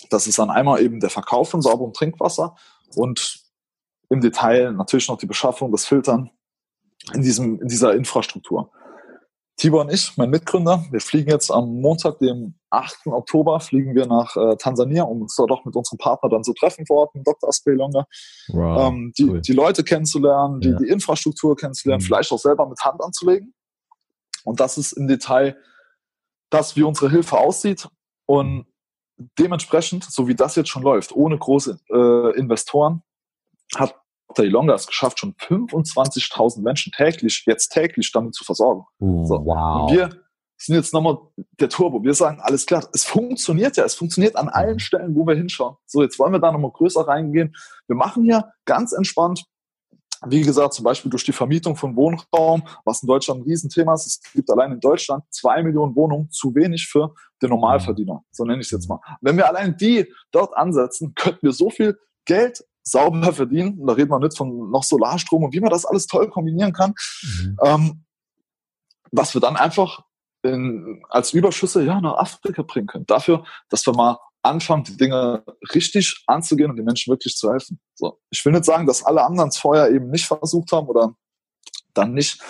Das 0.09 0.27
ist 0.27 0.37
dann 0.37 0.49
einmal 0.49 0.81
eben 0.81 0.99
der 0.99 1.09
Verkauf 1.09 1.49
von 1.49 1.61
sauberem 1.61 1.93
Trinkwasser 1.93 2.55
und 2.95 3.42
im 4.13 4.21
Detail 4.21 4.71
natürlich 4.71 5.07
noch 5.07 5.17
die 5.17 5.25
Beschaffung, 5.25 5.71
das 5.71 5.85
Filtern 5.85 6.29
in, 7.13 7.21
diesem, 7.21 7.59
in 7.59 7.67
dieser 7.67 7.93
Infrastruktur. 7.93 8.71
Tibor 9.57 9.81
und 9.81 9.93
ich, 9.93 10.17
mein 10.17 10.29
Mitgründer, 10.29 10.85
wir 10.89 10.99
fliegen 10.99 11.29
jetzt 11.29 11.51
am 11.51 11.79
Montag, 11.79 12.17
dem 12.19 12.55
8. 12.71 13.07
Oktober, 13.07 13.59
fliegen 13.59 13.93
wir 13.93 14.07
nach 14.07 14.35
äh, 14.35 14.55
Tansania, 14.55 15.03
um 15.03 15.21
uns 15.21 15.35
dort 15.35 15.51
auch 15.51 15.63
mit 15.63 15.75
unserem 15.75 15.99
Partner 15.99 16.29
dann 16.29 16.43
zu 16.43 16.53
treffen 16.53 16.87
vor 16.87 17.01
Ort, 17.01 17.15
mit 17.15 17.27
Dr. 17.27 17.49
Aspelonga, 17.49 18.07
wow, 18.47 18.87
ähm, 18.87 19.13
die, 19.17 19.25
cool. 19.25 19.41
die 19.41 19.53
Leute 19.53 19.83
kennenzulernen, 19.83 20.59
die, 20.59 20.69
ja. 20.69 20.77
die 20.77 20.87
Infrastruktur 20.87 21.55
kennenzulernen, 21.55 22.01
mhm. 22.01 22.05
vielleicht 22.05 22.31
auch 22.31 22.39
selber 22.39 22.67
mit 22.67 22.79
Hand 22.83 23.01
anzulegen. 23.03 23.53
Und 24.43 24.59
das 24.59 24.77
ist 24.77 24.93
im 24.93 25.07
Detail 25.07 25.55
das, 26.49 26.75
wie 26.75 26.83
unsere 26.83 27.11
Hilfe 27.11 27.37
aussieht. 27.37 27.87
Und 28.25 28.65
dementsprechend, 29.37 30.03
so 30.03 30.27
wie 30.27 30.35
das 30.35 30.55
jetzt 30.55 30.69
schon 30.69 30.83
läuft, 30.83 31.15
ohne 31.15 31.37
große 31.37 31.79
äh, 31.89 32.37
Investoren, 32.37 33.03
hat 33.75 33.95
Dr. 34.33 34.45
Ilonga 34.45 34.73
es 34.73 34.87
geschafft, 34.87 35.19
schon 35.19 35.33
25.000 35.35 36.61
Menschen 36.61 36.91
täglich, 36.91 37.43
jetzt 37.45 37.69
täglich 37.69 38.11
damit 38.11 38.35
zu 38.35 38.43
versorgen. 38.43 38.83
Uh, 38.99 39.25
so. 39.25 39.45
Wow. 39.45 39.89
Und 39.89 39.97
wir 39.97 40.09
sind 40.57 40.75
jetzt 40.75 40.93
nochmal 40.93 41.17
der 41.59 41.69
Turbo. 41.69 42.03
Wir 42.03 42.13
sagen, 42.13 42.39
alles 42.41 42.65
klar, 42.65 42.87
es 42.93 43.03
funktioniert 43.03 43.77
ja, 43.77 43.83
es 43.83 43.95
funktioniert 43.95 44.35
an 44.35 44.49
allen 44.49 44.75
mhm. 44.75 44.79
Stellen, 44.79 45.15
wo 45.15 45.27
wir 45.27 45.35
hinschauen. 45.35 45.75
So, 45.85 46.01
jetzt 46.01 46.17
wollen 46.19 46.31
wir 46.31 46.39
da 46.39 46.51
nochmal 46.51 46.71
größer 46.71 47.07
reingehen. 47.07 47.55
Wir 47.87 47.95
machen 47.95 48.25
ja 48.25 48.49
ganz 48.65 48.93
entspannt 48.93 49.45
wie 50.25 50.41
gesagt, 50.41 50.73
zum 50.73 50.85
Beispiel 50.85 51.11
durch 51.11 51.25
die 51.25 51.33
Vermietung 51.33 51.75
von 51.75 51.97
Wohnraum, 51.97 52.63
was 52.85 53.03
in 53.03 53.07
Deutschland 53.07 53.41
ein 53.41 53.43
Riesenthema 53.43 53.93
ist. 53.93 54.05
Es 54.07 54.31
gibt 54.31 54.49
allein 54.49 54.71
in 54.71 54.79
Deutschland 54.79 55.25
zwei 55.29 55.61
Millionen 55.61 55.95
Wohnungen 55.97 56.29
zu 56.31 56.55
wenig 56.55 56.87
für 56.87 57.13
den 57.41 57.49
Normalverdiener. 57.49 58.23
So 58.31 58.45
nenne 58.45 58.61
ich 58.61 58.67
es 58.67 58.71
jetzt 58.71 58.87
mal. 58.87 58.99
Wenn 59.19 59.35
wir 59.35 59.47
allein 59.47 59.75
die 59.75 60.09
dort 60.31 60.55
ansetzen, 60.55 61.13
könnten 61.15 61.41
wir 61.41 61.51
so 61.51 61.69
viel 61.69 61.97
Geld 62.25 62.63
sauber 62.83 63.33
verdienen. 63.33 63.79
Und 63.79 63.87
da 63.87 63.93
reden 63.93 64.09
wir 64.09 64.19
nicht 64.19 64.37
von 64.37 64.69
noch 64.69 64.83
Solarstrom 64.83 65.43
und 65.43 65.53
wie 65.53 65.59
man 65.59 65.71
das 65.71 65.85
alles 65.85 66.07
toll 66.07 66.29
kombinieren 66.29 66.73
kann. 66.73 66.93
Mhm. 67.23 67.57
Ähm, 67.63 68.05
was 69.11 69.33
wir 69.33 69.41
dann 69.41 69.55
einfach 69.55 70.03
in, 70.43 71.03
als 71.09 71.33
Überschüsse 71.33 71.83
ja 71.83 72.01
nach 72.01 72.17
Afrika 72.17 72.63
bringen 72.63 72.87
können. 72.87 73.05
Dafür, 73.05 73.45
dass 73.69 73.85
wir 73.87 73.93
mal 73.93 74.17
anfangen, 74.41 74.83
die 74.83 74.97
Dinge 74.97 75.43
richtig 75.73 76.23
anzugehen 76.27 76.69
und 76.69 76.75
den 76.75 76.85
Menschen 76.85 77.11
wirklich 77.11 77.35
zu 77.35 77.51
helfen. 77.51 77.79
So. 77.95 78.19
Ich 78.29 78.43
will 78.43 78.51
nicht 78.51 78.65
sagen, 78.65 78.85
dass 78.85 79.05
alle 79.05 79.23
anderen 79.23 79.49
es 79.49 79.57
vorher 79.57 79.89
eben 79.89 80.09
nicht 80.09 80.25
versucht 80.25 80.71
haben 80.71 80.87
oder 80.87 81.15
dann 81.93 82.13
nicht 82.13 82.41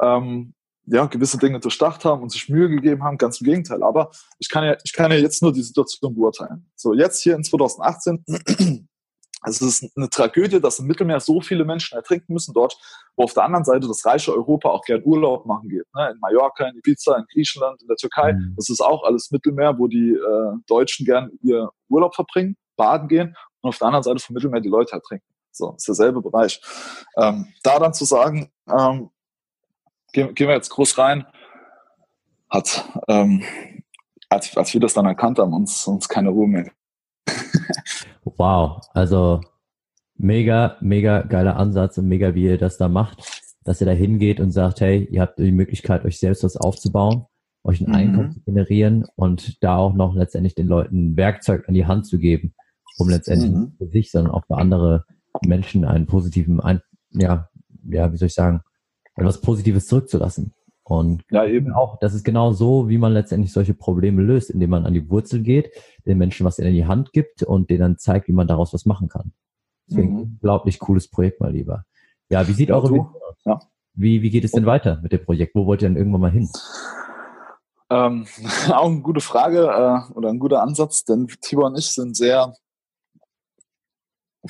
ähm, 0.00 0.54
ja, 0.86 1.06
gewisse 1.06 1.38
Dinge 1.38 1.60
durchdacht 1.60 2.04
haben 2.04 2.22
und 2.22 2.30
sich 2.30 2.48
Mühe 2.48 2.68
gegeben 2.68 3.04
haben, 3.04 3.18
ganz 3.18 3.40
im 3.40 3.44
Gegenteil. 3.44 3.82
Aber 3.82 4.10
ich 4.38 4.48
kann 4.48 4.64
ja, 4.64 4.76
ich 4.82 4.92
kann 4.92 5.12
ja 5.12 5.18
jetzt 5.18 5.42
nur 5.42 5.52
die 5.52 5.62
Situation 5.62 6.14
beurteilen. 6.14 6.70
So, 6.74 6.94
jetzt 6.94 7.22
hier 7.22 7.36
in 7.36 7.44
2018 7.44 8.87
es 9.44 9.60
ist 9.60 9.96
eine 9.96 10.10
Tragödie, 10.10 10.60
dass 10.60 10.78
im 10.78 10.86
Mittelmeer 10.86 11.20
so 11.20 11.40
viele 11.40 11.64
Menschen 11.64 11.96
ertrinken 11.96 12.32
müssen 12.32 12.54
dort, 12.54 12.76
wo 13.16 13.24
auf 13.24 13.34
der 13.34 13.44
anderen 13.44 13.64
Seite 13.64 13.86
das 13.86 14.04
reiche 14.04 14.32
Europa 14.32 14.68
auch 14.68 14.82
gern 14.82 15.02
Urlaub 15.04 15.46
machen 15.46 15.68
geht. 15.68 15.84
Ne? 15.94 16.10
In 16.10 16.18
Mallorca, 16.18 16.66
in 16.66 16.76
Ibiza, 16.76 17.16
in 17.16 17.24
Griechenland, 17.32 17.80
in 17.80 17.88
der 17.88 17.96
Türkei. 17.96 18.32
Mhm. 18.32 18.54
Das 18.56 18.68
ist 18.68 18.80
auch 18.80 19.04
alles 19.04 19.30
Mittelmeer, 19.30 19.78
wo 19.78 19.86
die 19.86 20.10
äh, 20.10 20.52
Deutschen 20.66 21.06
gern 21.06 21.30
ihr 21.42 21.70
Urlaub 21.88 22.14
verbringen, 22.14 22.56
baden 22.76 23.08
gehen 23.08 23.36
und 23.60 23.68
auf 23.68 23.78
der 23.78 23.86
anderen 23.86 24.02
Seite 24.02 24.18
vom 24.18 24.34
Mittelmeer 24.34 24.60
die 24.60 24.68
Leute 24.68 24.92
ertrinken. 24.92 25.26
So, 25.52 25.74
ist 25.76 25.88
derselbe 25.88 26.20
Bereich. 26.20 26.60
Ähm, 27.16 27.52
da 27.62 27.78
dann 27.78 27.94
zu 27.94 28.04
sagen, 28.04 28.50
ähm, 28.68 29.10
gehen, 30.12 30.34
gehen 30.34 30.48
wir 30.48 30.54
jetzt 30.54 30.70
groß 30.70 30.98
rein, 30.98 31.26
hat, 32.50 32.88
ähm, 33.08 33.42
als, 34.28 34.56
als 34.56 34.72
wir 34.72 34.80
das 34.80 34.94
dann 34.94 35.06
erkannt 35.06 35.38
haben, 35.38 35.52
uns, 35.52 35.86
uns 35.86 36.08
keine 36.08 36.30
Ruhe 36.30 36.48
mehr 36.48 36.70
Wow, 38.24 38.80
also 38.92 39.40
mega, 40.16 40.76
mega 40.80 41.22
geiler 41.22 41.56
Ansatz 41.56 41.98
und 41.98 42.08
mega, 42.08 42.34
wie 42.34 42.44
ihr 42.44 42.58
das 42.58 42.76
da 42.76 42.88
macht, 42.88 43.22
dass 43.64 43.80
ihr 43.80 43.86
da 43.86 43.92
hingeht 43.92 44.40
und 44.40 44.50
sagt, 44.50 44.80
hey, 44.80 45.08
ihr 45.10 45.22
habt 45.22 45.38
die 45.38 45.52
Möglichkeit, 45.52 46.04
euch 46.04 46.18
selbst 46.18 46.44
was 46.44 46.56
aufzubauen, 46.56 47.26
euch 47.64 47.80
ein 47.80 47.88
mhm. 47.88 47.94
Einkommen 47.94 48.32
zu 48.32 48.40
generieren 48.40 49.06
und 49.14 49.62
da 49.62 49.76
auch 49.76 49.94
noch 49.94 50.14
letztendlich 50.14 50.54
den 50.54 50.66
Leuten 50.66 51.12
ein 51.12 51.16
Werkzeug 51.16 51.68
an 51.68 51.74
die 51.74 51.86
Hand 51.86 52.06
zu 52.06 52.18
geben, 52.18 52.54
um 52.98 53.08
letztendlich 53.08 53.52
mhm. 53.52 53.72
für 53.78 53.88
sich, 53.88 54.10
sondern 54.10 54.32
auch 54.32 54.44
für 54.46 54.56
andere 54.56 55.04
Menschen 55.44 55.84
einen 55.84 56.06
positiven, 56.06 56.60
ein, 56.60 56.80
ja, 57.10 57.48
ja, 57.88 58.12
wie 58.12 58.16
soll 58.16 58.26
ich 58.26 58.34
sagen, 58.34 58.62
etwas 59.16 59.40
Positives 59.40 59.86
zurückzulassen. 59.86 60.52
Und 60.88 61.22
ja, 61.30 61.44
eben 61.44 61.72
auch, 61.72 61.98
das 61.98 62.14
ist 62.14 62.24
genau 62.24 62.52
so, 62.52 62.88
wie 62.88 62.96
man 62.96 63.12
letztendlich 63.12 63.52
solche 63.52 63.74
Probleme 63.74 64.22
löst, 64.22 64.48
indem 64.48 64.70
man 64.70 64.86
an 64.86 64.94
die 64.94 65.10
Wurzel 65.10 65.42
geht, 65.42 65.70
den 66.06 66.16
Menschen 66.16 66.46
was 66.46 66.58
in 66.58 66.72
die 66.72 66.86
Hand 66.86 67.12
gibt 67.12 67.42
und 67.42 67.68
denen 67.68 67.80
dann 67.80 67.98
zeigt, 67.98 68.26
wie 68.26 68.32
man 68.32 68.46
daraus 68.46 68.72
was 68.72 68.86
machen 68.86 69.10
kann. 69.10 69.32
Deswegen 69.86 70.12
mhm. 70.12 70.20
unglaublich 70.20 70.78
cooles 70.78 71.08
Projekt, 71.08 71.40
mal 71.42 71.52
lieber. 71.52 71.84
Ja, 72.30 72.48
wie 72.48 72.52
sieht 72.52 72.70
ja, 72.70 72.76
eure 72.76 73.00
aus? 73.00 73.36
Ja. 73.44 73.60
Wie, 73.92 74.22
wie 74.22 74.30
geht 74.30 74.44
es 74.44 74.52
denn 74.52 74.64
weiter 74.64 74.98
mit 75.02 75.12
dem 75.12 75.22
Projekt? 75.24 75.54
Wo 75.54 75.66
wollt 75.66 75.82
ihr 75.82 75.88
denn 75.88 75.98
irgendwann 75.98 76.22
mal 76.22 76.30
hin? 76.30 76.48
Ähm, 77.90 78.26
auch 78.72 78.86
eine 78.86 79.02
gute 79.02 79.20
Frage 79.20 79.64
äh, 79.64 80.12
oder 80.14 80.30
ein 80.30 80.38
guter 80.38 80.62
Ansatz, 80.62 81.04
denn 81.04 81.26
Tibor 81.42 81.66
und 81.66 81.78
ich 81.78 81.90
sind 81.90 82.16
sehr 82.16 82.54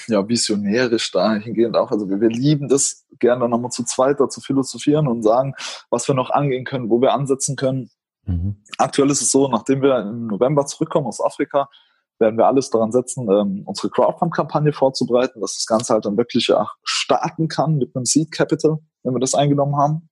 ja, 0.07 0.29
visionärisch 0.29 1.11
dahingehend 1.11 1.77
auch. 1.77 1.91
Also 1.91 2.09
wir, 2.09 2.21
wir 2.21 2.29
lieben 2.29 2.69
das, 2.69 3.07
gerne 3.19 3.49
nochmal 3.49 3.71
zu 3.71 3.85
zweit 3.85 4.21
da 4.21 4.29
zu 4.29 4.41
philosophieren 4.41 5.09
und 5.09 5.23
sagen, 5.23 5.55
was 5.91 6.07
wir 6.07 6.15
noch 6.15 6.31
angehen 6.31 6.65
können, 6.65 6.89
wo 6.89 7.01
wir 7.01 7.13
ansetzen 7.13 7.57
können. 7.57 7.91
Mhm. 8.25 8.63
Aktuell 8.79 9.11
ist 9.11 9.23
es 9.23 9.31
so, 9.31 9.49
nachdem 9.49 9.83
wir 9.83 9.99
im 10.01 10.27
November 10.27 10.67
zurückkommen 10.67 11.07
aus 11.07 11.21
Afrika, 11.21 11.69
werden 12.19 12.37
wir 12.37 12.47
alles 12.47 12.71
daran 12.71 12.93
setzen, 12.93 13.29
ähm, 13.31 13.63
unsere 13.65 13.91
Crowdfund-Kampagne 13.91 14.73
vorzubereiten, 14.73 15.41
dass 15.41 15.55
das 15.55 15.67
Ganze 15.67 15.95
halt 15.95 16.05
dann 16.05 16.17
wirklich 16.17 16.53
auch 16.53 16.75
starten 16.83 17.49
kann 17.49 17.77
mit 17.77 17.95
einem 17.95 18.05
Seed 18.05 18.33
Capital, 18.33 18.79
wenn 19.03 19.15
wir 19.15 19.21
das 19.21 19.35
eingenommen 19.35 19.77
haben. 19.77 20.09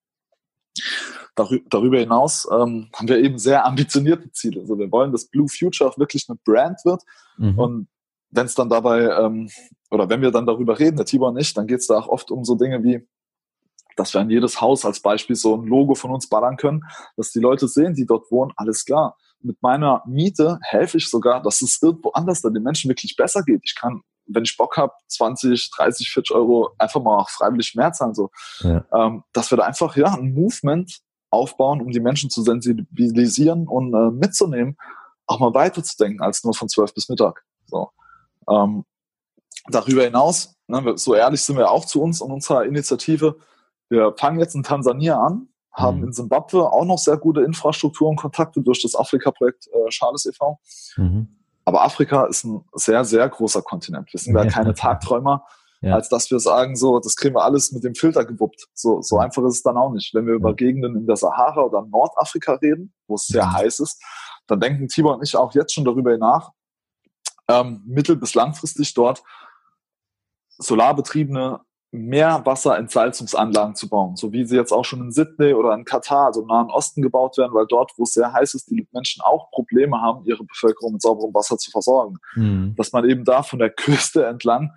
Darüber 1.69 1.99
hinaus 1.99 2.49
ähm, 2.51 2.89
haben 2.95 3.09
wir 3.09 3.19
eben 3.19 3.39
sehr 3.39 3.67
ambitionierte 3.67 4.31
Ziele. 4.33 4.61
Also 4.61 4.79
wir 4.79 4.91
wollen, 4.91 5.13
dass 5.13 5.29
Blue 5.29 5.49
Future 5.49 5.91
auch 5.91 5.99
wirklich 5.99 6.27
eine 6.29 6.39
Brand 6.45 6.81
wird 6.85 7.03
mhm. 7.37 7.59
und 7.59 7.89
wenn 8.31 8.47
es 8.47 8.55
dann 8.55 8.69
dabei, 8.69 9.03
ähm, 9.03 9.49
oder 9.91 10.09
wenn 10.09 10.21
wir 10.21 10.31
dann 10.31 10.47
darüber 10.47 10.79
reden, 10.79 10.97
der 10.97 11.07
Tibor 11.07 11.33
nicht, 11.33 11.57
dann 11.57 11.67
geht 11.67 11.81
es 11.81 11.87
da 11.87 11.99
auch 11.99 12.09
oft 12.09 12.31
um 12.31 12.45
so 12.45 12.55
Dinge 12.55 12.83
wie, 12.83 13.07
dass 13.97 14.13
wir 14.13 14.21
an 14.21 14.31
jedes 14.31 14.61
Haus 14.61 14.85
als 14.85 15.01
Beispiel 15.01 15.37
so 15.37 15.57
ein 15.57 15.67
Logo 15.67 15.95
von 15.95 16.11
uns 16.11 16.29
ballern 16.29 16.57
können, 16.57 16.83
dass 17.17 17.31
die 17.31 17.41
Leute 17.41 17.67
sehen, 17.67 17.95
die 17.95 18.07
dort 18.07 18.31
wohnen, 18.31 18.53
alles 18.57 18.85
klar. 18.85 19.17
Mit 19.41 19.63
meiner 19.63 20.03
Miete 20.07 20.59
helfe 20.63 20.99
ich 20.99 21.09
sogar, 21.09 21.43
dass 21.43 21.63
es 21.63 21.79
irgendwo 21.83 22.11
anders 22.11 22.43
dann 22.43 22.55
den 22.55 22.63
Menschen 22.63 22.89
wirklich 22.89 23.17
besser 23.17 23.43
geht. 23.43 23.61
Ich 23.65 23.75
kann, 23.75 24.03
wenn 24.27 24.43
ich 24.43 24.57
Bock 24.57 24.77
habe, 24.77 24.93
20, 25.09 25.71
30, 25.77 26.11
40 26.11 26.35
Euro 26.35 26.71
einfach 26.79 27.03
mal 27.03 27.19
auch 27.19 27.31
freiwillig 27.31 27.75
mehr 27.75 27.93
zahlen. 27.93 28.15
So. 28.15 28.31
Ja. 28.61 28.85
Ähm, 28.93 29.23
dass 29.33 29.51
wir 29.51 29.59
da 29.59 29.65
einfach 29.65 29.97
ja 29.97 30.13
ein 30.13 30.35
Movement 30.35 31.01
aufbauen, 31.31 31.81
um 31.81 31.91
die 31.91 32.01
Menschen 32.01 32.31
zu 32.31 32.43
sensibilisieren 32.43 33.69
und 33.69 33.95
äh, 33.95 34.11
mitzunehmen, 34.11 34.77
auch 35.27 35.39
mal 35.39 35.55
weiterzudenken 35.55 36.21
als 36.21 36.45
nur 36.45 36.55
von 36.55 36.69
12 36.69 36.95
bis 36.95 37.09
Mittag. 37.09 37.45
So. 37.67 37.91
Ähm, 38.49 38.85
darüber 39.69 40.03
hinaus, 40.05 40.55
ne, 40.69 40.97
so 40.97 41.15
ehrlich 41.15 41.43
sind 41.43 41.57
wir 41.57 41.71
auch 41.71 41.85
zu 41.85 42.03
uns 42.03 42.21
und 42.21 42.33
unserer 42.33 42.65
Initiative. 42.65 43.37
Wir 43.89 44.15
fangen 44.17 44.39
jetzt 44.39 44.55
in 44.55 44.63
Tansania 44.63 45.19
an, 45.21 45.49
haben 45.73 45.99
mhm. 45.99 46.05
in 46.05 46.13
Simbabwe 46.13 46.71
auch 46.71 46.85
noch 46.85 46.99
sehr 46.99 47.17
gute 47.17 47.43
Infrastruktur 47.43 48.09
und 48.09 48.17
Kontakte 48.17 48.61
durch 48.63 48.83
das 48.83 48.95
Afrika-Projekt 48.95 49.69
äh, 49.69 49.89
Charles 49.91 50.27
e.V. 50.27 50.59
Mhm. 50.97 51.29
Aber 51.65 51.83
Afrika 51.83 52.27
ist 52.27 52.45
ein 52.45 52.65
sehr, 52.75 53.05
sehr 53.05 53.29
großer 53.29 53.61
Kontinent. 53.61 54.13
Wir 54.13 54.21
sind 54.21 54.37
ja 54.37 54.47
keine 54.47 54.73
Tagträumer, 54.75 55.45
ja. 55.81 55.95
als 55.95 56.09
dass 56.09 56.31
wir 56.31 56.39
sagen, 56.39 56.77
so, 56.77 57.01
das 57.01 57.17
kriegen 57.17 57.35
wir 57.35 57.43
alles 57.43 57.73
mit 57.73 57.83
dem 57.83 57.95
Filter 57.95 58.25
gewuppt. 58.25 58.69
So, 58.73 59.03
so 59.03 59.19
einfach 59.19 59.43
ist 59.45 59.57
es 59.57 59.63
dann 59.63 59.77
auch 59.77 59.91
nicht. 59.91 60.15
Wenn 60.15 60.27
wir 60.27 60.35
über 60.35 60.55
Gegenden 60.55 60.97
in 60.97 61.07
der 61.07 61.17
Sahara 61.17 61.63
oder 61.63 61.85
Nordafrika 61.85 62.55
reden, 62.55 62.95
wo 63.09 63.17
es 63.17 63.27
sehr 63.27 63.45
mhm. 63.45 63.55
heiß 63.55 63.81
ist, 63.81 64.01
dann 64.47 64.61
denken 64.61 64.87
Tibor 64.89 65.17
und 65.17 65.25
ich 65.25 65.37
auch 65.37 65.55
jetzt 65.55 65.75
schon 65.75 65.85
darüber 65.85 66.17
nach, 66.17 66.53
ähm, 67.49 67.83
mittel- 67.87 68.17
bis 68.17 68.35
langfristig 68.35 68.95
dort 68.95 69.23
solarbetriebene 70.59 71.61
Meerwasserentsalzungsanlagen 71.93 73.75
zu 73.75 73.89
bauen, 73.89 74.17
so 74.17 74.33
wie 74.33 74.45
sie 74.45 74.57
jetzt 74.57 74.73
auch 74.73 74.85
schon 74.85 75.01
in 75.01 75.13
Sydney 75.13 75.55
oder 75.55 75.73
in 75.75 75.85
Katar, 75.85 76.27
also 76.27 76.43
im 76.43 76.49
Nahen 76.49 76.71
Osten 76.71 77.01
gebaut 77.01 77.39
werden, 77.39 77.55
weil 77.55 77.67
dort, 77.67 77.93
wo 77.97 78.03
es 78.03 78.13
sehr 78.13 78.33
heiß 78.33 78.55
ist, 78.55 78.71
die 78.71 78.87
Menschen 78.93 79.23
auch 79.23 79.51
Probleme 79.51 80.01
haben, 80.01 80.25
ihre 80.25 80.45
Bevölkerung 80.45 80.95
mit 80.95 81.03
sauberem 81.03 81.33
Wasser 81.33 81.57
zu 81.59 81.71
versorgen. 81.71 82.17
Mhm. 82.35 82.75
Dass 82.77 82.93
man 82.93 83.09
eben 83.09 83.25
da 83.25 83.43
von 83.43 83.59
der 83.59 83.71
Küste 83.71 84.27
entlang 84.27 84.73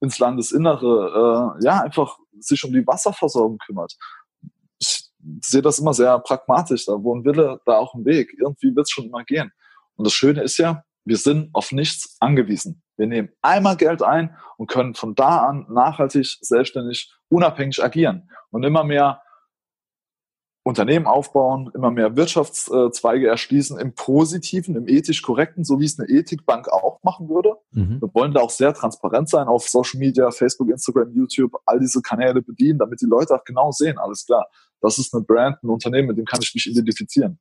ins 0.00 0.18
Landesinnere 0.18 1.56
äh, 1.60 1.64
ja 1.64 1.80
einfach 1.80 2.18
sich 2.38 2.64
um 2.64 2.72
die 2.72 2.86
Wasserversorgung 2.86 3.58
kümmert. 3.58 3.96
Ich 4.78 5.10
sehe 5.42 5.62
das 5.62 5.78
immer 5.78 5.94
sehr 5.94 6.18
pragmatisch. 6.18 6.86
Da 6.86 6.92
wo 6.94 7.14
ein 7.14 7.24
Wille, 7.24 7.60
da 7.64 7.78
auch 7.78 7.94
ein 7.94 8.04
Weg. 8.04 8.34
Irgendwie 8.38 8.74
wird 8.74 8.86
es 8.86 8.90
schon 8.90 9.06
immer 9.06 9.24
gehen. 9.24 9.52
Und 9.96 10.06
das 10.06 10.12
Schöne 10.12 10.42
ist 10.42 10.58
ja, 10.58 10.82
wir 11.04 11.16
sind 11.16 11.50
auf 11.54 11.72
nichts 11.72 12.16
angewiesen. 12.20 12.82
Wir 12.96 13.06
nehmen 13.06 13.30
einmal 13.42 13.76
Geld 13.76 14.02
ein 14.02 14.36
und 14.56 14.68
können 14.68 14.94
von 14.94 15.14
da 15.14 15.46
an 15.46 15.66
nachhaltig, 15.68 16.38
selbstständig, 16.40 17.12
unabhängig 17.28 17.82
agieren 17.82 18.30
und 18.50 18.64
immer 18.64 18.84
mehr 18.84 19.20
Unternehmen 20.66 21.06
aufbauen, 21.06 21.70
immer 21.74 21.90
mehr 21.90 22.16
Wirtschaftszweige 22.16 23.28
erschließen 23.28 23.78
im 23.78 23.94
positiven, 23.94 24.76
im 24.76 24.88
ethisch 24.88 25.20
korrekten, 25.20 25.62
so 25.62 25.78
wie 25.78 25.84
es 25.84 25.98
eine 25.98 26.08
Ethikbank 26.08 26.68
auch 26.68 27.02
machen 27.02 27.28
würde. 27.28 27.56
Mhm. 27.72 28.00
Wir 28.00 28.14
wollen 28.14 28.32
da 28.32 28.40
auch 28.40 28.48
sehr 28.48 28.72
transparent 28.72 29.28
sein 29.28 29.46
auf 29.46 29.68
Social 29.68 29.98
Media, 29.98 30.30
Facebook, 30.30 30.70
Instagram, 30.70 31.12
YouTube, 31.12 31.52
all 31.66 31.80
diese 31.80 32.00
Kanäle 32.00 32.40
bedienen, 32.40 32.78
damit 32.78 33.02
die 33.02 33.06
Leute 33.06 33.34
auch 33.34 33.44
genau 33.44 33.72
sehen, 33.72 33.98
alles 33.98 34.24
klar, 34.24 34.48
das 34.80 34.98
ist 34.98 35.14
eine 35.14 35.22
Brand, 35.22 35.62
ein 35.62 35.68
Unternehmen, 35.68 36.08
mit 36.08 36.16
dem 36.16 36.24
kann 36.24 36.40
ich 36.42 36.54
mich 36.54 36.66
identifizieren. 36.66 37.38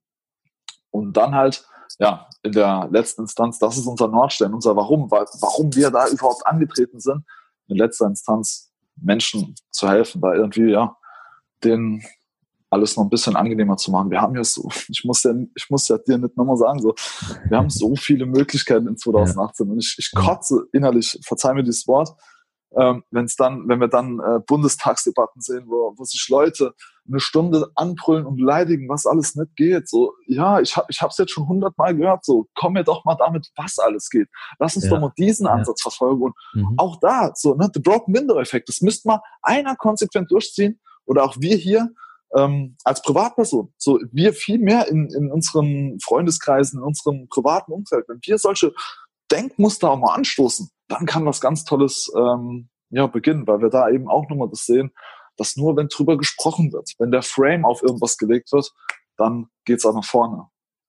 Und 0.92 1.16
dann 1.16 1.34
halt 1.34 1.66
ja, 2.00 2.28
in 2.42 2.52
der 2.52 2.88
letzten 2.92 3.22
Instanz, 3.22 3.60
das 3.60 3.78
ist 3.78 3.88
unser 3.88 4.08
Nordstern, 4.08 4.54
unser 4.54 4.76
Warum, 4.76 5.10
warum 5.12 5.76
wir 5.76 5.92
da 5.92 6.08
überhaupt 6.08 6.46
angetreten 6.46 7.00
sind, 7.00 7.24
in 7.68 7.78
letzter 7.78 8.08
Instanz 8.08 8.72
Menschen 8.96 9.56
zu 9.70 9.90
helfen, 9.90 10.22
da 10.22 10.34
irgendwie, 10.34 10.72
ja, 10.72 10.96
den 11.64 12.04
alles 12.70 12.98
noch 12.98 13.04
ein 13.04 13.10
bisschen 13.10 13.36
angenehmer 13.36 13.78
zu 13.78 13.92
machen. 13.92 14.10
Wir 14.10 14.20
haben 14.20 14.36
ja 14.36 14.44
so, 14.44 14.68
ich 14.90 15.04
muss 15.06 15.24
ja, 15.24 15.34
ich 15.56 15.70
muss 15.70 15.88
ja 15.88 15.98
dir 15.98 16.18
nicht 16.18 16.36
nochmal 16.36 16.58
sagen, 16.58 16.82
so, 16.82 16.96
wir 17.48 17.58
haben 17.58 17.70
so 17.70 17.96
viele 17.96 18.26
Möglichkeiten 18.26 18.88
in 18.88 18.98
2018 18.98 19.70
und 19.70 19.80
ich, 19.80 19.96
ich 19.98 20.12
kotze 20.14 20.66
innerlich, 20.74 21.20
verzeih 21.24 21.54
mir 21.54 21.64
dieses 21.64 21.88
Wort, 21.88 22.10
ähm, 22.80 23.04
wenn 23.12 23.26
es 23.26 23.36
dann, 23.36 23.68
wenn 23.68 23.80
wir 23.80 23.88
dann 23.88 24.20
äh, 24.20 24.40
Bundestagsdebatten 24.46 25.42
sehen, 25.42 25.66
wo, 25.68 25.94
wo 25.96 26.04
sich 26.04 26.28
Leute 26.30 26.74
eine 27.08 27.20
Stunde 27.20 27.70
anbrüllen 27.76 28.26
und 28.26 28.38
beleidigen, 28.38 28.88
was 28.90 29.06
alles 29.06 29.36
nicht 29.36 29.56
geht. 29.56 29.90
So, 29.90 30.14
ja, 30.26 30.60
ich 30.60 30.78
habe 30.78 30.88
ich 30.90 31.02
hab's 31.02 31.18
jetzt 31.18 31.32
schon 31.32 31.48
hundertmal 31.48 31.96
gehört. 31.96 32.24
So, 32.26 32.48
komm 32.56 32.74
mir 32.74 32.84
doch 32.84 33.04
mal 33.06 33.16
damit, 33.16 33.52
was 33.56 33.78
alles 33.78 34.10
geht. 34.10 34.30
Lass 34.60 34.76
uns 34.76 34.86
ja. 34.86 34.92
doch 34.92 35.00
mal 35.00 35.12
diesen 35.18 35.46
ja. 35.46 35.54
Ansatz 35.54 35.82
verfolgen. 35.82 36.24
Und 36.24 36.36
mhm. 36.54 36.74
auch 36.78 37.00
da, 37.00 37.32
so, 37.36 37.56
ne, 37.56 37.70
the 37.74 37.82
broken 37.82 38.14
window 38.14 38.40
Effekt, 38.40 38.70
das 38.70 38.82
müsste 38.82 39.08
mal 39.08 39.22
einer 39.42 39.76
konsequent 39.76 40.32
durchziehen 40.32 40.80
oder 41.06 41.24
auch 41.24 41.36
wir 41.40 41.58
hier 41.58 41.90
ähm, 42.36 42.78
als 42.84 43.02
Privatperson. 43.02 43.74
So, 43.78 44.00
wir 44.12 44.34
viel 44.34 44.60
mehr 44.60 44.88
in, 44.88 45.10
in 45.10 45.32
unseren 45.32 46.00
Freundeskreisen, 46.02 46.80
in 46.80 46.86
unserem 46.86 47.28
privaten 47.28 47.72
Umfeld. 47.72 48.06
Wenn 48.08 48.20
wir 48.24 48.38
solche 48.38 48.74
Denkmuster 49.32 49.92
auch 49.92 50.00
mal 50.00 50.14
anstoßen, 50.16 50.70
dann 50.94 51.06
kann 51.06 51.26
was 51.26 51.42
ganz 51.42 51.64
Tolles 51.66 52.12
ähm, 52.16 52.70
ja, 52.90 53.08
beginnen, 53.08 53.48
weil 53.48 53.62
wir 53.62 53.70
da 53.70 53.90
eben 53.90 54.08
auch 54.08 54.30
nochmal 54.30 54.50
das 54.50 54.66
sehen, 54.66 54.92
dass 55.38 55.58
nur 55.58 55.76
wenn 55.76 55.88
drüber 55.88 56.18
gesprochen 56.18 56.72
wird, 56.72 56.92
wenn 57.00 57.12
der 57.12 57.24
Frame 57.24 57.66
auf 57.66 57.82
irgendwas 57.82 58.18
gelegt 58.18 58.52
wird, 58.52 58.72
dann 59.18 59.48
geht's 59.66 59.86
auch 59.86 59.96
nach 59.96 60.06
vorne. 60.06 60.46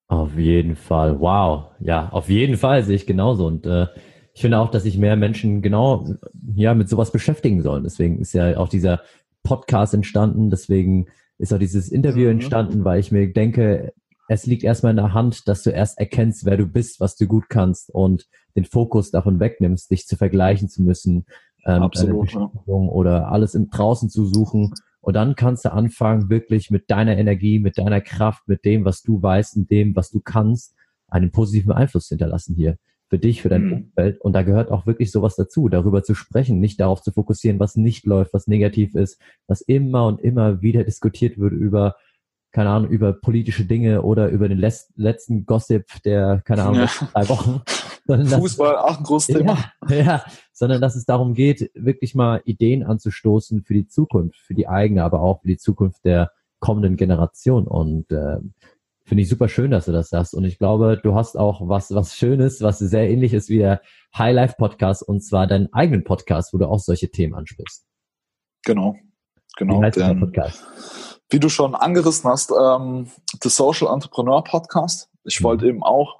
Auf 0.09 0.36
jeden 0.36 0.76
Fall. 0.76 1.18
Wow. 1.18 1.70
Ja, 1.80 2.11
auf 2.11 2.28
jeden 2.28 2.57
Fall 2.57 2.84
sehe 2.84 2.96
ich 2.96 3.07
genauso. 3.07 3.46
Und 3.46 3.66
äh, 3.66 3.86
ich 4.34 4.42
finde 4.42 4.59
auch, 4.59 4.70
dass 4.70 4.82
sich 4.82 4.98
mehr 4.98 5.16
Menschen 5.16 5.62
genau 5.62 6.07
ja 6.55 6.74
mit 6.74 6.88
sowas 6.88 7.11
beschäftigen 7.11 7.62
sollen. 7.62 7.84
Deswegen 7.84 8.18
ist 8.18 8.34
ja 8.34 8.59
auch 8.59 8.68
dieser 8.68 9.00
Podcast 9.42 9.94
entstanden. 9.94 10.50
Deswegen 10.50 11.07
ist 11.38 11.52
auch 11.55 11.59
dieses 11.59 11.88
Interview 11.88 12.24
mhm. 12.24 12.32
entstanden, 12.32 12.84
weil 12.84 13.00
ich 13.00 13.12
mir 13.12 13.32
denke, 13.32 13.94
es 14.28 14.46
liegt 14.46 14.64
erstmal 14.64 14.90
in 14.90 14.96
der 14.96 15.14
Hand, 15.14 15.48
dass 15.48 15.62
du 15.62 15.70
erst 15.70 15.98
erkennst, 15.98 16.44
wer 16.44 16.57
du 16.57 16.66
bist, 16.66 17.00
was 17.00 17.16
du 17.16 17.26
gut 17.26 17.48
kannst 17.48 17.92
und 17.92 18.26
den 18.57 18.64
Fokus 18.64 19.11
davon 19.11 19.40
wegnimmst, 19.40 19.90
dich 19.90 20.07
zu 20.07 20.16
vergleichen 20.16 20.68
zu 20.68 20.82
müssen, 20.82 21.26
ähm, 21.66 21.82
Absolut, 21.82 22.32
ja. 22.32 22.50
oder 22.66 23.28
alles 23.32 23.55
im 23.55 23.70
draußen 23.70 24.11
zu 24.11 24.26
suchen. 24.26 24.72
Und 25.00 25.14
dann 25.14 25.34
kannst 25.34 25.64
du 25.64 25.72
anfangen, 25.72 26.30
wirklich 26.30 26.70
mit 26.70 26.90
deiner 26.90 27.16
Energie, 27.16 27.59
mit 27.59 27.78
deiner 27.78 28.00
Kraft, 28.00 28.48
mit 28.48 28.64
dem, 28.64 28.84
was 28.84 29.02
du 29.02 29.22
weißt 29.22 29.57
und 29.57 29.70
dem, 29.70 29.94
was 29.96 30.11
du 30.11 30.20
kannst, 30.20 30.74
einen 31.09 31.30
positiven 31.30 31.72
Einfluss 31.72 32.09
hinterlassen 32.09 32.55
hier 32.55 32.76
für 33.09 33.18
dich, 33.18 33.42
für 33.42 33.48
dein 33.48 33.66
mhm. 33.66 33.72
Umfeld. 33.72 34.20
Und 34.20 34.32
da 34.32 34.42
gehört 34.42 34.70
auch 34.70 34.86
wirklich 34.86 35.11
sowas 35.11 35.36
dazu, 35.36 35.68
darüber 35.68 36.02
zu 36.02 36.14
sprechen, 36.14 36.59
nicht 36.59 36.80
darauf 36.80 37.02
zu 37.02 37.12
fokussieren, 37.12 37.61
was 37.61 37.76
nicht 37.76 38.07
läuft, 38.07 38.32
was 38.32 38.46
negativ 38.46 38.94
ist, 38.94 39.20
was 39.46 39.61
immer 39.61 40.07
und 40.07 40.20
immer 40.20 40.62
wieder 40.62 40.84
diskutiert 40.84 41.38
wird 41.38 41.52
über, 41.52 41.96
keine 42.50 42.70
Ahnung, 42.70 42.90
über 42.90 43.12
politische 43.12 43.66
Dinge 43.66 44.02
oder 44.02 44.28
über 44.30 44.48
den 44.48 44.59
letzten 44.59 45.44
Gossip 45.44 45.84
der, 46.05 46.42
keine 46.44 46.64
Ahnung, 46.64 46.80
ja. 46.80 47.09
drei 47.12 47.28
Wochen. 47.28 47.61
Fußball, 48.07 48.76
auch 48.76 48.98
ein 48.98 49.05
großes 49.05 49.36
Thema. 49.36 49.59
Ja, 49.88 49.96
ja, 49.96 50.24
sondern 50.52 50.80
dass 50.80 50.94
es 50.94 51.05
darum 51.05 51.34
geht, 51.34 51.70
wirklich 51.74 52.14
mal 52.14 52.42
Ideen 52.44 52.82
anzustoßen 52.82 53.62
für 53.62 53.74
die 53.74 53.86
Zukunft, 53.86 54.38
für 54.40 54.55
die 54.55 54.68
eigene, 54.68 55.05
aber 55.05 55.20
auch 55.20 55.40
für 55.40 55.48
die 55.48 55.57
Zukunft 55.57 56.05
der 56.05 56.30
kommenden 56.59 56.96
Generation. 56.96 57.66
Und 57.66 58.11
äh, 58.12 58.38
Finde 59.07 59.22
ich 59.22 59.28
super 59.28 59.50
schön, 59.50 59.70
dass 59.70 59.84
du 59.84 59.92
das 59.92 60.09
sagst. 60.09 60.34
Und 60.34 60.44
ich 60.44 60.59
glaube, 60.59 60.98
du 61.02 61.14
hast 61.14 61.36
auch 61.36 61.68
was, 61.68 61.94
was 61.94 62.16
Schönes, 62.16 62.62
was 62.62 62.78
sehr 62.78 63.11
ähnlich 63.11 63.34
ist 63.34 63.50
wie 63.50 63.59
der 63.59 63.82
High 64.16 64.34
Life 64.34 64.55
Podcast 64.57 65.02
und 65.02 65.20
zwar 65.20 65.46
deinen 65.46 65.70
eigenen 65.74 66.05
Podcast, 66.05 66.55
wo 66.55 66.59
du 66.59 66.66
auch 66.66 66.78
solche 66.78 67.11
Themen 67.11 67.34
ansprichst. 67.34 67.84
Genau, 68.64 68.96
genau. 69.57 69.82
Wie, 69.82 69.90
den, 69.90 70.20
Podcast? 70.20 70.64
wie 71.28 71.38
du 71.38 71.50
schon 71.50 71.74
angerissen 71.74 72.30
hast, 72.30 72.50
ähm, 72.50 73.11
The 73.42 73.50
Social 73.50 73.92
Entrepreneur 73.92 74.42
Podcast. 74.42 75.11
Ich 75.24 75.40
mhm. 75.40 75.44
wollte 75.44 75.66
eben 75.66 75.82
auch 75.82 76.18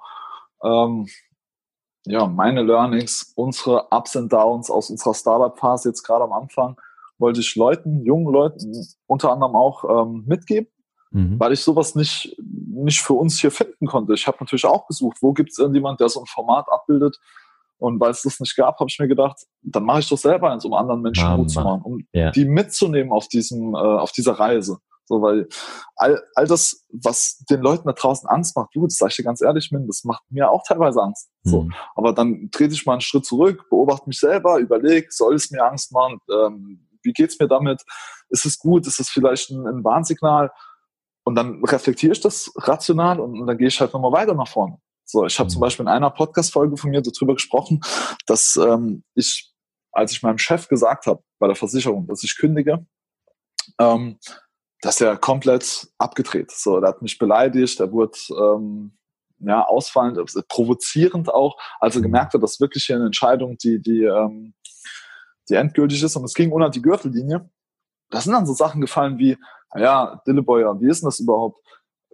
ähm, 0.63 1.07
ja, 2.05 2.27
meine 2.27 2.63
Learnings, 2.63 3.33
unsere 3.35 3.87
Ups 3.91 4.15
and 4.15 4.31
Downs 4.31 4.69
aus 4.69 4.89
unserer 4.89 5.13
Startup-Phase 5.13 5.89
jetzt 5.89 6.03
gerade 6.03 6.23
am 6.23 6.33
Anfang, 6.33 6.77
wollte 7.17 7.39
ich 7.39 7.55
Leuten, 7.55 8.03
jungen 8.03 8.31
Leuten 8.31 8.73
unter 9.07 9.31
anderem 9.31 9.55
auch 9.55 10.05
ähm, 10.05 10.23
mitgeben 10.25 10.67
mhm. 11.15 11.39
weil 11.39 11.53
ich 11.53 11.61
sowas 11.61 11.95
nicht, 11.95 12.35
nicht 12.39 13.01
für 13.01 13.13
uns 13.13 13.39
hier 13.39 13.51
finden 13.51 13.87
konnte. 13.87 14.13
Ich 14.13 14.27
habe 14.27 14.37
natürlich 14.39 14.65
auch 14.65 14.85
gesucht, 14.87 15.17
wo 15.21 15.33
gibt 15.33 15.51
es 15.51 15.57
irgendjemand, 15.57 15.99
der 15.99 16.09
so 16.09 16.19
ein 16.19 16.25
Format 16.25 16.67
abbildet. 16.69 17.17
Und 17.77 17.99
weil 17.99 18.11
es 18.11 18.21
das 18.21 18.39
nicht 18.39 18.55
gab, 18.55 18.79
habe 18.79 18.89
ich 18.89 18.99
mir 18.99 19.07
gedacht, 19.07 19.37
dann 19.61 19.83
mache 19.83 19.99
ich 19.99 20.09
doch 20.09 20.17
selber 20.17 20.51
eins, 20.51 20.63
um 20.63 20.73
anderen 20.73 21.01
Menschen 21.01 21.25
Mama. 21.25 21.37
Mut 21.37 21.51
zu 21.51 21.61
machen, 21.61 21.81
um 21.81 22.07
ja. 22.13 22.31
die 22.31 22.45
mitzunehmen 22.45 23.11
auf 23.11 23.27
diesem, 23.27 23.73
äh, 23.73 23.77
auf 23.77 24.11
dieser 24.11 24.33
Reise. 24.33 24.77
So, 25.07 25.21
weil 25.21 25.47
all, 25.95 26.23
all 26.33 26.47
das, 26.47 26.85
was 26.89 27.37
den 27.49 27.61
Leuten 27.61 27.87
da 27.87 27.93
draußen 27.93 28.27
Angst 28.27 28.55
macht, 28.55 28.69
du, 28.73 28.85
das 28.85 28.97
sag 28.97 29.11
ich 29.11 29.17
dir 29.17 29.23
ganz 29.23 29.41
ehrlich, 29.41 29.71
Min, 29.71 29.85
das 29.87 30.03
macht 30.03 30.23
mir 30.29 30.49
auch 30.49 30.63
teilweise 30.67 31.01
Angst. 31.01 31.29
So. 31.43 31.63
Mhm. 31.63 31.73
Aber 31.95 32.13
dann 32.13 32.49
trete 32.51 32.73
ich 32.73 32.85
mal 32.85 32.93
einen 32.93 33.01
Schritt 33.01 33.25
zurück, 33.25 33.65
beobachte 33.69 34.07
mich 34.07 34.19
selber, 34.19 34.57
überlege, 34.57 35.07
soll 35.11 35.35
es 35.35 35.51
mir 35.51 35.63
Angst 35.63 35.91
machen? 35.91 36.19
Ähm, 36.31 36.87
wie 37.03 37.13
geht's 37.13 37.39
mir 37.39 37.47
damit? 37.47 37.83
Ist 38.29 38.45
es 38.45 38.57
gut? 38.57 38.87
Ist 38.87 38.99
es 38.99 39.09
vielleicht 39.09 39.51
ein, 39.51 39.67
ein 39.67 39.83
Warnsignal? 39.83 40.51
Und 41.23 41.35
dann 41.35 41.63
reflektiere 41.63 42.13
ich 42.13 42.21
das 42.21 42.51
rational 42.55 43.19
und, 43.19 43.39
und 43.39 43.47
dann 43.47 43.57
gehe 43.57 43.67
ich 43.67 43.79
halt 43.79 43.93
nochmal 43.93 44.11
weiter 44.11 44.33
nach 44.33 44.47
vorne. 44.47 44.79
So, 45.05 45.25
ich 45.25 45.39
habe 45.39 45.49
zum 45.49 45.59
mhm. 45.59 45.61
Beispiel 45.61 45.83
in 45.83 45.89
einer 45.89 46.09
Podcast-Folge 46.09 46.77
von 46.77 46.89
mir 46.89 47.01
darüber 47.01 47.35
gesprochen, 47.35 47.81
dass 48.25 48.55
ähm, 48.55 49.03
ich, 49.13 49.53
als 49.91 50.11
ich 50.11 50.23
meinem 50.23 50.39
Chef 50.39 50.67
gesagt 50.67 51.05
habe 51.05 51.23
bei 51.37 51.47
der 51.47 51.55
Versicherung, 51.55 52.07
dass 52.07 52.23
ich 52.23 52.37
kündige, 52.37 52.85
ähm, 53.79 54.17
dass 54.81 55.01
er 55.01 55.17
komplett 55.17 55.87
abgedreht. 55.97 56.51
So, 56.51 56.79
der 56.79 56.89
hat 56.89 57.01
mich 57.01 57.17
beleidigt, 57.17 57.79
er 57.79 57.91
wurde 57.91 58.17
ähm, 58.29 58.97
ja 59.39 59.65
ausfallend, 59.65 60.19
provozierend 60.47 61.33
auch, 61.33 61.57
als 61.79 61.95
er 61.95 61.99
mhm. 61.99 62.03
gemerkt 62.03 62.33
hat, 62.33 62.43
dass 62.43 62.59
wirklich 62.59 62.85
hier 62.85 62.97
eine 62.97 63.05
Entscheidung, 63.05 63.57
die 63.57 63.81
die 63.81 64.03
ähm, 64.03 64.53
die 65.49 65.55
endgültig 65.55 66.01
ist 66.01 66.15
und 66.15 66.23
es 66.23 66.33
ging 66.33 66.51
unter 66.51 66.69
die 66.69 66.81
Gürtellinie. 66.81 67.49
Das 68.09 68.23
sind 68.23 68.33
dann 68.33 68.45
so 68.45 68.53
Sachen 68.53 68.81
gefallen 68.81 69.17
wie, 69.17 69.37
ja, 69.75 70.21
Dilleboyer, 70.27 70.79
wie 70.81 70.89
ist 70.89 71.01
denn 71.01 71.07
das 71.07 71.19
überhaupt? 71.19 71.59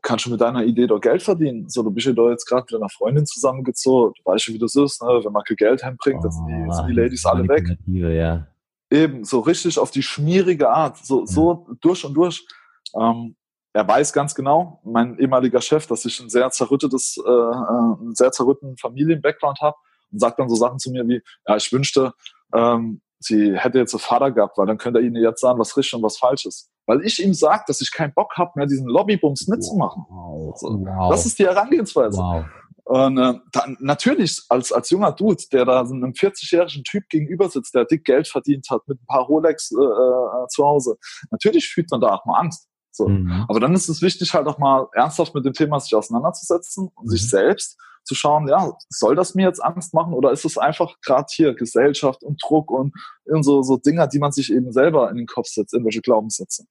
Kannst 0.01 0.25
du 0.25 0.31
mit 0.31 0.41
deiner 0.41 0.63
Idee 0.63 0.87
doch 0.87 0.99
Geld 0.99 1.21
verdienen? 1.21 1.69
So, 1.69 1.83
du 1.83 1.91
bist 1.91 2.07
ja 2.07 2.13
doch 2.13 2.29
jetzt 2.29 2.45
gerade 2.45 2.65
mit 2.71 2.81
einer 2.81 2.89
Freundin 2.89 3.25
zusammengezogen, 3.25 4.13
du 4.17 4.31
weißt 4.31 4.47
ja, 4.47 4.53
wie 4.55 4.59
das 4.59 4.75
ist, 4.75 5.01
ne? 5.01 5.21
wenn 5.23 5.31
man 5.31 5.43
kein 5.43 5.57
Geld 5.57 5.83
heimbringt, 5.83 6.23
dann 6.23 6.31
sind 6.31 6.47
die, 6.47 6.65
oh, 6.67 6.71
sind 6.71 6.87
die 6.87 6.93
Ladies 6.93 7.25
alle 7.25 7.47
weg. 7.47 7.77
Ja. 7.85 8.47
Eben, 8.91 9.23
so 9.23 9.39
richtig 9.39 9.79
auf 9.79 9.89
die 9.89 10.03
schmierige 10.03 10.69
Art, 10.69 10.97
so, 10.97 11.25
so 11.25 11.67
durch 11.79 12.03
und 12.03 12.13
durch. 12.13 12.45
Ähm, 12.93 13.35
er 13.73 13.87
weiß 13.87 14.11
ganz 14.11 14.35
genau, 14.35 14.81
mein 14.83 15.17
ehemaliger 15.17 15.61
Chef, 15.61 15.87
dass 15.87 16.03
ich 16.03 16.19
ein 16.19 16.29
sehr 16.29 16.49
zerrüttetes, 16.51 17.17
äh, 17.25 17.29
äh 17.29 17.31
einen 17.31 18.15
sehr 18.15 18.31
zerrütteten 18.33 18.77
Familien-Background 18.77 19.61
habe 19.61 19.77
und 20.11 20.19
sagt 20.19 20.39
dann 20.39 20.49
so 20.49 20.55
Sachen 20.55 20.77
zu 20.77 20.91
mir 20.91 21.07
wie, 21.07 21.21
ja, 21.47 21.55
ich 21.55 21.71
wünschte, 21.71 22.13
ähm, 22.53 23.01
sie 23.19 23.57
hätte 23.57 23.79
jetzt 23.79 23.93
einen 23.93 24.01
Vater 24.01 24.31
gehabt, 24.31 24.57
weil 24.57 24.67
dann 24.67 24.77
könnte 24.77 24.99
er 24.99 25.05
ihnen 25.05 25.15
jetzt 25.15 25.39
sagen, 25.39 25.57
was 25.59 25.77
richtig 25.77 25.93
und 25.93 26.03
was 26.03 26.17
falsch 26.17 26.45
ist. 26.45 26.69
Weil 26.85 27.05
ich 27.05 27.23
ihm 27.23 27.33
sage, 27.33 27.63
dass 27.67 27.79
ich 27.79 27.91
keinen 27.91 28.13
Bock 28.13 28.33
habe, 28.37 28.51
mehr 28.55 28.65
diesen 28.65 28.87
Lobbybums 28.87 29.47
mitzumachen. 29.47 30.05
Wow. 30.09 30.55
Wow. 30.61 31.11
Das 31.11 31.25
ist 31.25 31.39
die 31.39 31.45
Herangehensweise. 31.45 32.17
Wow. 32.17 32.45
Und 32.91 33.17
äh, 33.19 33.35
dann, 33.53 33.77
natürlich 33.79 34.41
als, 34.49 34.73
als 34.73 34.89
junger 34.89 35.13
Dude, 35.13 35.41
der 35.53 35.63
da 35.63 35.85
so 35.85 35.95
einem 35.95 36.11
40-jährigen 36.11 36.83
Typ 36.83 37.07
gegenüber 37.07 37.47
sitzt, 37.49 37.73
der 37.73 37.85
dick 37.85 38.03
Geld 38.03 38.27
verdient 38.27 38.67
hat 38.69 38.85
mit 38.85 39.01
ein 39.01 39.05
paar 39.05 39.21
Rolex 39.21 39.71
äh, 39.71 39.75
äh, 39.81 40.47
zu 40.49 40.65
Hause, 40.65 40.97
natürlich 41.29 41.69
fühlt 41.69 41.89
man 41.89 42.01
da 42.01 42.15
auch 42.15 42.25
mal 42.25 42.37
Angst. 42.37 42.67
So. 42.91 43.07
Mhm. 43.07 43.45
Aber 43.47 43.61
dann 43.61 43.73
ist 43.73 43.87
es 43.87 44.01
wichtig, 44.01 44.33
halt 44.33 44.45
auch 44.45 44.57
mal 44.57 44.89
ernsthaft 44.93 45.33
mit 45.33 45.45
dem 45.45 45.53
Thema 45.53 45.79
sich 45.79 45.95
auseinanderzusetzen 45.95 46.89
und 46.93 47.05
mhm. 47.05 47.09
sich 47.11 47.29
selbst 47.29 47.79
zu 48.03 48.13
schauen, 48.13 48.49
ja, 48.49 48.73
soll 48.89 49.15
das 49.15 49.35
mir 49.35 49.47
jetzt 49.47 49.63
Angst 49.63 49.93
machen 49.93 50.13
oder 50.13 50.33
ist 50.33 50.43
es 50.43 50.57
einfach 50.57 50.93
gerade 51.01 51.27
hier 51.31 51.53
Gesellschaft 51.53 52.25
und 52.25 52.43
Druck 52.43 52.71
und, 52.71 52.93
und 53.23 53.43
so, 53.43 53.61
so 53.61 53.77
Dinger, 53.77 54.07
die 54.07 54.19
man 54.19 54.33
sich 54.33 54.51
eben 54.51 54.73
selber 54.73 55.09
in 55.09 55.15
den 55.15 55.27
Kopf 55.27 55.47
setzt, 55.47 55.73
irgendwelche 55.73 56.01
Glaubenssätze. 56.01 56.65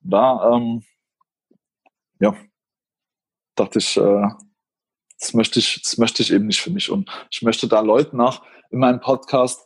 Da, 0.00 0.52
ähm, 0.52 0.82
ja, 2.20 2.36
dachte 3.54 3.78
ich, 3.78 3.96
äh, 3.96 4.28
das 5.22 5.34
möchte 5.34 5.60
ich, 5.60 5.80
das 5.82 5.98
möchte 5.98 6.22
ich 6.22 6.32
eben 6.32 6.46
nicht 6.46 6.60
für 6.60 6.70
mich. 6.70 6.90
Und 6.90 7.08
ich 7.30 7.42
möchte 7.42 7.68
da 7.68 7.80
Leuten 7.80 8.16
nach 8.16 8.42
in 8.70 8.80
meinem 8.80 9.00
Podcast 9.00 9.64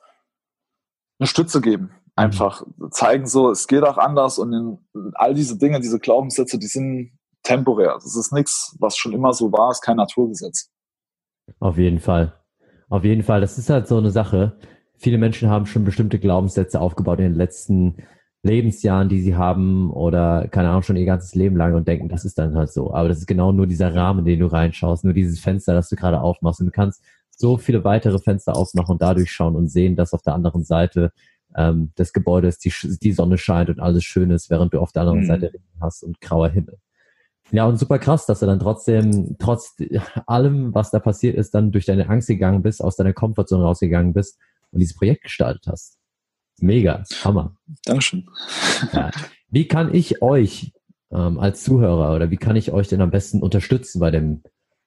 eine 1.19 1.27
Stütze 1.27 1.61
geben. 1.61 1.93
Einfach 2.15 2.63
zeigen 2.91 3.27
so, 3.27 3.51
es 3.51 3.67
geht 3.67 3.83
auch 3.83 3.97
anders 3.97 4.39
und 4.39 4.53
in, 4.53 4.79
all 5.15 5.35
diese 5.35 5.59
Dinge, 5.59 5.81
diese 5.81 5.99
Glaubenssätze, 5.99 6.59
die 6.59 6.67
sind 6.67 7.19
temporär. 7.43 7.95
Das 7.95 8.17
ist 8.17 8.33
nichts, 8.33 8.77
was 8.81 8.97
schon 8.97 9.13
immer 9.13 9.33
so 9.33 9.51
war, 9.51 9.71
ist 9.71 9.83
kein 9.83 9.97
Naturgesetz. 9.97 10.71
Auf 11.59 11.79
jeden 11.79 12.01
Fall. 12.01 12.35
Auf 12.89 13.05
jeden 13.05 13.23
Fall. 13.23 13.41
Das 13.41 13.57
ist 13.57 13.71
halt 13.71 13.89
so 13.89 13.97
eine 13.97 14.11
Sache. 14.11 14.59
Viele 14.99 15.19
Menschen 15.19 15.49
haben 15.49 15.67
schon 15.67 15.85
bestimmte 15.85 16.19
Glaubenssätze 16.19 16.81
aufgebaut 16.81 17.19
in 17.19 17.27
den 17.27 17.35
letzten 17.35 17.97
Lebensjahren, 18.47 19.09
die 19.09 19.21
sie 19.21 19.37
haben 19.37 19.91
oder 19.91 20.49
keine 20.49 20.71
Ahnung, 20.71 20.83
schon 20.83 20.97
ihr 20.97 21.05
ganzes 21.05 21.35
Leben 21.35 21.57
lang 21.57 21.75
und 21.75 21.87
denken, 21.89 22.09
das 22.09 22.25
ist 22.25 22.39
dann 22.39 22.57
halt 22.57 22.73
so. 22.73 22.95
Aber 22.95 23.09
das 23.09 23.19
ist 23.19 23.27
genau 23.27 23.53
nur 23.53 23.67
dieser 23.67 23.95
Rahmen, 23.95 24.25
den 24.25 24.41
du 24.41 24.47
reinschaust, 24.47 25.05
nur 25.05 25.13
dieses 25.13 25.41
Fenster, 25.41 25.75
das 25.75 25.89
du 25.89 25.97
gerade 25.97 26.21
aufmachst. 26.21 26.61
Und 26.61 26.67
du 26.67 26.73
kannst 26.73 27.03
so 27.31 27.59
viele 27.59 27.85
weitere 27.85 28.19
Fenster 28.19 28.57
aufmachen 28.57 28.93
und 28.93 29.03
dadurch 29.03 29.31
schauen 29.31 29.57
und 29.57 29.69
sehen, 29.69 29.97
dass 29.97 30.15
auf 30.15 30.23
der 30.23 30.35
anderen 30.35 30.65
Seite 30.65 31.13
ähm, 31.57 31.93
des 31.99 32.13
Gebäudes 32.13 32.59
die, 32.59 32.73
die 33.03 33.13
Sonne 33.13 33.39
scheint 33.39 33.69
und 33.69 33.81
alles 33.81 34.05
schön 34.05 34.31
ist, 34.31 34.51
während 34.51 34.73
du 34.75 34.81
auf 34.81 34.93
der 34.93 35.03
anderen 35.03 35.21
mhm. 35.21 35.27
Seite 35.27 35.53
Regen 35.53 35.65
hast 35.81 36.03
und 36.03 36.21
grauer 36.21 36.49
Himmel. 36.49 36.79
Ja, 37.53 37.67
und 37.67 37.79
super 37.79 37.99
krass, 37.99 38.27
dass 38.27 38.41
du 38.41 38.47
dann 38.47 38.59
trotzdem, 38.59 39.37
trotz 39.39 39.77
allem, 40.27 40.75
was 40.75 40.91
da 40.91 40.99
passiert 40.99 41.37
ist, 41.37 41.55
dann 41.55 41.71
durch 41.71 41.85
deine 41.85 42.09
Angst 42.09 42.29
gegangen 42.29 42.63
bist, 42.63 42.83
aus 42.83 42.97
deiner 42.97 43.13
Komfortzone 43.13 43.63
rausgegangen 43.63 44.13
bist 44.13 44.39
und 44.73 44.81
dieses 44.81 44.97
Projekt 44.97 45.23
gestartet 45.23 45.65
hast. 45.69 45.96
Mega, 46.59 47.05
Hammer. 47.23 47.55
Dankeschön. 47.85 48.29
Ja. 48.93 49.11
Wie 49.51 49.69
kann 49.69 49.95
ich 49.95 50.23
euch 50.23 50.73
ähm, 51.11 51.39
als 51.39 51.63
Zuhörer 51.63 52.15
oder 52.15 52.31
wie 52.31 52.37
kann 52.37 52.57
ich 52.57 52.73
euch 52.73 52.89
denn 52.89 53.01
am 53.01 53.11
besten 53.11 53.43
unterstützen 53.43 54.01
bei 54.01 54.11
dem 54.11 54.43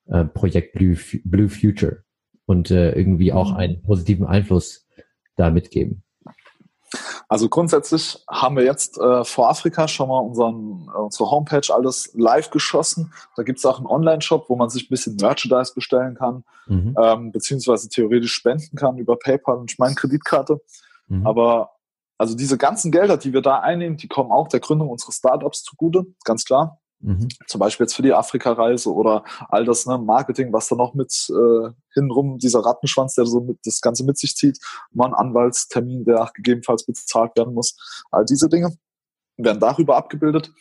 äh, 0.08 0.26
Projekt 0.26 0.74
Blue, 0.74 0.98
Blue 1.24 1.50
Future 1.50 2.04
und 2.46 2.72
äh, 2.72 2.92
irgendwie 2.92 3.32
auch 3.32 3.54
einen 3.54 3.82
positiven 3.82 4.26
Einfluss 4.26 4.88
da 5.36 5.50
mitgeben? 5.50 6.04
Also 7.28 7.48
grundsätzlich 7.48 8.18
haben 8.28 8.56
wir 8.56 8.64
jetzt 8.64 8.98
äh, 8.98 9.24
vor 9.24 9.50
Afrika 9.50 9.88
schon 9.88 10.10
mal 10.10 10.20
unseren, 10.20 10.90
äh, 10.94 10.98
unsere 10.98 11.30
Homepage 11.30 11.72
alles 11.72 12.12
live 12.16 12.50
geschossen. 12.50 13.14
Da 13.36 13.44
gibt 13.44 13.60
es 13.60 13.66
auch 13.66 13.78
einen 13.78 13.86
Online-Shop, 13.86 14.50
wo 14.50 14.56
man 14.56 14.70
sich 14.70 14.86
ein 14.86 14.90
bisschen 14.90 15.16
Merchandise 15.16 15.74
bestellen 15.76 16.16
kann, 16.16 16.44
mhm. 16.66 16.96
ähm, 17.00 17.32
beziehungsweise 17.32 17.88
theoretisch 17.90 18.34
spenden 18.34 18.76
kann 18.76 18.98
über 18.98 19.18
PayPal 19.18 19.58
und 19.58 19.78
meine 19.78 19.94
Kreditkarte. 19.94 20.60
Mhm. 21.10 21.28
Aber 21.28 21.72
also 22.18 22.36
diese 22.36 22.58
ganzen 22.58 22.92
Gelder, 22.92 23.18
die 23.18 23.34
wir 23.34 23.42
da 23.42 23.60
einnehmen, 23.60 23.98
die 23.98 24.08
kommen 24.08 24.32
auch 24.32 24.48
der 24.48 24.60
Gründung 24.60 24.90
unseres 24.90 25.16
Startups 25.16 25.64
zugute, 25.64 26.06
ganz 26.24 26.46
klar. 26.46 26.80
Mhm. 27.02 27.30
Zum 27.48 27.60
Beispiel 27.60 27.86
jetzt 27.86 27.96
für 27.96 28.02
die 28.02 28.14
Afrika-Reise 28.14 28.94
oder 28.94 29.24
all 29.48 29.64
das 29.64 29.86
ne, 29.86 29.98
Marketing, 29.98 30.52
was 30.52 30.68
da 30.68 30.76
noch 30.76 30.94
mit 30.94 31.14
äh, 31.30 31.70
hinrum, 31.94 32.38
dieser 32.38 32.60
Rattenschwanz, 32.60 33.16
der 33.16 33.26
so 33.26 33.40
mit, 33.40 33.60
das 33.64 33.80
Ganze 33.80 34.04
mit 34.04 34.18
sich 34.18 34.36
zieht, 34.36 34.60
mal 34.92 35.08
ein 35.08 35.14
Anwaltstermin, 35.14 36.04
der 36.04 36.30
gegebenenfalls 36.34 36.86
bezahlt 36.86 37.38
werden 37.38 37.54
muss. 37.54 37.78
All 38.12 38.26
diese 38.26 38.50
Dinge 38.50 38.76
werden 39.38 39.62
darüber 39.62 39.96
abgebildet. 39.96 40.52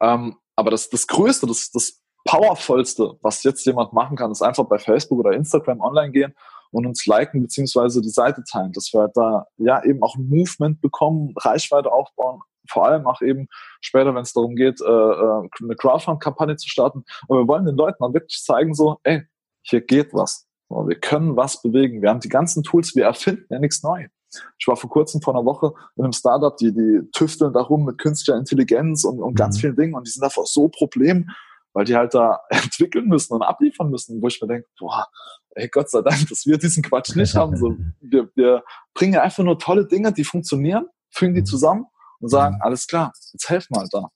Ähm, 0.00 0.36
aber 0.56 0.70
das, 0.70 0.88
das 0.88 1.06
Größte, 1.06 1.46
das, 1.46 1.70
das 1.70 2.00
Powervollste, 2.24 3.18
was 3.20 3.42
jetzt 3.42 3.66
jemand 3.66 3.92
machen 3.92 4.16
kann, 4.16 4.30
ist 4.30 4.40
einfach 4.40 4.64
bei 4.64 4.78
Facebook 4.78 5.18
oder 5.18 5.32
Instagram 5.32 5.82
online 5.82 6.12
gehen 6.12 6.34
und 6.74 6.86
uns 6.86 7.06
liken 7.06 7.42
beziehungsweise 7.42 8.00
die 8.00 8.08
Seite 8.08 8.42
teilen, 8.50 8.72
dass 8.72 8.92
wir 8.92 9.08
da 9.14 9.46
ja 9.58 9.84
eben 9.84 10.02
auch 10.02 10.16
ein 10.16 10.28
Movement 10.28 10.80
bekommen, 10.80 11.32
Reichweite 11.36 11.92
aufbauen, 11.92 12.40
vor 12.68 12.86
allem 12.86 13.06
auch 13.06 13.22
eben 13.22 13.46
später, 13.80 14.14
wenn 14.14 14.22
es 14.22 14.32
darum 14.32 14.56
geht, 14.56 14.80
äh, 14.80 14.84
äh, 14.84 15.48
eine 15.62 15.76
Crowdfund-Kampagne 15.76 16.56
zu 16.56 16.68
starten. 16.68 17.04
Und 17.28 17.38
wir 17.38 17.46
wollen 17.46 17.64
den 17.64 17.76
Leuten 17.76 17.98
dann 18.00 18.14
wirklich 18.14 18.42
zeigen, 18.42 18.74
so, 18.74 18.98
ey, 19.04 19.22
hier 19.62 19.82
geht 19.82 20.12
was. 20.12 20.46
Wir 20.68 20.98
können 20.98 21.36
was 21.36 21.62
bewegen. 21.62 22.02
Wir 22.02 22.10
haben 22.10 22.20
die 22.20 22.28
ganzen 22.28 22.64
Tools, 22.64 22.96
wir 22.96 23.04
erfinden 23.04 23.46
ja 23.50 23.60
nichts 23.60 23.82
Neues. 23.82 24.10
Ich 24.58 24.66
war 24.66 24.76
vor 24.76 24.90
kurzem 24.90 25.22
vor 25.22 25.34
einer 25.34 25.44
Woche 25.44 25.72
in 25.94 26.02
einem 26.02 26.12
Startup, 26.12 26.56
die, 26.56 26.72
die 26.72 27.08
tüfteln 27.12 27.52
darum 27.52 27.84
mit 27.84 27.98
künstlicher 27.98 28.36
Intelligenz 28.36 29.04
und, 29.04 29.20
und 29.20 29.34
mhm. 29.34 29.36
ganz 29.36 29.60
vielen 29.60 29.76
Dingen 29.76 29.94
und 29.94 30.08
die 30.08 30.10
sind 30.10 30.24
einfach 30.24 30.46
so 30.46 30.68
Problem, 30.68 31.30
weil 31.72 31.84
die 31.84 31.94
halt 31.94 32.14
da 32.14 32.40
entwickeln 32.48 33.06
müssen 33.06 33.34
und 33.34 33.42
abliefern 33.42 33.90
müssen, 33.90 34.20
wo 34.20 34.26
ich 34.26 34.42
mir 34.42 34.48
denke, 34.48 34.66
boah, 34.78 35.06
ey 35.54 35.68
Gott 35.68 35.90
sei 35.90 36.02
Dank, 36.02 36.28
dass 36.28 36.46
wir 36.46 36.58
diesen 36.58 36.82
Quatsch 36.82 37.14
nicht 37.16 37.34
haben. 37.36 37.56
So, 37.56 37.76
wir, 38.00 38.30
wir 38.34 38.64
bringen 38.94 39.18
einfach 39.18 39.44
nur 39.44 39.58
tolle 39.58 39.86
Dinge, 39.86 40.12
die 40.12 40.24
funktionieren, 40.24 40.86
fügen 41.10 41.34
die 41.34 41.40
mhm. 41.40 41.46
zusammen 41.46 41.86
und 42.20 42.28
sagen, 42.28 42.56
mhm. 42.56 42.62
alles 42.62 42.86
klar, 42.86 43.12
jetzt 43.32 43.50
wir 43.50 43.78
halt 43.78 43.92
da. 43.92 44.08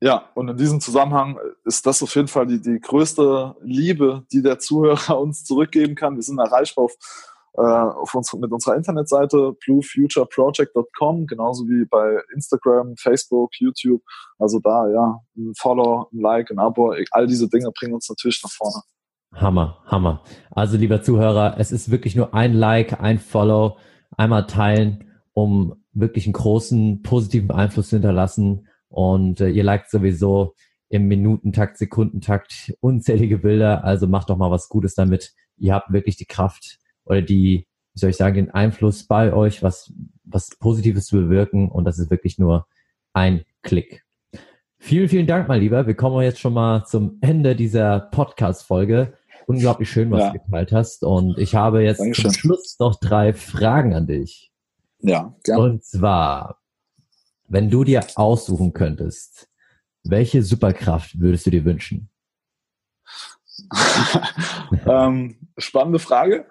Ja, 0.00 0.28
und 0.34 0.48
in 0.48 0.56
diesem 0.58 0.80
Zusammenhang 0.80 1.38
ist 1.64 1.86
das 1.86 2.02
auf 2.02 2.14
jeden 2.14 2.28
Fall 2.28 2.46
die, 2.46 2.60
die 2.60 2.78
größte 2.78 3.56
Liebe, 3.62 4.26
die 4.32 4.42
der 4.42 4.58
Zuhörer 4.58 5.18
uns 5.20 5.44
zurückgeben 5.44 5.94
kann. 5.94 6.16
Wir 6.16 6.22
sind 6.22 6.38
erreichbar 6.38 6.84
auf, 6.84 6.92
äh, 7.54 7.62
auf 7.62 8.14
uns, 8.14 8.30
mit 8.34 8.52
unserer 8.52 8.76
Internetseite 8.76 9.56
bluefutureproject.com, 9.64 11.26
genauso 11.26 11.64
wie 11.64 11.86
bei 11.86 12.20
Instagram, 12.34 12.96
Facebook, 12.98 13.52
YouTube. 13.58 14.02
Also 14.38 14.60
da, 14.60 14.88
ja, 14.90 15.20
ein 15.38 15.54
Follow, 15.56 16.10
ein 16.12 16.20
Like, 16.20 16.50
ein 16.50 16.58
Abo, 16.58 16.94
all 17.12 17.26
diese 17.26 17.48
Dinge 17.48 17.70
bringen 17.70 17.94
uns 17.94 18.08
natürlich 18.08 18.42
nach 18.42 18.52
vorne. 18.52 18.82
Hammer, 19.34 19.78
Hammer. 19.86 20.22
Also 20.50 20.76
lieber 20.76 21.02
Zuhörer, 21.02 21.56
es 21.58 21.72
ist 21.72 21.90
wirklich 21.90 22.16
nur 22.16 22.34
ein 22.34 22.54
Like, 22.54 23.00
ein 23.00 23.18
Follow, 23.18 23.78
einmal 24.16 24.46
teilen, 24.46 25.04
um 25.32 25.76
wirklich 25.92 26.26
einen 26.26 26.32
großen 26.32 27.02
positiven 27.02 27.50
Einfluss 27.50 27.88
zu 27.88 27.96
hinterlassen. 27.96 28.68
Und 28.88 29.40
äh, 29.40 29.48
ihr 29.48 29.64
liked 29.64 29.90
sowieso 29.90 30.54
im 30.88 31.08
Minutentakt, 31.08 31.78
Sekundentakt 31.78 32.74
unzählige 32.80 33.38
Bilder. 33.38 33.84
Also 33.84 34.06
macht 34.06 34.30
doch 34.30 34.36
mal 34.36 34.50
was 34.50 34.68
Gutes 34.68 34.94
damit. 34.94 35.32
Ihr 35.56 35.74
habt 35.74 35.92
wirklich 35.92 36.16
die 36.16 36.26
Kraft 36.26 36.78
oder 37.04 37.22
die, 37.22 37.66
wie 37.92 37.98
soll 37.98 38.10
ich 38.10 38.16
sagen, 38.16 38.36
den 38.36 38.50
Einfluss 38.50 39.06
bei 39.06 39.32
euch, 39.32 39.62
was, 39.62 39.92
was 40.24 40.50
Positives 40.58 41.06
zu 41.06 41.16
bewirken. 41.16 41.68
Und 41.68 41.84
das 41.84 41.98
ist 41.98 42.10
wirklich 42.10 42.38
nur 42.38 42.66
ein 43.12 43.44
Klick. 43.62 44.04
Vielen, 44.78 45.08
vielen 45.08 45.26
Dank, 45.26 45.48
mein 45.48 45.60
Lieber. 45.60 45.86
Wir 45.86 45.94
kommen 45.94 46.20
jetzt 46.22 46.40
schon 46.40 46.52
mal 46.52 46.84
zum 46.84 47.16
Ende 47.22 47.56
dieser 47.56 48.00
Podcast-Folge. 48.00 49.14
Unglaublich 49.46 49.90
schön, 49.90 50.10
was 50.10 50.20
ja. 50.20 50.32
du 50.32 50.38
geteilt 50.38 50.72
hast. 50.72 51.04
Und 51.04 51.38
ich 51.38 51.54
habe 51.54 51.82
jetzt 51.82 52.00
Dankeschön. 52.00 52.30
zum 52.30 52.38
Schluss 52.38 52.78
noch 52.78 52.98
drei 52.98 53.32
Fragen 53.32 53.94
an 53.94 54.06
dich. 54.06 54.52
Ja, 55.00 55.34
gerne. 55.44 55.62
Und 55.62 55.84
zwar, 55.84 56.60
wenn 57.46 57.70
du 57.70 57.84
dir 57.84 58.06
aussuchen 58.14 58.72
könntest, 58.72 59.48
welche 60.02 60.42
Superkraft 60.42 61.18
würdest 61.20 61.46
du 61.46 61.50
dir 61.50 61.64
wünschen? 61.64 62.10
ähm, 64.86 65.36
spannende 65.58 65.98
Frage. 65.98 66.46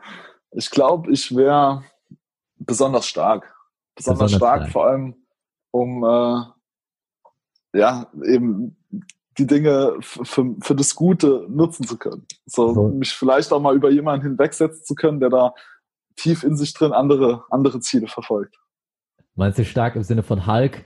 Ich 0.52 0.70
glaube, 0.70 1.12
ich 1.12 1.36
wäre 1.36 1.84
besonders 2.58 3.08
stark. 3.08 3.54
Besonders, 3.96 4.32
besonders 4.32 4.38
stark, 4.38 4.62
stark, 4.62 4.72
vor 4.72 4.88
allem 4.88 5.16
um 5.72 6.04
äh, 6.04 7.80
ja 7.80 8.08
eben 8.26 8.78
die 9.38 9.48
Dinge 9.48 9.98
für, 10.00 10.56
für 10.62 10.76
das 10.76 10.96
Gute 10.96 11.46
nutzen 11.50 11.88
zu 11.88 11.98
können. 11.98 12.26
So, 12.46 12.74
so, 12.74 12.88
mich 12.90 13.14
vielleicht 13.14 13.52
auch 13.52 13.60
mal 13.60 13.76
über 13.76 13.90
jemanden 13.90 14.28
hinwegsetzen 14.28 14.84
zu 14.84 14.96
können, 14.96 15.20
der 15.20 15.30
da 15.30 15.54
tief 16.16 16.44
in 16.44 16.56
sich 16.56 16.74
drin 16.74 16.92
andere, 16.92 17.44
andere 17.50 17.80
Ziele 17.80 18.08
verfolgt. 18.08 18.56
Meinst 19.36 19.58
du 19.58 19.66
stark 19.66 19.96
im 19.96 20.04
Sinne 20.04 20.22
von 20.22 20.46
Hulk? 20.46 20.86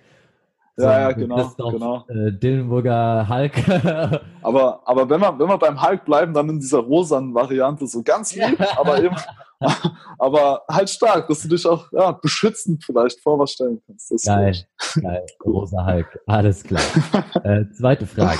Ja, 0.79 0.99
ja, 0.99 1.11
genau, 1.11 1.51
genau. 1.57 2.05
Äh, 2.07 2.31
Dillenburger 2.33 3.27
Hulk. 3.27 3.67
aber, 4.43 4.81
aber 4.85 5.09
wenn 5.09 5.19
wir, 5.19 5.39
wenn 5.39 5.47
wir 5.47 5.57
beim 5.57 5.81
Hulk 5.81 6.05
bleiben, 6.05 6.35
dann 6.35 6.49
in 6.49 6.59
dieser 6.59 6.79
rosanen 6.79 7.33
Variante, 7.33 7.87
so 7.87 8.03
ganz 8.03 8.35
lieb, 8.35 8.61
aber 8.77 9.01
eben, 9.01 9.15
aber 10.19 10.61
halt 10.69 10.91
stark, 10.91 11.27
dass 11.29 11.41
du 11.41 11.47
dich 11.47 11.65
auch 11.65 11.91
ja, 11.91 12.11
beschützend 12.11 12.83
vielleicht 12.83 13.19
vor 13.21 13.39
was 13.39 13.53
stellen 13.53 13.81
kannst. 13.87 14.11
Das 14.11 14.21
geil, 14.21 14.55
geil, 15.01 15.25
rosa 15.43 15.83
Hulk, 15.83 16.19
alles 16.27 16.63
klar. 16.63 16.83
äh, 17.43 17.65
zweite 17.71 18.05
Frage. 18.05 18.39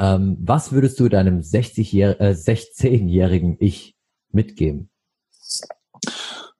Ähm, 0.00 0.38
was 0.40 0.72
würdest 0.72 0.98
du 0.98 1.08
deinem 1.08 1.42
60 1.42 1.94
äh, 1.94 2.16
16-jährigen 2.20 3.56
Ich 3.60 3.96
mitgeben? 4.32 4.90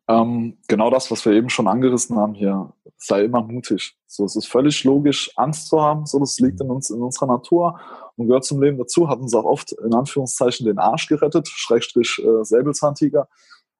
Ähm, 0.08 0.56
genau 0.68 0.88
das, 0.90 1.10
was 1.10 1.24
wir 1.24 1.32
eben 1.32 1.50
schon 1.50 1.68
angerissen 1.68 2.16
haben 2.16 2.34
hier. 2.34 2.72
Sei 2.98 3.24
immer 3.24 3.42
mutig. 3.42 3.96
So, 4.06 4.24
es 4.24 4.34
ist 4.34 4.48
völlig 4.48 4.82
logisch, 4.84 5.30
Angst 5.36 5.68
zu 5.68 5.80
haben. 5.80 6.04
So, 6.04 6.18
das 6.18 6.38
liegt 6.40 6.60
in 6.60 6.70
uns, 6.70 6.90
in 6.90 7.00
unserer 7.00 7.26
Natur 7.26 7.80
und 8.16 8.26
gehört 8.26 8.44
zum 8.44 8.60
Leben 8.60 8.76
dazu. 8.76 9.08
Hat 9.08 9.20
uns 9.20 9.34
auch 9.34 9.44
oft 9.44 9.72
in 9.72 9.94
Anführungszeichen 9.94 10.66
den 10.66 10.78
Arsch 10.78 11.06
gerettet, 11.06 11.48
Schrägstrich 11.48 12.18
äh, 12.18 12.44
Säbelzahntiger. 12.44 13.28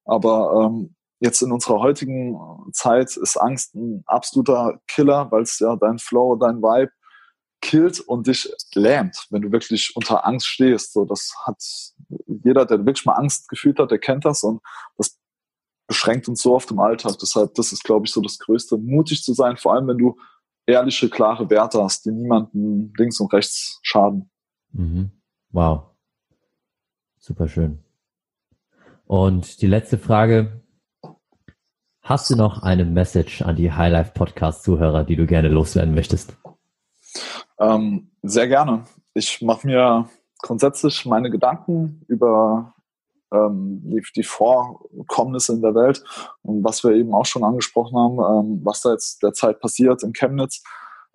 Aber 0.05 0.71
ähm, 0.71 0.95
jetzt 1.21 1.43
in 1.43 1.53
unserer 1.53 1.81
heutigen 1.81 2.39
Zeit 2.73 3.17
ist 3.17 3.37
Angst 3.37 3.75
ein 3.75 4.05
absoluter 4.07 4.81
Killer, 4.87 5.31
weil 5.31 5.43
es 5.43 5.59
ja 5.59 5.77
dein 5.77 5.99
Flow, 5.99 6.37
dein 6.37 6.63
Vibe 6.63 6.93
killt 7.61 8.01
und 8.01 8.27
dich 8.27 8.53
lähmt, 8.75 9.27
wenn 9.31 9.43
du 9.43 9.51
wirklich 9.51 9.93
unter 9.97 10.27
Angst 10.27 10.47
stehst. 10.47 10.93
So, 10.93 11.05
das 11.05 11.35
hat 11.45 11.63
jeder, 12.45 12.67
der 12.67 12.79
wirklich 12.87 13.05
mal 13.05 13.15
Angst 13.15 13.49
gefühlt 13.49 13.79
hat, 13.79 13.91
der 13.91 13.99
kennt 13.99 14.25
das 14.25 14.43
und 14.43 14.61
das 14.97 15.18
beschränkt 15.89 16.29
uns 16.29 16.43
so 16.43 16.55
oft 16.55 16.71
im 16.71 16.79
Alltag. 16.79 17.19
Deshalb, 17.21 17.55
das 17.55 17.73
ist, 17.73 17.83
glaube 17.83 18.07
ich, 18.07 18.13
so 18.13 18.21
das 18.21 18.39
Größte, 18.39 18.77
mutig 18.77 19.25
zu 19.25 19.33
sein, 19.33 19.57
vor 19.57 19.75
allem 19.75 19.89
wenn 19.89 19.99
du 19.99 20.17
ehrliche, 20.67 21.09
klare 21.09 21.51
Werte 21.51 21.83
hast, 21.83 22.05
die 22.05 22.13
niemanden 22.13 22.93
links 22.97 23.19
und 23.19 23.33
rechts 23.33 23.81
schaden. 23.83 24.31
Mhm. 24.73 25.11
Wow. 25.51 25.87
Super 27.19 27.49
schön. 27.49 27.83
Und 29.07 29.61
die 29.63 29.67
letzte 29.67 29.99
Frage. 29.99 30.63
Hast 32.03 32.31
du 32.31 32.37
noch 32.37 32.63
eine 32.63 32.87
Message 32.87 33.43
an 33.43 33.57
die 33.57 33.73
Highlife 33.73 34.13
Podcast 34.15 34.63
Zuhörer, 34.63 35.05
die 35.05 35.17
du 35.17 35.27
gerne 35.27 35.49
loswerden 35.49 35.95
möchtest? 35.95 36.39
Ähm, 37.59 38.13
sehr 38.23 38.49
gerne. 38.49 38.85
Ich 39.13 39.43
mache 39.43 39.67
mir 39.67 40.09
grundsätzlich 40.39 41.05
meine 41.05 41.29
Gedanken 41.31 42.03
über 42.09 42.75
ähm, 43.33 43.81
die, 43.85 44.03
die 44.17 44.23
Vorkommnisse 44.23 45.53
in 45.53 45.63
der 45.63 45.75
Welt. 45.75 46.03
Und 46.43 46.65
was 46.65 46.85
wir 46.85 46.93
eben 46.93 47.15
auch 47.15 47.27
schon 47.27 47.45
angesprochen 47.45 47.99
haben, 47.99 48.19
ähm, 48.19 48.61
was 48.65 48.83
da 48.83 48.93
jetzt 48.93 49.23
derzeit 49.23 49.61
passiert 49.61 50.03
in 50.03 50.13
Chemnitz, 50.13 50.63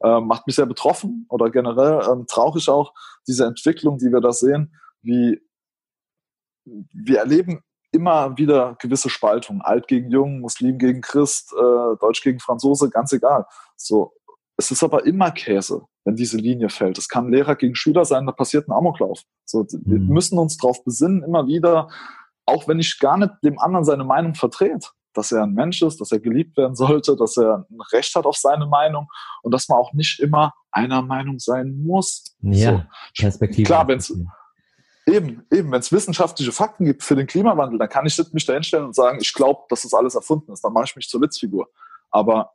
äh, 0.01 0.20
macht 0.20 0.47
mich 0.47 0.55
sehr 0.55 0.66
betroffen. 0.66 1.26
Oder 1.30 1.49
generell 1.49 2.01
ähm, 2.11 2.26
traurig 2.28 2.70
auch 2.70 2.93
diese 3.28 3.45
Entwicklung, 3.45 3.97
die 3.97 4.11
wir 4.11 4.22
da 4.22 4.32
sehen, 4.32 4.76
wie 5.01 5.41
wir 6.66 7.20
erleben 7.20 7.61
immer 7.93 8.36
wieder 8.38 8.76
gewisse 8.80 9.09
Spaltungen, 9.09 9.61
alt 9.61 9.88
gegen 9.88 10.09
jung, 10.09 10.39
Muslim 10.39 10.80
gegen 10.80 11.01
Christ, 11.01 11.53
äh, 11.53 11.97
Deutsch 11.99 12.24
gegen 12.24 12.39
Franzose, 12.39 12.89
ganz 12.89 13.14
egal. 13.14 13.45
So, 13.76 14.14
es 14.57 14.72
ist 14.72 14.84
aber 14.84 15.05
immer 15.05 15.32
Käse, 15.32 15.86
wenn 16.06 16.16
diese 16.16 16.38
Linie 16.38 16.70
fällt. 16.70 16.97
Es 16.97 17.08
kann 17.08 17.32
Lehrer 17.32 17.56
gegen 17.56 17.76
Schüler 17.76 18.06
sein, 18.06 18.26
da 18.26 18.32
passiert 18.32 18.68
ein 18.68 18.74
Amoklauf. 18.74 19.22
So, 19.45 19.62
mhm. 19.62 19.82
Wir 19.86 19.99
müssen 19.99 20.38
uns 20.38 20.58
darauf 20.58 20.84
besinnen, 20.84 21.24
immer 21.24 21.47
wieder, 21.47 21.89
auch 22.45 22.68
wenn 22.68 22.80
ich 22.80 22.99
gar 22.99 23.18
nicht 23.18 23.32
dem 23.43 23.60
anderen 23.60 23.86
seine 23.86 24.04
Meinung 24.04 24.36
vertrete, 24.36 24.88
dass 25.14 25.32
er 25.32 25.43
ein 25.43 25.54
Mensch 25.54 25.82
ist, 25.82 26.01
dass 26.01 26.12
er 26.12 26.20
geliebt 26.20 26.58
werden 26.58 26.76
sollte, 26.76 27.16
dass 27.16 27.38
er 27.38 27.66
ein 27.70 27.82
Recht 27.91 28.14
hat 28.16 28.26
auf 28.26 28.36
seine 28.36 28.66
Meinung 28.66 29.08
und 29.43 29.54
dass 29.54 29.70
man 29.70 29.78
auch 29.78 29.93
nicht 29.93 30.20
immer 30.20 30.54
einer 30.72 31.01
Meinung 31.01 31.39
sein 31.39 31.84
muss. 31.84 32.36
Ja, 32.41 32.72
so. 32.72 32.84
Perspektive. 33.22 33.66
Klar, 33.66 33.88
wenn 33.88 33.99
es 33.99 34.14
eben, 35.06 35.45
eben, 35.51 35.72
wenn 35.72 35.80
es 35.80 35.91
wissenschaftliche 35.91 36.51
Fakten 36.51 36.86
gibt 36.86 37.04
für 37.04 37.16
den 37.16 37.28
Klimawandel, 37.28 37.80
dann 37.80 37.89
kann 37.89 38.06
ich 38.06 38.20
mich 38.34 38.45
da 38.45 38.54
hinstellen 38.54 38.86
und 38.86 38.95
sagen, 38.95 39.20
ich 39.22 39.34
glaube, 39.34 39.62
dass 39.70 39.84
das 39.84 39.93
alles 39.93 40.16
erfunden 40.16 40.51
ist. 40.51 40.64
Dann 40.64 40.74
mache 40.74 40.86
ich 40.86 40.95
mich 40.95 41.08
zur 41.08 41.22
Witzfigur. 41.22 41.70
Aber 42.10 42.51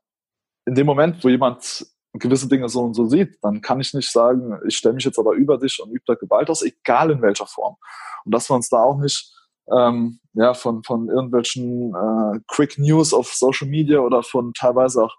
in 0.67 0.75
dem 0.75 0.87
Moment, 0.87 1.23
wo 1.25 1.29
jemand 1.29 1.87
gewisse 2.19 2.49
Dinge 2.49 2.69
so 2.69 2.83
und 2.83 2.95
so 2.95 3.07
sieht, 3.07 3.39
dann 3.43 3.61
kann 3.61 3.81
ich 3.81 3.95
nicht 3.95 4.11
sagen, 4.11 4.59
ich 4.67 4.77
stelle 4.77 4.95
mich 4.95 5.05
jetzt 5.05 5.19
aber 5.19 5.33
über 5.33 5.59
dich 5.59 5.81
und 5.83 5.91
übe 5.91 6.05
da 6.07 6.15
Gewalt 6.15 6.51
aus, 6.51 6.63
egal 6.63 7.11
in 7.11 7.23
welcher 7.23 7.47
Form. 7.47 7.77
Und 8.25 8.35
dass 8.35 8.51
wir 8.51 8.55
uns 8.55 8.69
da 8.69 8.83
auch 8.83 8.99
nicht 8.99 9.33
ähm, 9.71 10.21
ja, 10.35 10.55
von, 10.55 10.83
von 10.83 11.09
irgendwelchen 11.09 11.95
äh, 11.95 12.41
Quick 12.49 12.79
News 12.79 13.13
auf 13.13 13.33
Social 13.33 13.69
Media 13.69 14.01
oder 14.01 14.23
von 14.23 14.53
teilweise 14.55 15.05
auch 15.05 15.17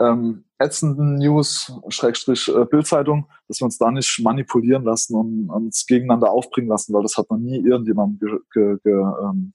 ähm, 0.00 0.44
ätzenden 0.58 1.16
News, 1.16 1.72
Schrägstrich 1.88 2.48
äh, 2.48 2.64
Bildzeitung, 2.64 3.28
dass 3.48 3.60
wir 3.60 3.66
uns 3.66 3.78
da 3.78 3.90
nicht 3.90 4.20
manipulieren 4.22 4.84
lassen 4.84 5.14
und 5.14 5.50
uns 5.50 5.86
gegeneinander 5.86 6.30
aufbringen 6.30 6.68
lassen, 6.68 6.92
weil 6.92 7.02
das 7.02 7.16
hat 7.16 7.30
noch 7.30 7.38
nie 7.38 7.58
irgendjemandem 7.58 8.18
ge, 8.18 8.38
ge, 8.52 8.78
ge, 8.82 8.92
ähm, 8.92 9.52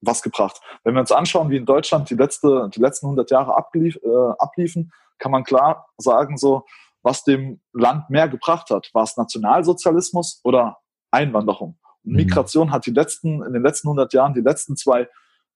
was 0.00 0.22
gebracht. 0.22 0.60
Wenn 0.84 0.94
wir 0.94 1.00
uns 1.00 1.12
anschauen, 1.12 1.50
wie 1.50 1.56
in 1.56 1.66
Deutschland 1.66 2.10
die, 2.10 2.14
letzte, 2.14 2.68
die 2.74 2.80
letzten 2.80 3.06
100 3.06 3.30
Jahre 3.30 3.56
ablief, 3.56 3.96
äh, 4.02 4.32
abliefen, 4.38 4.92
kann 5.18 5.32
man 5.32 5.44
klar 5.44 5.86
sagen, 5.98 6.36
so, 6.36 6.64
was 7.02 7.22
dem 7.22 7.60
Land 7.72 8.10
mehr 8.10 8.28
gebracht 8.28 8.70
hat. 8.70 8.90
War 8.92 9.04
es 9.04 9.16
Nationalsozialismus 9.16 10.40
oder 10.42 10.78
Einwanderung? 11.10 11.78
Mhm. 12.02 12.16
Migration 12.16 12.72
hat 12.72 12.86
die 12.86 12.90
letzten, 12.90 13.44
in 13.44 13.52
den 13.52 13.62
letzten 13.62 13.88
100 13.88 14.12
Jahren 14.12 14.34
die 14.34 14.40
letzten 14.40 14.76
zwei 14.76 15.08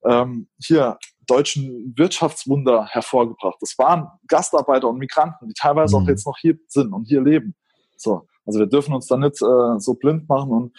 ähm, 0.04 0.48
hier 0.58 0.98
deutschen 1.26 1.94
Wirtschaftswunder 1.96 2.86
hervorgebracht. 2.86 3.58
Das 3.60 3.76
waren 3.78 4.08
Gastarbeiter 4.28 4.88
und 4.88 4.98
Migranten, 4.98 5.48
die 5.48 5.54
teilweise 5.54 5.96
mhm. 5.96 6.02
auch 6.02 6.08
jetzt 6.08 6.26
noch 6.26 6.38
hier 6.38 6.58
sind 6.68 6.92
und 6.92 7.04
hier 7.04 7.20
leben. 7.20 7.54
So, 7.96 8.26
also 8.46 8.58
wir 8.58 8.66
dürfen 8.66 8.94
uns 8.94 9.06
da 9.06 9.16
nicht 9.16 9.42
äh, 9.42 9.78
so 9.78 9.94
blind 9.94 10.28
machen 10.28 10.50
und 10.50 10.76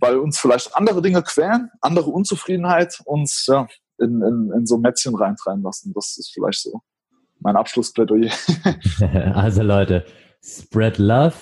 weil 0.00 0.18
uns 0.18 0.38
vielleicht 0.38 0.76
andere 0.76 1.00
Dinge 1.00 1.22
quälen, 1.22 1.70
andere 1.80 2.10
Unzufriedenheit 2.10 3.00
uns 3.04 3.46
ja, 3.46 3.66
in, 3.98 4.22
in, 4.22 4.52
in 4.54 4.66
so 4.66 4.78
Mätzchen 4.78 5.14
reintreiben 5.14 5.62
lassen. 5.62 5.92
Das 5.94 6.16
ist 6.18 6.32
vielleicht 6.32 6.60
so 6.60 6.82
mein 7.40 7.56
Abschlussplädoyer. 7.56 8.30
also 9.34 9.62
Leute, 9.62 10.04
spread 10.42 10.98
love, 10.98 11.34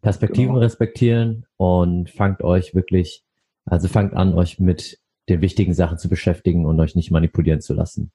Perspektiven 0.00 0.54
genau. 0.54 0.60
respektieren 0.60 1.46
und 1.56 2.10
fangt 2.10 2.42
euch 2.42 2.74
wirklich, 2.74 3.24
also 3.64 3.88
fangt 3.88 4.14
an, 4.14 4.34
euch 4.34 4.60
mit 4.60 4.98
den 5.28 5.40
wichtigen 5.40 5.72
Sachen 5.72 5.98
zu 5.98 6.08
beschäftigen 6.08 6.66
und 6.66 6.78
euch 6.80 6.94
nicht 6.94 7.10
manipulieren 7.10 7.60
zu 7.60 7.74
lassen. 7.74 8.12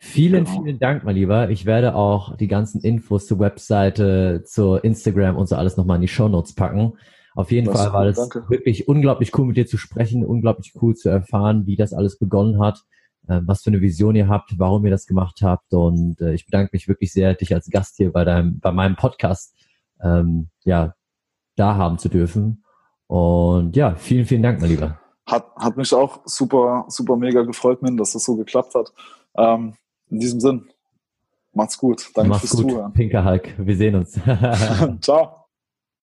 Vielen, 0.00 0.44
genau. 0.44 0.62
vielen 0.62 0.78
Dank, 0.78 1.04
mein 1.04 1.16
Lieber. 1.16 1.50
Ich 1.50 1.66
werde 1.66 1.94
auch 1.94 2.36
die 2.36 2.46
ganzen 2.46 2.80
Infos 2.80 3.26
zur 3.26 3.40
Webseite, 3.40 4.42
zur 4.44 4.84
Instagram 4.84 5.36
und 5.36 5.48
so 5.48 5.56
alles 5.56 5.76
nochmal 5.76 5.96
in 5.96 6.02
die 6.02 6.08
Show 6.08 6.28
Notes 6.28 6.54
packen. 6.54 6.92
Auf 7.34 7.50
jeden 7.50 7.66
das 7.66 7.76
Fall 7.76 7.92
war 7.92 8.06
es 8.06 8.16
wirklich 8.48 8.88
unglaublich 8.88 9.36
cool, 9.36 9.46
mit 9.46 9.56
dir 9.56 9.66
zu 9.66 9.76
sprechen, 9.76 10.24
unglaublich 10.24 10.72
cool 10.80 10.94
zu 10.94 11.08
erfahren, 11.08 11.66
wie 11.66 11.76
das 11.76 11.92
alles 11.92 12.18
begonnen 12.18 12.60
hat, 12.60 12.82
was 13.28 13.62
für 13.62 13.70
eine 13.70 13.80
Vision 13.80 14.14
ihr 14.14 14.28
habt, 14.28 14.58
warum 14.58 14.84
ihr 14.84 14.90
das 14.90 15.06
gemacht 15.06 15.40
habt. 15.42 15.72
Und 15.74 16.20
äh, 16.20 16.32
ich 16.34 16.46
bedanke 16.46 16.70
mich 16.72 16.88
wirklich 16.88 17.12
sehr, 17.12 17.34
dich 17.34 17.54
als 17.54 17.68
Gast 17.70 17.96
hier 17.96 18.12
bei 18.12 18.24
deinem, 18.24 18.58
bei 18.60 18.72
meinem 18.72 18.96
Podcast 18.96 19.54
ähm, 20.02 20.48
ja, 20.64 20.94
da 21.56 21.76
haben 21.76 21.98
zu 21.98 22.08
dürfen. 22.08 22.64
Und 23.06 23.76
ja, 23.76 23.94
vielen, 23.94 24.26
vielen 24.26 24.42
Dank, 24.42 24.60
mein 24.60 24.70
Lieber. 24.70 24.98
Hat, 25.26 25.46
hat 25.56 25.76
mich 25.76 25.92
auch 25.92 26.20
super, 26.24 26.86
super 26.88 27.16
mega 27.16 27.42
gefreut, 27.42 27.82
Min, 27.82 27.96
dass 27.96 28.12
das 28.12 28.24
so 28.24 28.36
geklappt 28.36 28.74
hat. 28.74 28.92
Ähm, 29.36 29.74
in 30.10 30.20
diesem 30.20 30.40
Sinn, 30.40 30.68
macht's 31.52 31.76
gut. 31.76 32.10
Danke 32.14 32.30
Macht's 32.30 32.48
fürs 32.48 32.62
gut. 32.62 32.70
Zuhören. 32.70 32.92
Pinker 32.92 33.24
Hulk, 33.24 33.54
wir 33.58 33.76
sehen 33.76 33.94
uns. 33.94 34.12
Ciao. 35.00 35.47